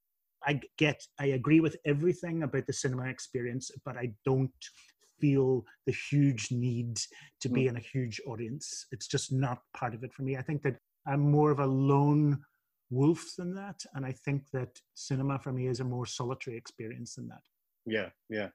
I 0.46 0.62
get, 0.78 1.02
I 1.20 1.28
agree 1.28 1.60
with 1.60 1.76
everything 1.86 2.44
about 2.44 2.66
the 2.66 2.74
cinema 2.74 3.08
experience, 3.10 3.72
but 3.86 3.98
I 3.98 4.14
don't 4.26 4.52
feel 5.20 5.66
the 5.86 5.96
huge 6.10 6.52
need 6.52 7.00
to 7.42 7.50
be 7.50 7.64
mm. 7.64 7.70
in 7.70 7.78
a 7.78 7.82
huge 7.82 8.20
audience. 8.28 8.86
It's 8.92 9.08
just 9.08 9.32
not 9.32 9.60
part 9.76 9.94
of 9.94 10.04
it 10.04 10.14
for 10.14 10.24
me. 10.24 10.38
I 10.38 10.42
think 10.42 10.62
that 10.64 10.76
I'm 11.08 11.32
more 11.32 11.52
of 11.52 11.60
a 11.60 11.66
lone 11.66 12.40
wolf 12.90 13.34
than 13.38 13.54
that. 13.56 13.82
And 13.94 14.06
I 14.06 14.12
think 14.12 14.44
that 14.54 14.80
cinema 14.96 15.40
for 15.40 15.52
me 15.52 15.68
is 15.68 15.80
a 15.80 15.84
more 15.84 16.06
solitary 16.06 16.58
experience 16.58 17.16
than 17.16 17.28
that. 17.28 17.42
Yeah, 17.86 18.10
yeah. 18.30 18.50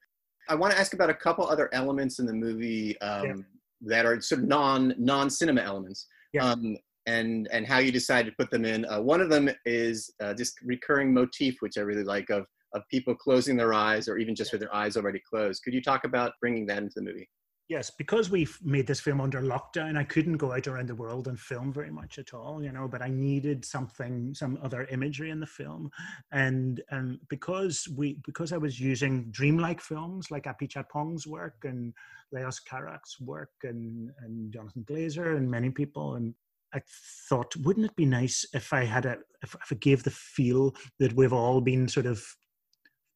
I 0.48 0.54
want 0.54 0.72
to 0.72 0.78
ask 0.78 0.94
about 0.94 1.10
a 1.10 1.14
couple 1.14 1.46
other 1.46 1.70
elements 1.72 2.18
in 2.18 2.26
the 2.26 2.32
movie 2.32 3.00
um, 3.00 3.24
yeah. 3.24 3.34
that 3.82 4.06
are 4.06 4.20
sort 4.20 4.42
of 4.42 4.48
non 4.48 4.94
non 4.98 5.30
cinema 5.30 5.62
elements. 5.62 6.06
Yeah. 6.32 6.44
Um, 6.44 6.76
and 7.06 7.48
and 7.52 7.66
how 7.66 7.78
you 7.78 7.92
decide 7.92 8.26
to 8.26 8.32
put 8.32 8.50
them 8.50 8.64
in. 8.64 8.84
Uh, 8.86 9.00
one 9.00 9.20
of 9.20 9.28
them 9.28 9.50
is 9.66 10.10
uh, 10.20 10.32
this 10.32 10.54
recurring 10.64 11.12
motif, 11.12 11.56
which 11.60 11.76
I 11.76 11.82
really 11.82 12.04
like, 12.04 12.30
of 12.30 12.46
of 12.74 12.86
people 12.88 13.14
closing 13.14 13.56
their 13.56 13.72
eyes 13.72 14.08
or 14.08 14.18
even 14.18 14.34
just 14.34 14.52
with 14.52 14.60
their 14.60 14.74
eyes 14.74 14.96
already 14.96 15.20
closed. 15.20 15.62
Could 15.62 15.74
you 15.74 15.82
talk 15.82 16.04
about 16.04 16.32
bringing 16.40 16.66
that 16.66 16.78
into 16.78 16.94
the 16.96 17.02
movie? 17.02 17.28
Yes, 17.68 17.90
because 17.90 18.28
we've 18.28 18.58
made 18.62 18.86
this 18.86 19.00
film 19.00 19.22
under 19.22 19.40
lockdown, 19.40 19.96
I 19.96 20.04
couldn't 20.04 20.36
go 20.36 20.52
out 20.52 20.66
around 20.66 20.88
the 20.88 20.94
world 20.94 21.28
and 21.28 21.40
film 21.40 21.72
very 21.72 21.90
much 21.90 22.18
at 22.18 22.34
all, 22.34 22.62
you 22.62 22.70
know, 22.70 22.86
but 22.86 23.00
I 23.00 23.08
needed 23.08 23.64
something, 23.64 24.34
some 24.34 24.58
other 24.62 24.86
imagery 24.90 25.30
in 25.30 25.40
the 25.40 25.46
film. 25.46 25.90
And 26.30 26.82
and 26.90 27.18
because 27.30 27.88
we 27.96 28.18
because 28.26 28.52
I 28.52 28.58
was 28.58 28.78
using 28.78 29.30
dreamlike 29.30 29.80
films 29.80 30.30
like 30.30 30.44
Apichatpong's 30.44 31.26
work 31.26 31.54
and 31.64 31.94
Leos 32.32 32.60
Carax's 32.60 33.18
work 33.20 33.52
and, 33.62 34.10
and 34.20 34.52
Jonathan 34.52 34.84
Glazer 34.86 35.38
and 35.38 35.50
many 35.50 35.70
people 35.70 36.16
and 36.16 36.34
I 36.74 36.82
thought, 37.28 37.54
wouldn't 37.56 37.86
it 37.86 37.96
be 37.96 38.04
nice 38.04 38.44
if 38.52 38.72
I 38.72 38.84
had 38.84 39.06
a, 39.06 39.18
if, 39.42 39.54
if 39.54 39.72
I 39.72 39.76
gave 39.76 40.02
the 40.02 40.10
feel 40.10 40.74
that 40.98 41.12
we've 41.14 41.32
all 41.32 41.60
been 41.60 41.86
sort 41.88 42.06
of 42.06 42.26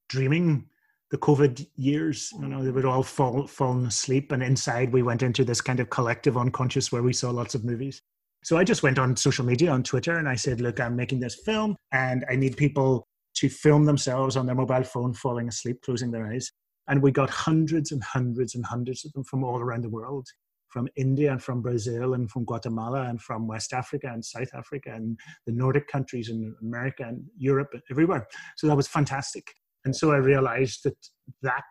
dreaming 0.09 0.67
the 1.11 1.19
COVID 1.19 1.67
years. 1.77 2.31
You 2.33 2.41
mm. 2.41 2.49
know, 2.49 2.63
they 2.63 2.71
would 2.71 2.85
all 2.85 3.03
fall 3.03 3.47
fallen 3.47 3.87
asleep, 3.87 4.33
and 4.33 4.43
inside 4.43 4.93
we 4.93 5.03
went 5.03 5.23
into 5.23 5.45
this 5.45 5.61
kind 5.61 5.81
of 5.81 5.91
collective 5.91 6.37
unconscious 6.37 6.93
where 6.93 7.03
we 7.03 7.13
saw 7.13 7.31
lots 7.31 7.55
of 7.55 7.65
movies. 7.65 8.03
So 8.45 8.57
I 8.57 8.65
just 8.65 8.83
went 8.83 8.99
on 8.99 9.17
social 9.17 9.45
media 9.45 9.71
on 9.71 9.83
Twitter 9.83 10.19
and 10.19 10.29
I 10.29 10.37
said, 10.37 10.61
"Look, 10.61 10.81
I'm 10.81 10.97
making 10.97 11.21
this 11.21 11.35
film, 11.35 11.77
and 11.93 12.25
I 12.31 12.37
need 12.37 12.57
people 12.57 13.07
to 13.35 13.49
film 13.49 13.85
themselves 13.85 14.37
on 14.37 14.47
their 14.47 14.55
mobile 14.55 14.85
phone 14.85 15.15
falling 15.15 15.49
asleep, 15.49 15.83
closing 15.83 16.11
their 16.11 16.27
eyes." 16.27 16.51
And 16.89 17.03
we 17.03 17.11
got 17.11 17.31
hundreds 17.31 17.93
and 17.93 18.03
hundreds 18.03 18.55
and 18.55 18.65
hundreds 18.65 19.05
of 19.05 19.13
them 19.13 19.25
from 19.25 19.45
all 19.45 19.59
around 19.59 19.83
the 19.83 19.91
world, 19.91 20.27
from 20.69 20.89
India 20.97 21.33
and 21.33 21.43
from 21.43 21.61
Brazil 21.61 22.15
and 22.15 22.31
from 22.31 22.45
Guatemala 22.45 23.03
and 23.05 23.21
from 23.21 23.47
West 23.47 23.73
Africa 23.73 24.11
and 24.13 24.25
South 24.25 24.49
Africa 24.55 24.93
and 24.95 25.19
the 25.47 25.53
Nordic 25.53 25.89
countries 25.89 26.29
and 26.31 26.55
America 26.63 27.05
and 27.07 27.25
Europe, 27.37 27.75
everywhere. 27.91 28.27
So 28.57 28.67
that 28.67 28.77
was 28.77 28.89
fantastic. 28.89 29.55
And 29.85 29.95
so 29.95 30.13
I 30.13 30.17
realized 30.17 30.85
that 30.85 30.97
that 31.43 31.65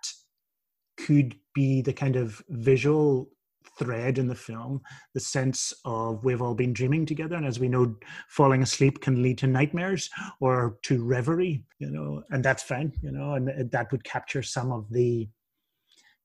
could 0.97 1.35
be 1.53 1.81
the 1.81 1.93
kind 1.93 2.15
of 2.15 2.41
visual 2.49 3.29
thread 3.77 4.17
in 4.17 4.27
the 4.27 4.35
film 4.35 4.81
the 5.13 5.19
sense 5.19 5.73
of 5.85 6.23
we've 6.23 6.41
all 6.41 6.55
been 6.55 6.73
dreaming 6.73 7.05
together 7.05 7.35
and 7.35 7.45
as 7.45 7.59
we 7.59 7.67
know 7.67 7.95
falling 8.29 8.61
asleep 8.61 9.01
can 9.01 9.21
lead 9.21 9.37
to 9.37 9.47
nightmares 9.47 10.09
or 10.39 10.77
to 10.83 11.03
reverie 11.03 11.63
you 11.79 11.89
know 11.89 12.23
and 12.31 12.43
that's 12.43 12.63
fine 12.63 12.91
you 13.01 13.11
know 13.11 13.33
and 13.33 13.71
that 13.71 13.91
would 13.91 14.03
capture 14.03 14.41
some 14.41 14.71
of 14.71 14.89
the 14.91 15.27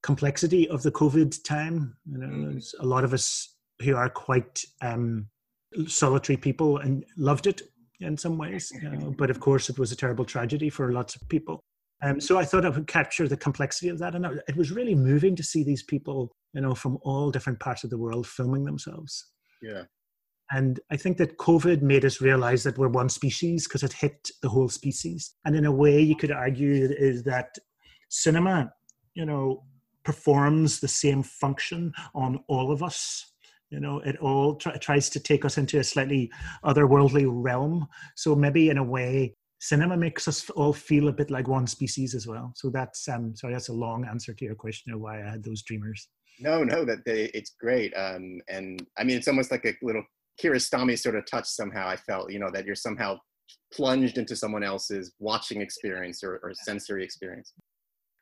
complexity 0.02 0.68
of 0.68 0.82
the 0.82 0.92
covid 0.92 1.36
time 1.44 1.94
you 2.10 2.18
know 2.18 2.26
mm-hmm. 2.26 2.52
there's 2.52 2.74
a 2.80 2.86
lot 2.86 3.04
of 3.04 3.12
us 3.12 3.56
who 3.82 3.96
are 3.96 4.08
quite 4.08 4.64
um, 4.80 5.26
solitary 5.86 6.36
people 6.36 6.78
and 6.78 7.04
loved 7.16 7.46
it 7.46 7.62
in 8.00 8.16
some 8.16 8.38
ways 8.38 8.72
you 8.82 8.88
know, 8.88 9.14
but 9.18 9.30
of 9.30 9.40
course 9.40 9.68
it 9.68 9.78
was 9.78 9.92
a 9.92 9.96
terrible 9.96 10.24
tragedy 10.24 10.70
for 10.70 10.92
lots 10.92 11.14
of 11.16 11.28
people 11.28 11.62
um, 12.02 12.20
so 12.20 12.38
I 12.38 12.44
thought 12.44 12.66
I 12.66 12.70
would 12.70 12.86
capture 12.86 13.28
the 13.28 13.36
complexity 13.36 13.88
of 13.88 13.98
that, 14.00 14.14
and 14.14 14.26
it 14.48 14.56
was 14.56 14.72
really 14.72 14.94
moving 14.94 15.36
to 15.36 15.42
see 15.42 15.62
these 15.62 15.82
people, 15.82 16.34
you 16.52 16.60
know, 16.60 16.74
from 16.74 16.98
all 17.02 17.30
different 17.30 17.60
parts 17.60 17.84
of 17.84 17.90
the 17.90 17.98
world 17.98 18.26
filming 18.26 18.64
themselves. 18.64 19.26
Yeah. 19.62 19.84
And 20.50 20.80
I 20.90 20.96
think 20.96 21.16
that 21.16 21.38
COVID 21.38 21.80
made 21.80 22.04
us 22.04 22.20
realize 22.20 22.62
that 22.64 22.76
we're 22.76 22.88
one 22.88 23.08
species 23.08 23.66
because 23.66 23.82
it 23.82 23.92
hit 23.92 24.30
the 24.42 24.48
whole 24.48 24.68
species. 24.68 25.32
And 25.46 25.56
in 25.56 25.64
a 25.64 25.72
way, 25.72 26.00
you 26.00 26.14
could 26.14 26.30
argue 26.30 26.88
is 26.90 27.22
that 27.22 27.56
cinema, 28.10 28.72
you 29.14 29.24
know, 29.24 29.62
performs 30.04 30.80
the 30.80 30.88
same 30.88 31.22
function 31.22 31.92
on 32.14 32.40
all 32.48 32.70
of 32.70 32.82
us. 32.82 33.32
You 33.70 33.80
know, 33.80 34.00
it 34.00 34.18
all 34.18 34.56
tr- 34.56 34.76
tries 34.78 35.08
to 35.10 35.20
take 35.20 35.46
us 35.46 35.56
into 35.56 35.78
a 35.78 35.84
slightly 35.84 36.30
otherworldly 36.64 37.24
realm. 37.26 37.88
So 38.16 38.34
maybe 38.34 38.68
in 38.68 38.76
a 38.76 38.84
way, 38.84 39.36
cinema 39.62 39.96
makes 39.96 40.26
us 40.26 40.50
all 40.50 40.72
feel 40.72 41.06
a 41.06 41.12
bit 41.12 41.30
like 41.30 41.46
one 41.46 41.68
species 41.68 42.14
as 42.16 42.26
well. 42.26 42.52
So 42.56 42.68
that's 42.68 43.08
um 43.08 43.34
sorry, 43.36 43.54
that's 43.54 43.68
a 43.68 43.72
long 43.72 44.04
answer 44.04 44.34
to 44.34 44.44
your 44.44 44.56
question 44.56 44.92
of 44.92 45.00
why 45.00 45.22
I 45.22 45.30
had 45.30 45.44
those 45.44 45.62
dreamers. 45.62 46.08
No, 46.40 46.64
no, 46.64 46.84
that 46.84 47.04
they, 47.06 47.30
it's 47.34 47.54
great. 47.60 47.92
Um, 47.96 48.40
and 48.48 48.84
I 48.98 49.04
mean, 49.04 49.16
it's 49.16 49.28
almost 49.28 49.52
like 49.52 49.64
a 49.64 49.74
little 49.82 50.02
Kiarostami 50.42 50.98
sort 50.98 51.14
of 51.14 51.24
touch 51.30 51.46
somehow. 51.46 51.86
I 51.86 51.96
felt, 51.96 52.32
you 52.32 52.40
know, 52.40 52.50
that 52.52 52.64
you're 52.66 52.74
somehow 52.74 53.18
plunged 53.72 54.18
into 54.18 54.34
someone 54.34 54.64
else's 54.64 55.12
watching 55.20 55.60
experience 55.60 56.24
or, 56.24 56.40
or 56.42 56.52
sensory 56.54 57.04
experience. 57.04 57.52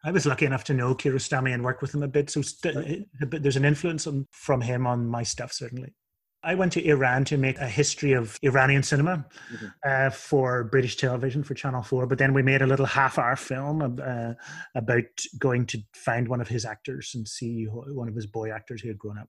I 0.05 0.11
was 0.11 0.27
lucky 0.27 0.45
enough 0.45 0.65
to 0.65 0.75
know 0.75 0.95
Kiarostami 0.95 1.55
and 1.55 1.65
work 1.65 1.81
with 1.81 1.95
him 1.95 2.03
a 2.03 2.09
bit, 2.09 2.31
so 2.31 2.43
st- 2.43 3.07
there's 3.21 3.57
an 3.57 3.65
influence 3.65 4.07
on, 4.07 4.27
from 4.33 4.61
him 4.61 4.87
on 4.87 5.07
my 5.07 5.23
stuff 5.23 5.53
certainly. 5.53 5.95
I 6.43 6.55
went 6.55 6.73
to 6.73 6.85
Iran 6.85 7.25
to 7.27 7.37
make 7.37 7.59
a 7.59 7.69
history 7.69 8.13
of 8.13 8.39
Iranian 8.43 8.83
cinema 8.83 9.27
mm-hmm. 9.53 9.67
uh, 9.85 10.11
for 10.11 10.65
British 10.65 10.97
television 10.97 11.43
for 11.43 11.55
Channel 11.55 11.83
4, 11.83 12.07
but 12.07 12.19
then 12.19 12.33
we 12.33 12.43
made 12.43 12.63
a 12.63 12.67
little 12.67 12.87
half 12.87 13.19
hour 13.19 13.37
film 13.37 14.01
uh, 14.03 14.33
about 14.75 15.05
going 15.39 15.67
to 15.67 15.79
find 15.95 16.29
one 16.29 16.41
of 16.41 16.49
his 16.49 16.65
actors 16.65 17.13
and 17.15 17.29
see 17.29 17.65
one 17.65 18.09
of 18.09 18.15
his 18.15 18.27
boy 18.27 18.51
actors 18.51 18.81
who 18.81 18.89
had 18.89 18.99
grown 18.99 19.19
up. 19.19 19.29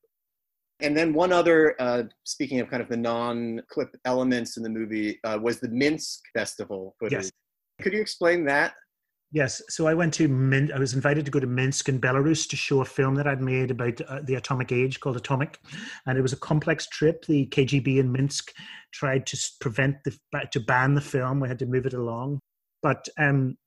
And 0.79 0.97
then 0.97 1.13
one 1.13 1.31
other, 1.31 1.75
uh, 1.79 2.03
speaking 2.23 2.59
of 2.59 2.69
kind 2.69 2.81
of 2.81 2.89
the 2.89 2.97
non-clip 2.97 3.95
elements 4.05 4.57
in 4.57 4.63
the 4.63 4.69
movie, 4.69 5.19
uh, 5.23 5.37
was 5.39 5.59
the 5.59 5.69
Minsk 5.69 6.21
Festival 6.33 6.95
footage. 6.99 7.25
Yes. 7.25 7.31
Could 7.81 7.93
you 7.93 8.01
explain 8.01 8.45
that? 8.45 8.73
Yes, 9.33 9.61
so 9.69 9.87
I 9.87 9.93
went 9.93 10.13
to 10.15 10.27
Min. 10.27 10.73
I 10.73 10.79
was 10.79 10.93
invited 10.93 11.23
to 11.23 11.31
go 11.31 11.39
to 11.39 11.47
Minsk 11.47 11.87
in 11.87 12.01
Belarus 12.01 12.49
to 12.49 12.57
show 12.57 12.81
a 12.81 12.85
film 12.85 13.15
that 13.15 13.27
I'd 13.27 13.41
made 13.41 13.71
about 13.71 14.01
uh, 14.01 14.19
the 14.21 14.35
atomic 14.35 14.73
age 14.73 14.99
called 14.99 15.15
Atomic, 15.15 15.57
and 16.05 16.17
it 16.17 16.21
was 16.21 16.33
a 16.33 16.37
complex 16.37 16.85
trip. 16.87 17.25
The 17.25 17.47
KGB 17.47 17.97
in 17.97 18.11
Minsk 18.11 18.51
tried 18.91 19.25
to 19.27 19.37
prevent 19.61 20.03
the 20.03 20.17
to 20.51 20.59
ban 20.59 20.95
the 20.95 21.01
film. 21.01 21.39
We 21.39 21.47
had 21.47 21.59
to 21.59 21.65
move 21.65 21.85
it 21.85 21.93
along, 21.93 22.39
but 22.83 23.07
um, 23.17 23.57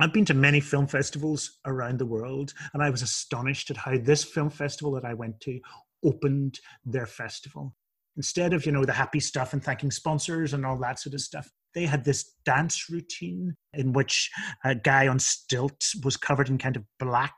I've 0.00 0.12
been 0.12 0.24
to 0.24 0.34
many 0.34 0.58
film 0.58 0.88
festivals 0.88 1.58
around 1.64 2.00
the 2.00 2.06
world, 2.06 2.52
and 2.74 2.82
I 2.82 2.90
was 2.90 3.02
astonished 3.02 3.70
at 3.70 3.76
how 3.76 3.96
this 3.98 4.24
film 4.24 4.50
festival 4.50 4.92
that 4.94 5.04
I 5.04 5.14
went 5.14 5.38
to 5.42 5.60
opened 6.04 6.58
their 6.84 7.06
festival. 7.06 7.76
Instead 8.16 8.52
of 8.52 8.66
you 8.66 8.72
know 8.72 8.84
the 8.84 8.92
happy 8.92 9.20
stuff 9.20 9.52
and 9.52 9.62
thanking 9.62 9.92
sponsors 9.92 10.52
and 10.52 10.66
all 10.66 10.78
that 10.78 10.98
sort 10.98 11.14
of 11.14 11.20
stuff, 11.20 11.48
they 11.74 11.86
had 11.86 12.04
this 12.04 12.34
dance 12.44 12.88
routine 12.90 13.54
in 13.72 13.92
which 13.92 14.30
a 14.64 14.74
guy 14.74 15.08
on 15.08 15.18
stilts 15.18 15.94
was 16.04 16.16
covered 16.16 16.48
in 16.48 16.58
kind 16.58 16.76
of 16.76 16.84
black 16.98 17.34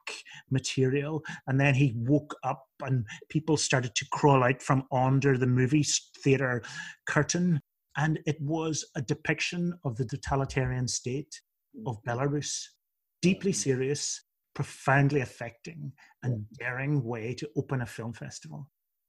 material 0.51 1.23
and 1.47 1.61
then 1.61 1.75
he 1.75 1.95
woke 1.97 2.35
up 2.43 2.65
and 2.83 3.07
people 3.29 3.57
started 3.57 3.95
to 3.95 4.07
crawl 4.13 4.43
out 4.43 4.63
from 4.63 4.85
under 4.93 5.39
the 5.39 5.47
movie 5.47 5.85
theater 6.23 6.63
curtain. 7.07 7.61
And 7.97 8.19
it 8.27 8.41
was 8.41 8.85
a 8.97 9.03
depiction 9.03 9.73
of 9.85 9.97
the 9.97 10.05
totalitarian 10.05 10.89
state 10.89 11.41
of 11.87 11.97
mm-hmm. 12.03 12.11
belarus. 12.11 12.65
Deeply 13.23 13.53
mm-hmm. 13.53 13.71
serious 13.71 14.21
profoundly 14.55 15.21
affecting 15.21 15.93
and 16.23 16.47
daring 16.59 17.03
way 17.03 17.35
to 17.35 17.49
open 17.57 17.83
a 17.83 17.87
film 17.87 18.13
festival 18.13 18.69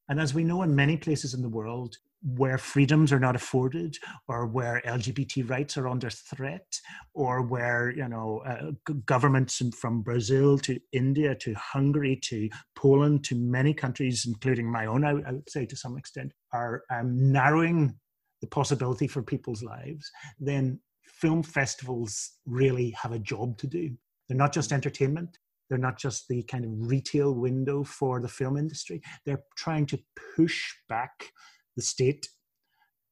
and 0.09 0.19
as 0.19 0.33
we 0.33 0.43
know 0.43 0.61
in 0.63 0.75
many 0.75 0.97
places 0.97 1.33
in 1.33 1.41
the 1.41 1.49
world, 1.49 1.97
where 2.37 2.57
freedoms 2.57 3.11
are 3.11 3.19
not 3.19 3.35
afforded, 3.35 3.97
or 4.27 4.47
where 4.47 4.81
LGBT 4.85 5.47
rights 5.49 5.77
are 5.77 5.87
under 5.87 6.09
threat, 6.09 6.79
or 7.13 7.41
where 7.41 7.91
you 7.95 8.07
know 8.07 8.41
uh, 8.45 8.93
governments 9.05 9.61
from 9.79 10.01
Brazil 10.01 10.57
to 10.59 10.79
India 10.91 11.35
to 11.35 11.53
Hungary 11.53 12.19
to 12.23 12.49
Poland 12.75 13.23
to 13.25 13.35
many 13.35 13.73
countries, 13.73 14.25
including 14.27 14.71
my 14.71 14.85
own, 14.85 15.05
I, 15.05 15.11
I 15.11 15.31
would 15.33 15.49
say 15.49 15.65
to 15.65 15.75
some 15.75 15.97
extent, 15.97 16.33
are 16.51 16.83
um, 16.91 17.31
narrowing 17.31 17.95
the 18.41 18.47
possibility 18.47 19.07
for 19.07 19.23
people's 19.23 19.63
lives, 19.63 20.09
then 20.39 20.79
film 21.05 21.43
festivals 21.43 22.31
really 22.45 22.91
have 22.91 23.11
a 23.11 23.19
job 23.19 23.57
to 23.59 23.67
do. 23.67 23.91
They're 24.27 24.37
not 24.37 24.53
just 24.53 24.71
entertainment, 24.71 25.37
they're 25.69 25.77
not 25.77 25.97
just 25.97 26.27
the 26.27 26.43
kind 26.43 26.65
of 26.65 26.71
retail 26.73 27.33
window 27.33 27.83
for 27.83 28.21
the 28.21 28.27
film 28.27 28.57
industry. 28.57 29.01
They're 29.25 29.43
trying 29.57 29.85
to 29.87 29.99
push 30.35 30.63
back 30.89 31.31
the 31.75 31.81
state 31.81 32.27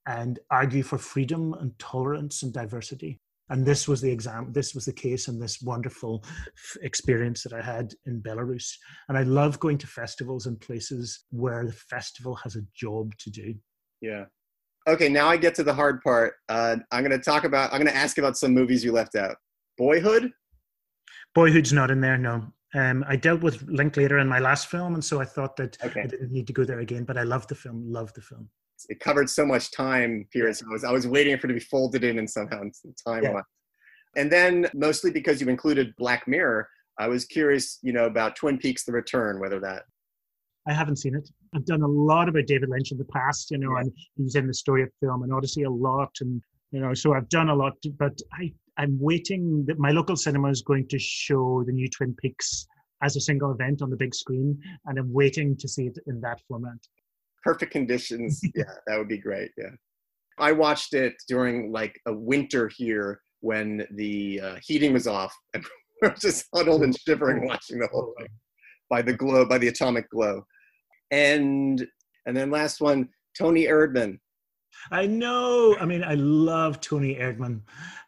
and 0.08 0.40
argue 0.52 0.84
for 0.84 0.98
freedom 0.98 1.54
and 1.54 1.78
tolerance 1.80 2.44
and 2.44 2.54
diversity. 2.54 3.20
And 3.50 3.66
this 3.66 3.88
was 3.88 4.02
the 4.02 4.12
exam. 4.12 4.52
This 4.54 4.74
was 4.74 4.86
the 4.86 4.94
case 4.94 5.28
in 5.28 5.40
this 5.40 5.62
wonderful 5.62 6.24
experience 6.82 7.44
that 7.44 7.54
I 7.54 7.62
had 7.62 7.94
in 8.06 8.22
Belarus. 8.22 8.74
And 9.10 9.18
I 9.18 9.24
love 9.24 9.60
going 9.60 9.78
to 9.80 9.88
festivals 9.88 10.46
and 10.46 10.60
places 10.60 11.26
where 11.30 11.66
the 11.66 11.74
festival 11.74 12.36
has 12.36 12.56
a 12.56 12.62
job 12.76 13.12
to 13.20 13.30
do. 13.30 13.54
Yeah. 14.02 14.26
Okay. 14.88 15.10
Now 15.10 15.28
I 15.28 15.38
get 15.38 15.56
to 15.56 15.64
the 15.64 15.74
hard 15.74 16.02
part. 16.02 16.36
Uh, 16.50 16.78
I'm 16.92 17.04
going 17.04 17.18
to 17.18 17.24
talk 17.24 17.44
about. 17.44 17.72
I'm 17.72 17.80
going 17.80 17.92
to 17.92 17.96
ask 17.96 18.18
about 18.18 18.38
some 18.38 18.54
movies 18.54 18.84
you 18.84 18.92
left 18.92 19.16
out. 19.16 19.36
Boyhood. 19.78 20.32
Boyhood's 21.36 21.74
not 21.74 21.92
in 21.92 22.02
there, 22.02 22.18
no. 22.18 22.46
Um, 22.76 23.04
I 23.08 23.16
dealt 23.16 23.42
with 23.42 23.62
Linklater 23.68 24.18
in 24.20 24.28
my 24.28 24.40
last 24.40 24.68
film, 24.68 24.96
and 24.96 25.04
so 25.04 25.22
I 25.22 25.26
thought 25.26 25.56
that 25.58 25.78
Okay. 25.84 26.02
I 26.02 26.08
didn't 26.08 26.32
need 26.32 26.48
to 26.48 26.54
go 26.54 26.64
there 26.64 26.80
again. 26.80 27.04
But 27.04 27.18
I 27.18 27.24
loved 27.24 27.50
the 27.50 27.56
film. 27.56 27.84
Loved 27.92 28.16
the 28.16 28.22
film. 28.22 28.50
It 28.90 29.00
covered 29.00 29.30
so 29.30 29.46
much 29.46 29.72
time 29.72 30.28
period. 30.34 30.56
So 30.58 30.66
I 30.70 30.74
was 30.74 30.84
I 30.84 30.92
was 30.92 31.08
waiting 31.08 31.38
for 31.38 31.48
it 31.48 31.50
to 31.50 31.54
be 31.54 31.60
folded 31.60 32.04
in 32.04 32.18
and 32.20 32.30
somehow 32.30 32.62
some 32.74 32.94
time 33.08 33.24
Yeah. 33.24 33.42
And 34.16 34.32
then 34.32 34.68
mostly 34.74 35.10
because 35.12 35.40
you 35.42 35.48
included 35.50 35.96
Black 35.98 36.28
Mirror, 36.28 36.68
I 37.00 37.08
was 37.08 37.26
curious, 37.26 37.80
you 37.82 37.94
know, 37.94 38.06
about 38.06 38.36
Twin 38.36 38.58
Peaks: 38.58 38.84
The 38.86 38.92
Return, 38.92 39.40
whether 39.40 39.60
that. 39.60 39.84
I 40.68 40.74
haven't 40.74 40.96
seen 40.98 41.16
it. 41.16 41.30
I've 41.56 41.66
done 41.66 41.82
a 41.82 41.88
lot 41.88 42.28
about 42.30 42.46
David 42.48 42.70
Lynch 42.70 42.92
in 42.92 42.98
the 42.98 43.06
past, 43.06 43.52
you 43.52 43.58
know, 43.60 43.72
Yeah. 43.74 43.82
and 43.82 43.92
he's 44.16 44.36
in 44.36 44.48
the 44.48 44.54
story 44.54 44.82
of 44.84 44.90
film 45.00 45.24
and 45.24 45.32
Odyssey 45.34 45.64
a 45.64 45.70
lot, 45.70 46.12
and 46.22 46.42
you 46.72 46.80
know, 46.80 46.94
so 46.96 47.14
I've 47.14 47.30
done 47.30 47.50
a 47.50 47.56
lot. 47.56 47.74
But 48.00 48.18
I, 48.34 48.52
I'm 48.78 48.98
waiting 49.00 49.66
that 49.68 49.78
my 49.80 49.92
local 49.92 50.16
cinema 50.16 50.50
is 50.50 50.62
going 50.62 50.88
to 50.90 51.00
show 51.00 51.64
the 51.66 51.72
new 51.72 51.88
Twin 51.90 52.16
Peaks 52.22 52.66
as 53.04 53.16
a 53.16 53.22
single 53.22 53.52
event 53.52 53.82
on 53.82 53.90
the 53.90 53.98
big 53.98 54.16
screen, 54.16 54.58
and 54.86 54.98
I'm 54.98 55.12
waiting 55.12 55.56
to 55.58 55.68
see 55.68 55.88
it 55.88 55.98
in 56.08 56.22
that 56.22 56.40
format. 56.48 56.78
perfect 57.44 57.72
conditions. 57.72 58.42
Yeah 58.56 58.74
that 58.88 58.98
would 58.98 59.10
be 59.10 59.18
great 59.18 59.52
yeah. 59.58 59.76
I 60.40 60.52
watched 60.52 60.94
it 60.94 61.14
during 61.28 61.72
like 61.72 62.00
a 62.08 62.14
winter 62.14 62.70
here 62.76 63.22
when 63.42 63.86
the 63.92 64.40
uh, 64.42 64.56
heating 64.64 64.94
was 64.94 65.08
off. 65.08 65.34
And 65.54 65.64
we 66.02 66.08
were 66.10 66.16
just 66.16 66.46
huddled 66.54 66.84
and 66.84 66.98
shivering 66.98 67.46
watching 67.46 67.80
the 67.80 67.88
whole 67.88 68.14
thing 68.18 68.28
by 68.90 69.02
the 69.02 69.14
glow 69.14 69.46
by 69.46 69.58
the 69.58 69.68
atomic 69.68 70.10
glow. 70.10 70.44
And 71.12 71.86
and 72.26 72.36
then 72.36 72.50
last 72.50 72.82
one 72.82 73.10
toni 73.38 73.66
erdmann 73.68 74.20
I 74.92 75.06
know. 75.08 75.76
I 75.80 75.86
mean, 75.86 76.04
I 76.04 76.16
love 76.16 76.82
Toni 76.82 77.16
Erdmann. 77.16 77.62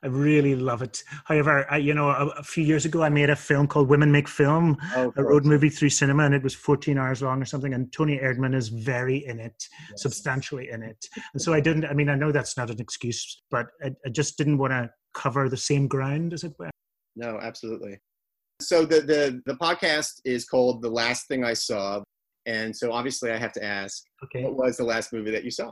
I 0.03 0.07
really 0.07 0.55
love 0.55 0.82
it. 0.82 1.03
However, 1.26 1.66
I, 1.72 1.78
you 1.78 1.93
know, 1.93 2.09
a, 2.09 2.28
a 2.28 2.43
few 2.43 2.63
years 2.63 2.86
ago, 2.86 3.01
I 3.03 3.09
made 3.09 3.30
a 3.30 3.36
film 3.36 3.68
called 3.68 3.88
Women 3.89 4.11
Make 4.11 4.28
Film, 4.28 4.78
oh, 4.95 5.13
a 5.18 5.24
road 5.24 5.45
movie 5.45 5.70
through 5.70 5.89
cinema, 5.89 6.26
and 6.26 6.36
it 6.36 6.43
was 6.43 6.53
14 6.53 6.97
hours 6.97 7.22
long 7.22 7.41
or 7.41 7.45
something. 7.45 7.74
And 7.74 7.91
Toni 7.91 8.18
Erdmann 8.20 8.53
is 8.55 8.68
very 8.70 9.26
in 9.26 9.39
it, 9.39 9.68
Yes. 9.89 10.01
substantially 10.01 10.70
in 10.70 10.84
it. 10.84 11.07
And 11.34 11.41
so 11.41 11.53
I 11.53 11.59
didn't. 11.59 11.86
I 11.86 11.93
mean, 11.93 12.09
I 12.09 12.16
know 12.16 12.32
that's 12.32 12.57
not 12.57 12.70
an 12.70 12.80
excuse, 12.80 13.41
but 13.49 13.68
I, 13.84 13.91
I 14.05 14.09
just 14.09 14.38
didn't 14.38 14.57
want 14.57 14.72
to 14.72 14.89
cover 15.13 15.49
the 15.49 15.57
same 15.57 15.88
ground, 15.88 16.34
as 16.34 16.43
it 16.43 16.53
were. 16.59 16.70
no 17.16 17.39
absolutely 17.41 17.97
so 18.61 18.86
the, 18.86 18.99
the 19.01 19.41
the 19.45 19.53
podcast 19.55 20.20
is 20.26 20.45
called 20.45 20.82
the 20.82 20.89
last 20.89 21.28
thing 21.30 21.43
i 21.45 21.53
saw 21.53 22.01
and 22.45 22.76
so 22.76 22.91
obviously 22.91 23.32
i 23.32 23.38
have 23.38 23.51
to 23.53 23.63
ask 23.63 24.03
Okay. 24.24 24.43
what 24.43 24.55
was 24.55 24.76
the 24.78 24.84
last 24.84 25.11
movie 25.13 25.32
that 25.32 25.43
you 25.45 25.51
saw 25.51 25.72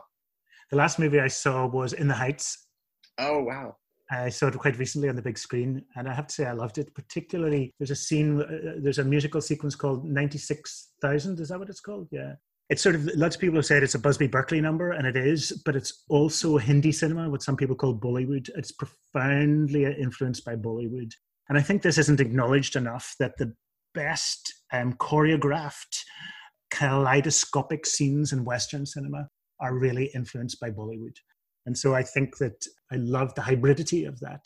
The 0.73 0.77
last 0.77 0.97
movie 0.97 1.19
I 1.19 1.27
saw 1.27 1.67
was 1.67 1.93
In 1.93 2.07
the 2.07 2.15
Heights. 2.15 2.65
oh 3.19 3.43
wow 3.43 3.75
I 4.09 4.29
saw 4.29 4.47
it 4.47 4.57
quite 4.57 4.79
recently 4.79 5.07
on 5.07 5.15
the 5.15 5.21
big 5.21 5.37
screen, 5.37 5.85
and 5.95 6.09
I 6.09 6.15
have 6.15 6.25
to 6.25 6.33
say 6.33 6.45
I 6.47 6.53
loved 6.53 6.79
it. 6.79 6.95
Particularly, 6.95 7.71
there's 7.77 7.91
a 7.91 7.95
scene, 7.95 8.41
uh, 8.41 8.81
there's 8.81 8.97
a 8.97 9.03
musical 9.03 9.39
sequence 9.39 9.75
called 9.75 10.03
96,000. 10.03 11.39
Is 11.39 11.49
that 11.49 11.59
what 11.59 11.69
it's 11.69 11.79
called? 11.79 12.07
Yeah. 12.11 12.33
It's 12.71 12.81
sort 12.81 12.95
of 12.95 13.05
lots 13.15 13.35
of 13.35 13.41
people 13.41 13.57
have 13.57 13.67
said 13.67 13.83
it's 13.83 13.93
a 13.93 13.99
Busby 13.99 14.25
Berkeley 14.25 14.61
number, 14.61 14.93
and 14.93 15.05
it 15.05 15.15
is, 15.15 15.61
but 15.63 15.75
it's 15.75 16.05
also 16.09 16.57
Hindi 16.57 16.91
cinema, 16.91 17.29
what 17.29 17.43
some 17.43 17.55
people 17.55 17.75
call 17.75 17.95
Bollywood. 17.95 18.49
It's 18.55 18.71
profoundly 18.71 19.85
influenced 19.85 20.43
by 20.43 20.55
Bollywood, 20.55 21.13
and 21.49 21.57
I 21.59 21.61
think 21.61 21.83
this 21.83 21.99
isn't 21.99 22.19
acknowledged 22.19 22.75
enough 22.75 23.13
that 23.19 23.37
the 23.37 23.53
best 23.93 24.51
um, 24.71 24.93
choreographed 24.93 25.99
kaleidoscopic 26.71 27.85
scenes 27.85 28.33
in 28.33 28.43
Western 28.43 28.87
cinema 28.87 29.29
are 29.63 29.73
really 29.73 30.11
influenced 30.13 30.59
by 30.59 30.69
Bollywood. 30.69 31.15
And 31.65 31.77
so 31.77 31.95
I 31.95 32.03
think 32.03 32.37
that 32.37 32.63
I 32.91 32.97
love 32.97 33.33
the 33.33 33.41
hybridity 33.41 34.07
of 34.07 34.19
that. 34.19 34.43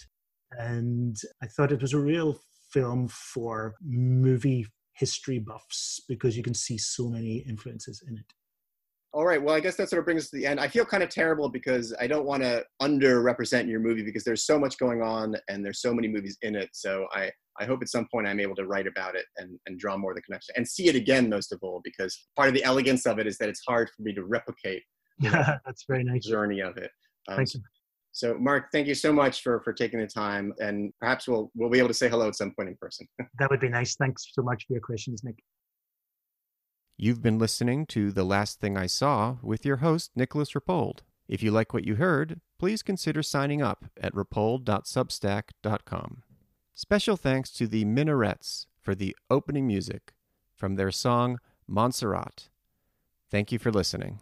And 0.52 1.18
I 1.44 1.48
thought 1.48 1.72
it 1.72 1.82
was 1.82 1.94
a 1.94 2.00
real 2.00 2.40
film 2.72 3.08
for 3.08 3.76
movie 3.84 4.68
history 4.94 5.40
buffs 5.40 6.00
because 6.08 6.38
you 6.38 6.44
can 6.44 6.54
see 6.54 6.78
so 6.78 7.10
many 7.10 7.38
influences 7.48 8.04
in 8.08 8.18
it. 8.18 8.26
All 9.14 9.26
right. 9.26 9.42
Well, 9.42 9.56
I 9.56 9.60
guess 9.60 9.76
that 9.78 9.90
sort 9.90 10.00
of 10.00 10.06
brings 10.06 10.26
us 10.26 10.30
to 10.30 10.38
the 10.38 10.46
end. 10.46 10.60
I 10.60 10.68
feel 10.68 10.86
kind 10.86 11.02
of 11.02 11.10
terrible 11.10 11.50
because 11.50 11.96
I 12.00 12.06
don't 12.06 12.26
want 12.26 12.44
to 12.44 12.64
underrepresent 12.82 13.68
your 13.68 13.80
movie 13.80 14.04
because 14.04 14.24
there's 14.24 14.46
so 14.46 14.60
much 14.60 14.78
going 14.78 15.02
on 15.02 15.36
and 15.50 15.66
there's 15.66 15.82
so 15.82 15.94
many 15.94 16.08
movies 16.08 16.38
in 16.44 16.56
it. 16.56 16.70
So 16.74 17.08
I, 17.14 17.32
I 17.60 17.66
hope 17.66 17.82
at 17.82 17.90
some 17.90 18.08
point 18.14 18.28
I'm 18.28 18.40
able 18.40 18.56
to 18.56 18.68
write 18.68 18.86
about 18.86 19.16
it 19.16 19.26
and, 19.38 19.58
and 19.66 19.80
draw 19.80 19.98
more 19.98 20.12
of 20.12 20.18
the 20.18 20.22
connection 20.22 20.54
and 20.56 20.68
see 20.68 20.88
it 20.88 20.96
again, 20.96 21.30
most 21.30 21.52
of 21.52 21.60
all, 21.64 21.82
because 21.84 22.28
part 22.36 22.50
of 22.50 22.54
the 22.54 22.64
elegance 22.64 23.08
of 23.08 23.18
it 23.18 23.26
is 23.26 23.38
that 23.40 23.50
it's 23.50 23.64
hard 23.68 23.90
for 23.96 24.04
me 24.04 24.14
to 24.14 24.24
replicate 24.24 24.84
Yeah, 25.20 25.58
that's 25.66 25.86
very 25.88 26.04
the 26.04 26.12
nice. 26.12 26.26
journey 26.26 26.60
of 26.62 26.78
it. 26.78 26.92
Um, 27.28 27.38
Thank 27.38 27.54
you. 27.54 27.62
So, 28.12 28.36
Mark, 28.36 28.72
thank 28.72 28.88
you 28.88 28.96
so 28.96 29.12
much 29.14 29.44
for 29.44 29.60
for 29.62 29.74
taking 29.74 30.00
the 30.00 30.08
time, 30.08 30.52
and 30.60 30.92
perhaps 31.00 31.28
we'll 31.28 31.52
we'll 31.54 31.70
be 31.70 31.78
able 31.78 31.90
to 31.90 31.94
say 31.94 32.10
hello 32.10 32.28
at 32.28 32.36
some 32.36 32.52
point 32.52 32.70
in 32.70 32.76
person. 32.78 33.08
That 33.40 33.52
would 33.52 33.60
be 33.60 33.70
nice. 33.70 33.96
Thanks 33.96 34.28
so 34.34 34.42
much 34.42 34.66
for 34.66 34.74
your 34.74 34.82
questions, 34.82 35.24
Nick. 35.24 35.44
You've 36.98 37.22
been 37.22 37.38
listening 37.38 37.86
to 37.88 38.12
The 38.12 38.24
Last 38.24 38.60
Thing 38.60 38.76
I 38.76 38.88
Saw 38.88 39.36
with 39.44 39.68
your 39.68 39.78
host, 39.78 40.10
Nicolas 40.16 40.54
Rapold. 40.54 41.02
If 41.28 41.44
you 41.44 41.52
like 41.52 41.72
what 41.74 41.86
you 41.86 41.98
heard, 41.98 42.42
please 42.58 42.82
consider 42.82 43.22
signing 43.22 43.62
up 43.62 43.86
at 44.02 44.16
rapold.substack.com. 44.16 46.24
Special 46.74 47.18
thanks 47.18 47.52
to 47.52 47.68
the 47.68 47.86
Minarets 47.86 48.66
for 48.82 48.96
the 48.96 49.16
opening 49.30 49.68
music 49.68 50.14
from 50.56 50.76
their 50.76 50.92
song 50.92 51.38
Monserrate. 51.70 52.48
Thank 53.30 53.52
you 53.52 53.60
for 53.60 53.72
listening. 53.72 54.22